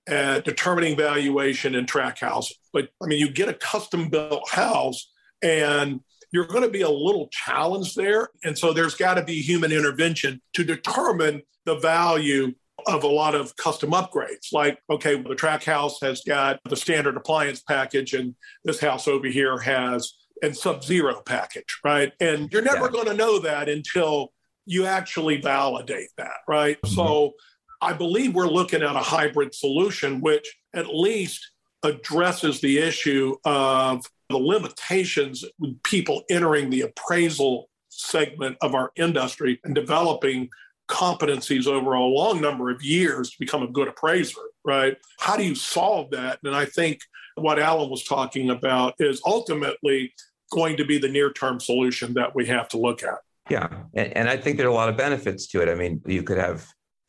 at 0.08 0.44
determining 0.44 0.96
valuation 0.96 1.74
and 1.74 1.86
tract 1.86 2.20
housing, 2.20 2.56
but 2.72 2.88
I 3.02 3.06
mean, 3.06 3.18
you 3.18 3.30
get 3.30 3.48
a 3.48 3.54
custom 3.54 4.08
built 4.08 4.48
house 4.48 5.10
and 5.42 6.00
you're 6.32 6.46
going 6.46 6.62
to 6.62 6.70
be 6.70 6.82
a 6.82 6.90
little 6.90 7.28
challenged 7.30 7.96
there. 7.96 8.28
And 8.44 8.56
so 8.58 8.72
there's 8.72 8.94
got 8.94 9.14
to 9.14 9.24
be 9.24 9.40
human 9.40 9.72
intervention 9.72 10.40
to 10.54 10.64
determine 10.64 11.42
the 11.64 11.76
value 11.76 12.52
of 12.86 13.02
a 13.02 13.08
lot 13.08 13.34
of 13.34 13.56
custom 13.56 13.90
upgrades. 13.90 14.52
Like, 14.52 14.78
okay, 14.90 15.20
the 15.20 15.34
tract 15.34 15.64
house 15.64 16.00
has 16.00 16.22
got 16.26 16.60
the 16.68 16.76
standard 16.76 17.16
appliance 17.16 17.60
package, 17.60 18.14
and 18.14 18.34
this 18.64 18.80
house 18.80 19.08
over 19.08 19.26
here 19.26 19.58
has 19.58 20.12
a 20.42 20.54
sub 20.54 20.84
zero 20.84 21.20
package, 21.24 21.80
right? 21.84 22.12
And 22.20 22.50
you're 22.52 22.62
never 22.62 22.86
yeah. 22.86 22.92
going 22.92 23.06
to 23.06 23.14
know 23.14 23.40
that 23.40 23.68
until 23.68 24.32
you 24.68 24.84
actually 24.86 25.40
validate 25.40 26.10
that, 26.18 26.40
right? 26.46 26.80
Mm-hmm. 26.82 26.94
So 26.94 27.32
I 27.80 27.92
believe 27.92 28.34
we're 28.34 28.46
looking 28.46 28.82
at 28.82 28.94
a 28.94 29.00
hybrid 29.00 29.54
solution, 29.54 30.20
which 30.20 30.54
at 30.74 30.94
least 30.94 31.50
addresses 31.82 32.60
the 32.60 32.78
issue 32.78 33.36
of 33.44 34.04
the 34.28 34.36
limitations 34.36 35.44
with 35.58 35.82
people 35.84 36.22
entering 36.28 36.70
the 36.70 36.82
appraisal 36.82 37.70
segment 37.88 38.56
of 38.60 38.74
our 38.74 38.92
industry 38.96 39.58
and 39.64 39.74
developing 39.74 40.50
competencies 40.88 41.66
over 41.66 41.94
a 41.94 42.02
long 42.02 42.40
number 42.40 42.70
of 42.70 42.82
years 42.82 43.30
to 43.30 43.36
become 43.38 43.62
a 43.62 43.68
good 43.68 43.88
appraiser, 43.88 44.40
right? 44.64 44.96
How 45.18 45.36
do 45.36 45.44
you 45.44 45.54
solve 45.54 46.10
that? 46.10 46.40
And 46.44 46.54
I 46.54 46.66
think 46.66 47.00
what 47.36 47.58
Alan 47.58 47.90
was 47.90 48.04
talking 48.04 48.50
about 48.50 48.94
is 48.98 49.22
ultimately 49.24 50.12
going 50.50 50.76
to 50.76 50.84
be 50.84 50.98
the 50.98 51.08
near 51.08 51.32
term 51.32 51.60
solution 51.60 52.14
that 52.14 52.34
we 52.34 52.46
have 52.46 52.68
to 52.68 52.78
look 52.78 53.02
at. 53.02 53.18
Yeah. 53.48 53.68
And, 53.94 54.16
and 54.16 54.28
I 54.28 54.36
think 54.36 54.56
there 54.56 54.66
are 54.66 54.70
a 54.70 54.74
lot 54.74 54.88
of 54.88 54.96
benefits 54.96 55.46
to 55.48 55.62
it. 55.62 55.68
I 55.68 55.74
mean, 55.74 56.02
you 56.06 56.22
could 56.22 56.38
have 56.38 56.66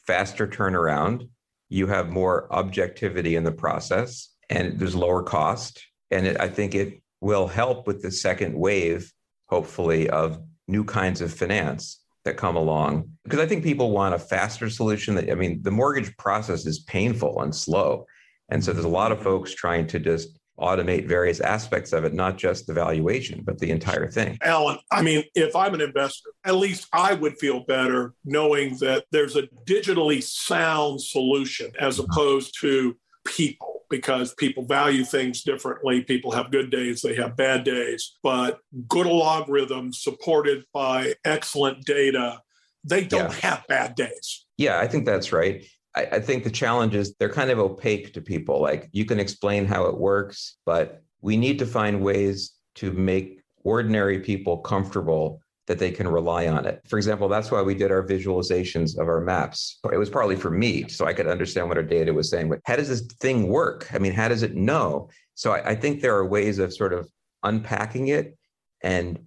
faster 0.08 0.48
turnaround, 0.48 1.30
you 1.70 1.88
have 1.88 2.10
more 2.10 2.52
objectivity 2.52 3.36
in 3.36 3.44
the 3.44 3.52
process, 3.52 4.30
and 4.50 4.80
there's 4.80 4.96
lower 4.96 5.24
cost. 5.24 5.86
And 6.12 6.26
it, 6.26 6.40
I 6.40 6.48
think 6.50 6.74
it 6.74 7.02
will 7.22 7.48
help 7.48 7.86
with 7.86 8.02
the 8.02 8.12
second 8.12 8.56
wave, 8.58 9.12
hopefully, 9.48 10.10
of 10.10 10.42
new 10.68 10.84
kinds 10.84 11.22
of 11.22 11.34
finance 11.34 12.04
that 12.26 12.38
come 12.38 12.56
along. 12.56 13.12
Because 13.24 13.40
I 13.40 13.46
think 13.46 13.64
people 13.64 13.92
want 13.92 14.16
a 14.16 14.20
faster 14.20 14.70
solution. 14.70 15.16
That 15.16 15.30
I 15.30 15.36
mean, 15.36 15.62
the 15.62 15.72
mortgage 15.72 16.16
process 16.18 16.66
is 16.66 16.80
painful 16.80 17.42
and 17.42 17.54
slow. 17.54 18.06
And 18.50 18.64
so 18.64 18.74
there's 18.74 18.86
a 18.86 18.90
lot 18.90 19.12
of 19.12 19.22
folks 19.22 19.54
trying 19.54 19.86
to 19.88 20.00
just 20.00 20.39
automate 20.60 21.08
various 21.08 21.40
aspects 21.40 21.94
of 21.94 22.04
it, 22.04 22.14
not 22.14 22.38
just 22.38 22.68
the 22.68 22.74
valuation, 22.74 23.42
but 23.44 23.60
the 23.60 23.72
entire 23.72 24.08
thing. 24.08 24.38
Alan, 24.44 24.78
I 24.92 25.02
mean, 25.02 25.24
if 25.36 25.56
I'm 25.56 25.74
an 25.74 25.82
investor, 25.82 26.30
at 26.46 26.56
least 26.56 26.88
I 26.94 27.14
would 27.14 27.38
feel 27.38 27.62
better 27.66 28.14
knowing 28.26 28.78
that 28.80 29.06
there's 29.12 29.36
a 29.36 29.44
digitally 29.66 30.22
sound 30.22 31.02
solution 31.02 31.72
as 31.80 31.98
mm-hmm. 31.98 32.12
opposed 32.12 32.60
to 32.62 32.96
people 33.26 33.84
because 33.90 34.34
people 34.36 34.66
value 34.66 35.04
things 35.04 35.44
differently. 35.44 36.04
People 36.04 36.32
have 36.32 36.52
good 36.52 36.70
days, 36.70 37.02
they 37.02 37.16
have 37.16 37.36
bad 37.36 37.64
days, 37.64 38.18
but 38.22 38.60
good 38.88 39.08
algorithms 39.08 39.96
supported 39.96 40.64
by 40.74 41.16
excellent 41.26 41.86
data, 41.86 42.40
they 42.84 43.04
don't 43.04 43.32
yeah. 43.32 43.50
have 43.50 43.64
bad 43.68 43.96
days. 43.96 44.46
Yeah, 44.58 44.80
I 44.80 44.88
think 44.88 45.06
that's 45.06 45.32
right. 45.32 45.66
I, 46.00 46.16
I 46.16 46.20
think 46.20 46.44
the 46.44 46.50
challenge 46.50 46.96
is 46.96 47.14
they're 47.16 47.30
kind 47.30 47.50
of 47.50 47.60
opaque 47.60 48.14
to 48.14 48.22
people. 48.22 48.62
Like 48.62 48.90
you 48.92 49.06
can 49.06 49.20
explain 49.20 49.66
how 49.66 49.86
it 49.86 49.98
works, 49.98 50.58
but 50.66 51.04
we 51.22 51.38
need 51.38 51.60
to 51.60 51.66
find 51.66 52.02
ways 52.02 52.54
to 52.76 52.92
make 52.92 53.42
ordinary 53.64 54.20
people 54.20 54.58
comfortable 54.58 55.42
that 55.68 55.78
they 55.78 55.92
can 55.92 56.08
rely 56.08 56.48
on 56.48 56.66
it. 56.66 56.82
For 56.88 56.98
example, 56.98 57.28
that's 57.28 57.52
why 57.52 57.62
we 57.62 57.76
did 57.76 57.92
our 57.92 58.04
visualizations 58.04 58.98
of 58.98 59.08
our 59.08 59.22
maps. 59.22 59.80
It 59.92 59.98
was 59.98 60.10
partly 60.10 60.36
for 60.36 60.50
me, 60.50 60.88
so 60.88 61.06
I 61.06 61.14
could 61.14 61.28
understand 61.28 61.68
what 61.68 61.78
our 61.78 61.84
data 61.84 62.12
was 62.12 62.30
saying. 62.30 62.50
But 62.50 62.62
how 62.66 62.76
does 62.76 62.90
this 62.90 63.02
thing 63.20 63.48
work? 63.50 63.88
I 63.94 64.00
mean, 64.00 64.14
how 64.14 64.30
does 64.30 64.42
it 64.42 64.56
know? 64.56 65.10
So 65.36 65.52
I, 65.52 65.72
I 65.72 65.76
think 65.76 66.02
there 66.02 66.16
are 66.16 66.26
ways 66.26 66.58
of 66.58 66.74
sort 66.74 66.94
of 66.94 67.08
unpacking 67.44 68.08
it 68.08 68.36
and 68.82 69.20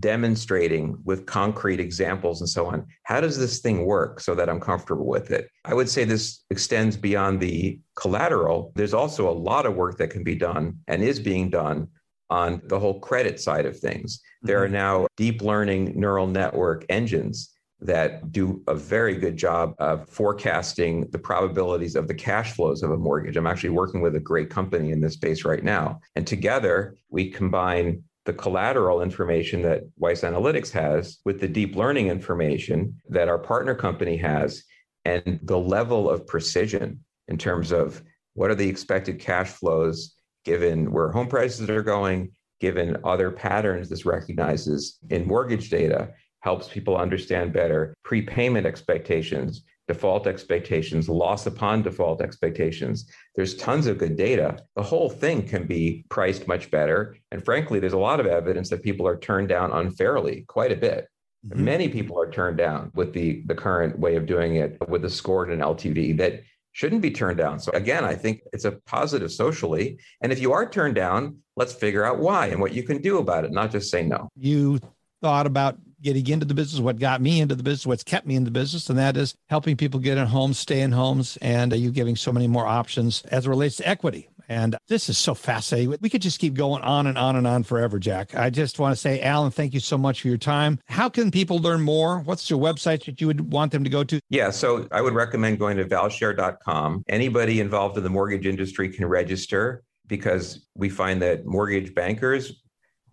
demonstrating 0.00 0.98
with 1.04 1.26
concrete 1.26 1.80
examples 1.80 2.40
and 2.40 2.48
so 2.48 2.66
on. 2.66 2.86
How 3.04 3.20
does 3.20 3.38
this 3.38 3.60
thing 3.60 3.86
work 3.86 4.20
so 4.20 4.34
that 4.34 4.48
I'm 4.48 4.60
comfortable 4.60 5.06
with 5.06 5.30
it? 5.30 5.48
I 5.64 5.74
would 5.74 5.88
say 5.88 6.04
this 6.04 6.44
extends 6.50 6.96
beyond 6.96 7.40
the 7.40 7.80
collateral. 7.94 8.72
There's 8.74 8.94
also 8.94 9.28
a 9.28 9.32
lot 9.32 9.66
of 9.66 9.74
work 9.74 9.98
that 9.98 10.10
can 10.10 10.24
be 10.24 10.34
done 10.34 10.78
and 10.88 11.02
is 11.02 11.20
being 11.20 11.50
done 11.50 11.88
on 12.30 12.60
the 12.64 12.80
whole 12.80 12.98
credit 12.98 13.38
side 13.40 13.66
of 13.66 13.78
things. 13.78 14.18
Mm-hmm. 14.18 14.46
There 14.48 14.62
are 14.62 14.66
mm-hmm. 14.66 14.74
now 14.74 15.06
deep 15.16 15.42
learning 15.42 15.92
neural 15.94 16.26
network 16.26 16.84
engines 16.88 17.52
that 17.80 18.32
do 18.32 18.62
a 18.68 18.74
very 18.74 19.16
good 19.16 19.36
job 19.36 19.74
of 19.78 20.08
forecasting 20.08 21.08
the 21.10 21.18
probabilities 21.18 21.94
of 21.94 22.08
the 22.08 22.14
cash 22.14 22.52
flows 22.52 22.82
of 22.82 22.90
a 22.90 22.96
mortgage. 22.96 23.36
I'm 23.36 23.46
actually 23.46 23.70
working 23.70 24.00
with 24.00 24.16
a 24.16 24.20
great 24.20 24.48
company 24.48 24.92
in 24.92 25.00
this 25.00 25.12
space 25.12 25.44
right 25.44 25.62
now. 25.62 26.00
And 26.16 26.26
together, 26.26 26.96
we 27.10 27.30
combine 27.30 28.02
the 28.26 28.32
collateral 28.32 29.02
information 29.02 29.62
that 29.62 29.84
Weiss 29.96 30.22
Analytics 30.22 30.70
has 30.72 31.18
with 31.24 31.40
the 31.40 31.48
deep 31.48 31.76
learning 31.76 32.08
information 32.08 33.00
that 33.08 33.28
our 33.28 33.38
partner 33.38 33.74
company 33.74 34.16
has 34.16 34.64
and 35.04 35.38
the 35.44 35.58
level 35.58 36.10
of 36.10 36.26
precision 36.26 37.04
in 37.28 37.38
terms 37.38 37.72
of 37.72 38.02
what 38.34 38.50
are 38.50 38.56
the 38.56 38.68
expected 38.68 39.20
cash 39.20 39.48
flows 39.48 40.16
given 40.44 40.90
where 40.90 41.10
home 41.10 41.28
prices 41.28 41.70
are 41.70 41.82
going, 41.82 42.32
given 42.60 42.96
other 43.04 43.30
patterns 43.30 43.88
this 43.88 44.04
recognizes 44.04 44.98
in 45.10 45.26
mortgage 45.26 45.70
data, 45.70 46.12
helps 46.40 46.68
people 46.68 46.96
understand 46.96 47.52
better 47.52 47.94
prepayment 48.04 48.66
expectations, 48.66 49.62
default 49.88 50.26
expectations, 50.26 51.08
loss 51.08 51.46
upon 51.46 51.82
default 51.82 52.20
expectations. 52.20 53.08
There's 53.34 53.56
tons 53.56 53.86
of 53.86 53.98
good 53.98 54.16
data. 54.16 54.58
The 54.74 54.82
whole 54.82 55.08
thing 55.08 55.46
can 55.46 55.66
be 55.66 56.04
priced 56.08 56.48
much 56.48 56.70
better. 56.70 57.16
And 57.30 57.44
frankly, 57.44 57.78
there's 57.78 57.92
a 57.92 57.98
lot 57.98 58.20
of 58.20 58.26
evidence 58.26 58.70
that 58.70 58.82
people 58.82 59.06
are 59.06 59.18
turned 59.18 59.48
down 59.48 59.72
unfairly, 59.72 60.44
quite 60.48 60.72
a 60.72 60.76
bit. 60.76 61.08
Mm-hmm. 61.46 61.64
Many 61.64 61.88
people 61.88 62.20
are 62.20 62.30
turned 62.30 62.58
down 62.58 62.90
with 62.94 63.12
the, 63.12 63.42
the 63.46 63.54
current 63.54 63.98
way 63.98 64.16
of 64.16 64.26
doing 64.26 64.56
it 64.56 64.76
with 64.88 65.02
the 65.02 65.10
score 65.10 65.44
and 65.44 65.52
an 65.52 65.60
LTV 65.60 66.16
that 66.18 66.42
shouldn't 66.72 67.00
be 67.00 67.10
turned 67.10 67.38
down. 67.38 67.58
So 67.60 67.70
again, 67.72 68.04
I 68.04 68.14
think 68.14 68.42
it's 68.52 68.64
a 68.64 68.72
positive 68.72 69.32
socially. 69.32 69.98
And 70.20 70.32
if 70.32 70.40
you 70.40 70.52
are 70.52 70.68
turned 70.68 70.94
down, 70.94 71.38
let's 71.56 71.72
figure 71.72 72.04
out 72.04 72.18
why 72.18 72.48
and 72.48 72.60
what 72.60 72.74
you 72.74 72.82
can 72.82 73.00
do 73.00 73.18
about 73.18 73.44
it, 73.44 73.52
not 73.52 73.70
just 73.70 73.90
say 73.90 74.02
no. 74.02 74.28
You 74.36 74.80
thought 75.22 75.46
about 75.46 75.78
getting 76.02 76.26
into 76.26 76.46
the 76.46 76.54
business, 76.54 76.80
what 76.80 76.98
got 76.98 77.20
me 77.20 77.40
into 77.40 77.54
the 77.54 77.62
business, 77.62 77.86
what's 77.86 78.04
kept 78.04 78.26
me 78.26 78.36
in 78.36 78.44
the 78.44 78.50
business, 78.50 78.88
and 78.90 78.98
that 78.98 79.16
is 79.16 79.34
helping 79.48 79.76
people 79.76 80.00
get 80.00 80.18
in 80.18 80.26
homes, 80.26 80.58
stay 80.58 80.80
in 80.80 80.92
homes, 80.92 81.36
and 81.40 81.72
uh, 81.72 81.76
you 81.76 81.90
giving 81.90 82.16
so 82.16 82.32
many 82.32 82.46
more 82.46 82.66
options 82.66 83.22
as 83.26 83.46
it 83.46 83.50
relates 83.50 83.76
to 83.76 83.88
equity. 83.88 84.28
And 84.48 84.76
this 84.88 85.08
is 85.08 85.18
so 85.18 85.34
fascinating. 85.34 85.96
We 86.00 86.08
could 86.08 86.22
just 86.22 86.38
keep 86.38 86.54
going 86.54 86.82
on 86.82 87.06
and 87.06 87.18
on 87.18 87.36
and 87.36 87.46
on 87.46 87.64
forever, 87.64 87.98
Jack. 87.98 88.34
I 88.36 88.50
just 88.50 88.78
want 88.78 88.92
to 88.92 88.96
say, 88.96 89.20
Alan, 89.20 89.50
thank 89.50 89.74
you 89.74 89.80
so 89.80 89.98
much 89.98 90.22
for 90.22 90.28
your 90.28 90.38
time. 90.38 90.78
How 90.86 91.08
can 91.08 91.30
people 91.30 91.58
learn 91.58 91.82
more? 91.82 92.20
What's 92.20 92.48
your 92.48 92.60
website 92.60 93.04
that 93.06 93.20
you 93.20 93.26
would 93.26 93.52
want 93.52 93.72
them 93.72 93.82
to 93.82 93.90
go 93.90 94.04
to? 94.04 94.20
Yeah, 94.30 94.50
so 94.50 94.86
I 94.92 95.00
would 95.00 95.14
recommend 95.14 95.58
going 95.58 95.76
to 95.78 95.84
valshare.com. 95.84 97.04
Anybody 97.08 97.60
involved 97.60 97.96
in 97.96 98.04
the 98.04 98.10
mortgage 98.10 98.46
industry 98.46 98.88
can 98.88 99.06
register 99.06 99.82
because 100.06 100.66
we 100.76 100.88
find 100.88 101.20
that 101.22 101.44
mortgage 101.44 101.94
bankers 101.94 102.52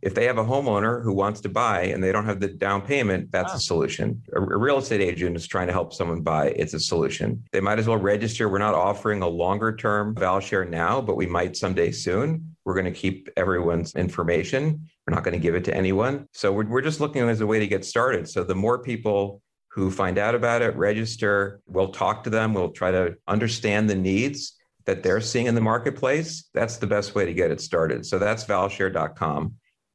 if 0.03 0.13
they 0.13 0.25
have 0.25 0.37
a 0.37 0.43
homeowner 0.43 1.01
who 1.01 1.13
wants 1.13 1.39
to 1.39 1.49
buy 1.49 1.83
and 1.83 2.03
they 2.03 2.11
don't 2.11 2.25
have 2.25 2.41
the 2.41 2.49
down 2.49 2.81
payment, 2.81 3.31
that's 3.31 3.53
ah. 3.53 3.55
a 3.55 3.59
solution. 3.59 4.21
A, 4.35 4.41
a, 4.41 4.57
real 4.57 4.77
estate 4.77 4.99
agent 4.99 5.37
is 5.37 5.47
trying 5.47 5.67
to 5.67 5.73
help 5.73 5.93
someone 5.93 6.21
buy, 6.21 6.47
it's 6.49 6.73
a 6.73 6.79
solution. 6.79 7.41
They 7.53 7.61
might 7.61 7.79
as 7.79 7.87
well 7.87 7.97
register. 7.97 8.49
We're 8.49 8.57
not 8.57 8.75
offering 8.75 9.21
a 9.21 9.27
longer 9.27 9.73
term 9.73 10.13
ValShare 10.15 10.69
now, 10.69 10.99
but 10.99 11.15
we 11.15 11.25
might 11.25 11.55
someday 11.55 11.91
soon. 11.91 12.55
We're 12.65 12.73
going 12.73 12.85
to 12.85 12.91
keep 12.91 13.29
everyone's 13.37 13.95
information. 13.95 14.89
We're 15.07 15.15
not 15.15 15.23
going 15.23 15.39
to 15.39 15.41
give 15.41 15.55
it 15.55 15.63
to 15.65 15.75
anyone. 15.75 16.27
So 16.33 16.51
we're, 16.51 16.67
we're 16.67 16.81
just 16.81 16.99
looking 16.99 17.27
as 17.29 17.39
a 17.39 17.47
way 17.47 17.59
to 17.59 17.67
get 17.67 17.85
started. 17.85 18.27
So 18.27 18.43
the 18.43 18.55
more 18.55 18.79
people 18.79 19.41
who 19.69 19.89
find 19.89 20.17
out 20.17 20.35
about 20.35 20.61
it, 20.61 20.75
register, 20.75 21.61
we'll 21.65 21.93
talk 21.93 22.25
to 22.25 22.29
them, 22.29 22.53
we'll 22.53 22.71
try 22.71 22.91
to 22.91 23.15
understand 23.27 23.89
the 23.89 23.95
needs 23.95 24.57
that 24.85 25.01
they're 25.01 25.21
seeing 25.21 25.45
in 25.45 25.55
the 25.55 25.61
marketplace. 25.61 26.49
That's 26.53 26.75
the 26.75 26.87
best 26.87 27.15
way 27.15 27.25
to 27.25 27.33
get 27.33 27.51
it 27.51 27.61
started. 27.61 28.05
So 28.05 28.19
that's 28.19 28.43
valshare.com. 28.43 29.53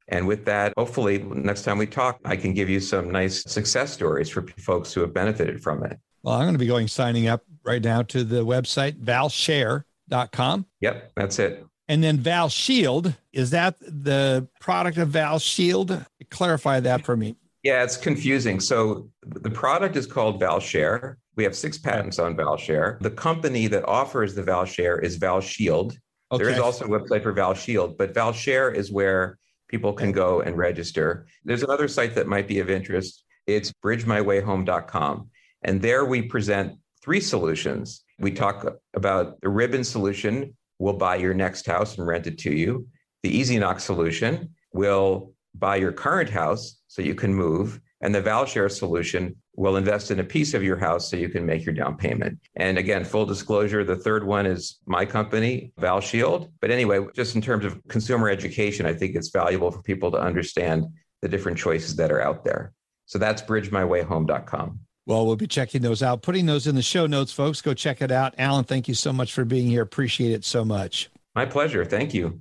And 0.09 0.27
with 0.27 0.45
that, 0.47 0.73
hopefully, 0.77 1.19
next 1.19 1.63
time 1.63 1.79
we 1.79 1.87
talk, 1.87 2.19
I 2.25 2.37
can 2.37 2.55
give 2.55 2.71
you 2.71 2.81
some 2.81 3.11
nice 3.11 3.43
success 3.45 3.93
stories 3.93 4.31
for 4.31 4.47
folks 4.59 4.93
who 4.93 5.03
have 5.03 5.13
benefited 5.13 5.63
from 5.63 5.85
it. 5.85 5.99
Well, 6.23 6.35
I'm 6.35 6.43
going 6.43 6.55
to 6.55 6.59
be 6.59 6.67
going 6.67 6.89
signing 6.89 7.29
up 7.29 7.43
right 7.63 7.83
now 7.83 8.03
to 8.03 8.25
the 8.25 8.45
website 8.45 8.99
valshare.com. 9.03 10.67
Yep, 10.81 11.13
that's 11.15 11.39
it. 11.39 11.65
And 11.89 12.03
then 12.03 12.19
ValShield, 12.19 13.17
is 13.33 13.51
that 13.51 13.79
the 13.81 14.47
product 14.61 14.99
of 14.99 15.09
ValShield? 15.09 16.07
Clarify 16.31 16.81
that 16.81 17.05
for 17.05 17.17
me. 17.17 17.37
Yeah, 17.63 17.83
it's 17.83 17.97
confusing. 17.97 18.61
So 18.61 19.11
the 19.23 19.51
product 19.51 19.97
is 19.97 20.07
called 20.07 20.41
ValShare. 20.41 21.17
We 21.37 21.45
have 21.45 21.57
six 21.57 21.79
patents 21.79 22.19
on 22.19 22.37
ValShare. 22.37 23.01
The 23.01 23.11
company 23.11 23.67
that 23.69 23.87
offers 23.87 24.35
the 24.35 24.43
ValShare 24.43 25.03
is 25.03 25.19
ValShield. 25.19 25.97
Okay. 26.31 26.45
There 26.45 26.53
is 26.53 26.59
also 26.59 26.85
a 26.85 26.89
website 26.89 27.23
for 27.23 27.33
ValShield, 27.33 27.97
but 27.97 28.13
ValShare 28.13 28.75
is 28.75 28.93
where 28.93 29.39
people 29.69 29.93
can 29.93 30.13
go 30.13 30.41
and 30.41 30.57
register. 30.57 31.27
There's 31.45 31.63
another 31.63 31.89
site 31.89 32.15
that 32.15 32.27
might 32.27 32.49
be 32.49 32.61
of 32.61 32.71
interest. 32.71 33.25
It's 33.47 33.73
bridgemywayhome.com. 33.85 35.31
And 35.63 35.83
there 35.83 36.05
we 36.05 36.23
present 36.23 36.79
three 37.03 37.21
solutions. 37.21 38.03
We 38.19 38.33
talk 38.33 38.67
about 38.95 39.41
the 39.41 39.49
ribbon 39.49 39.85
solution, 39.85 40.57
we'll 40.79 40.95
buy 40.95 41.17
your 41.17 41.35
next 41.35 41.67
house 41.67 41.99
and 41.99 42.07
rent 42.07 42.27
it 42.27 42.39
to 42.39 42.53
you. 42.53 42.87
The 43.23 43.41
EasyKnock 43.41 43.81
solution 43.81 44.55
will 44.73 45.33
buy 45.55 45.77
your 45.77 45.93
current 45.93 46.31
house 46.31 46.81
so 46.87 47.03
you 47.03 47.15
can 47.15 47.35
move. 47.35 47.81
And 48.01 48.15
the 48.15 48.23
ValShare 48.23 48.71
solution 48.71 49.37
will 49.57 49.77
invest 49.77 50.11
in 50.11 50.21
a 50.21 50.25
piece 50.25 50.55
of 50.55 50.63
your 50.63 50.77
house 50.77 51.11
so 51.11 51.17
you 51.17 51.29
can 51.29 51.45
make 51.45 51.65
your 51.65 51.75
down 51.75 51.97
payment. 51.97 52.39
And 52.55 52.79
again, 52.79 53.05
full 53.05 53.27
disclosure, 53.27 53.83
the 53.83 53.97
third 53.97 54.25
one 54.25 54.47
is 54.47 54.79
my 54.87 55.05
company, 55.05 55.73
ValShield. 55.81 56.51
But 56.61 56.71
anyway, 56.71 57.05
just 57.15 57.35
in 57.35 57.43
terms 57.43 57.65
of 57.65 57.81
consumer 57.89 58.29
education, 58.29 58.87
I 58.87 58.95
think 58.95 59.17
it's 59.17 59.31
valuable 59.31 59.71
for 59.71 59.83
people 59.83 60.13
to 60.13 60.19
understand 60.19 60.87
the 61.23 61.29
different 61.29 61.59
choices 61.59 61.97
that 61.97 62.13
are 62.13 62.21
out 62.21 62.45
there. 62.45 62.73
So 63.07 63.19
that's 63.19 63.43
bridgemywayhome.com. 63.43 64.81
Well, 65.07 65.25
we'll 65.27 65.37
be 65.37 65.47
checking 65.47 65.81
those 65.81 66.03
out, 66.03 66.21
putting 66.21 66.45
those 66.45 66.67
in 66.67 66.75
the 66.75 66.83
show 66.83 67.07
notes, 67.07 67.33
folks. 67.33 67.63
Go 67.63 67.73
check 67.73 68.03
it 68.03 68.13
out. 68.13 68.35
Alan, 68.37 68.65
thank 68.65 68.89
you 68.89 68.95
so 68.95 69.11
much 69.11 69.33
for 69.33 69.47
being 69.47 69.67
here. 69.67 69.81
Appreciate 69.81 70.33
it 70.33 70.45
so 70.45 70.67
much. 70.67 71.09
My 71.35 71.47
pleasure. 71.47 71.85
Thank 71.85 72.13
you. 72.13 72.37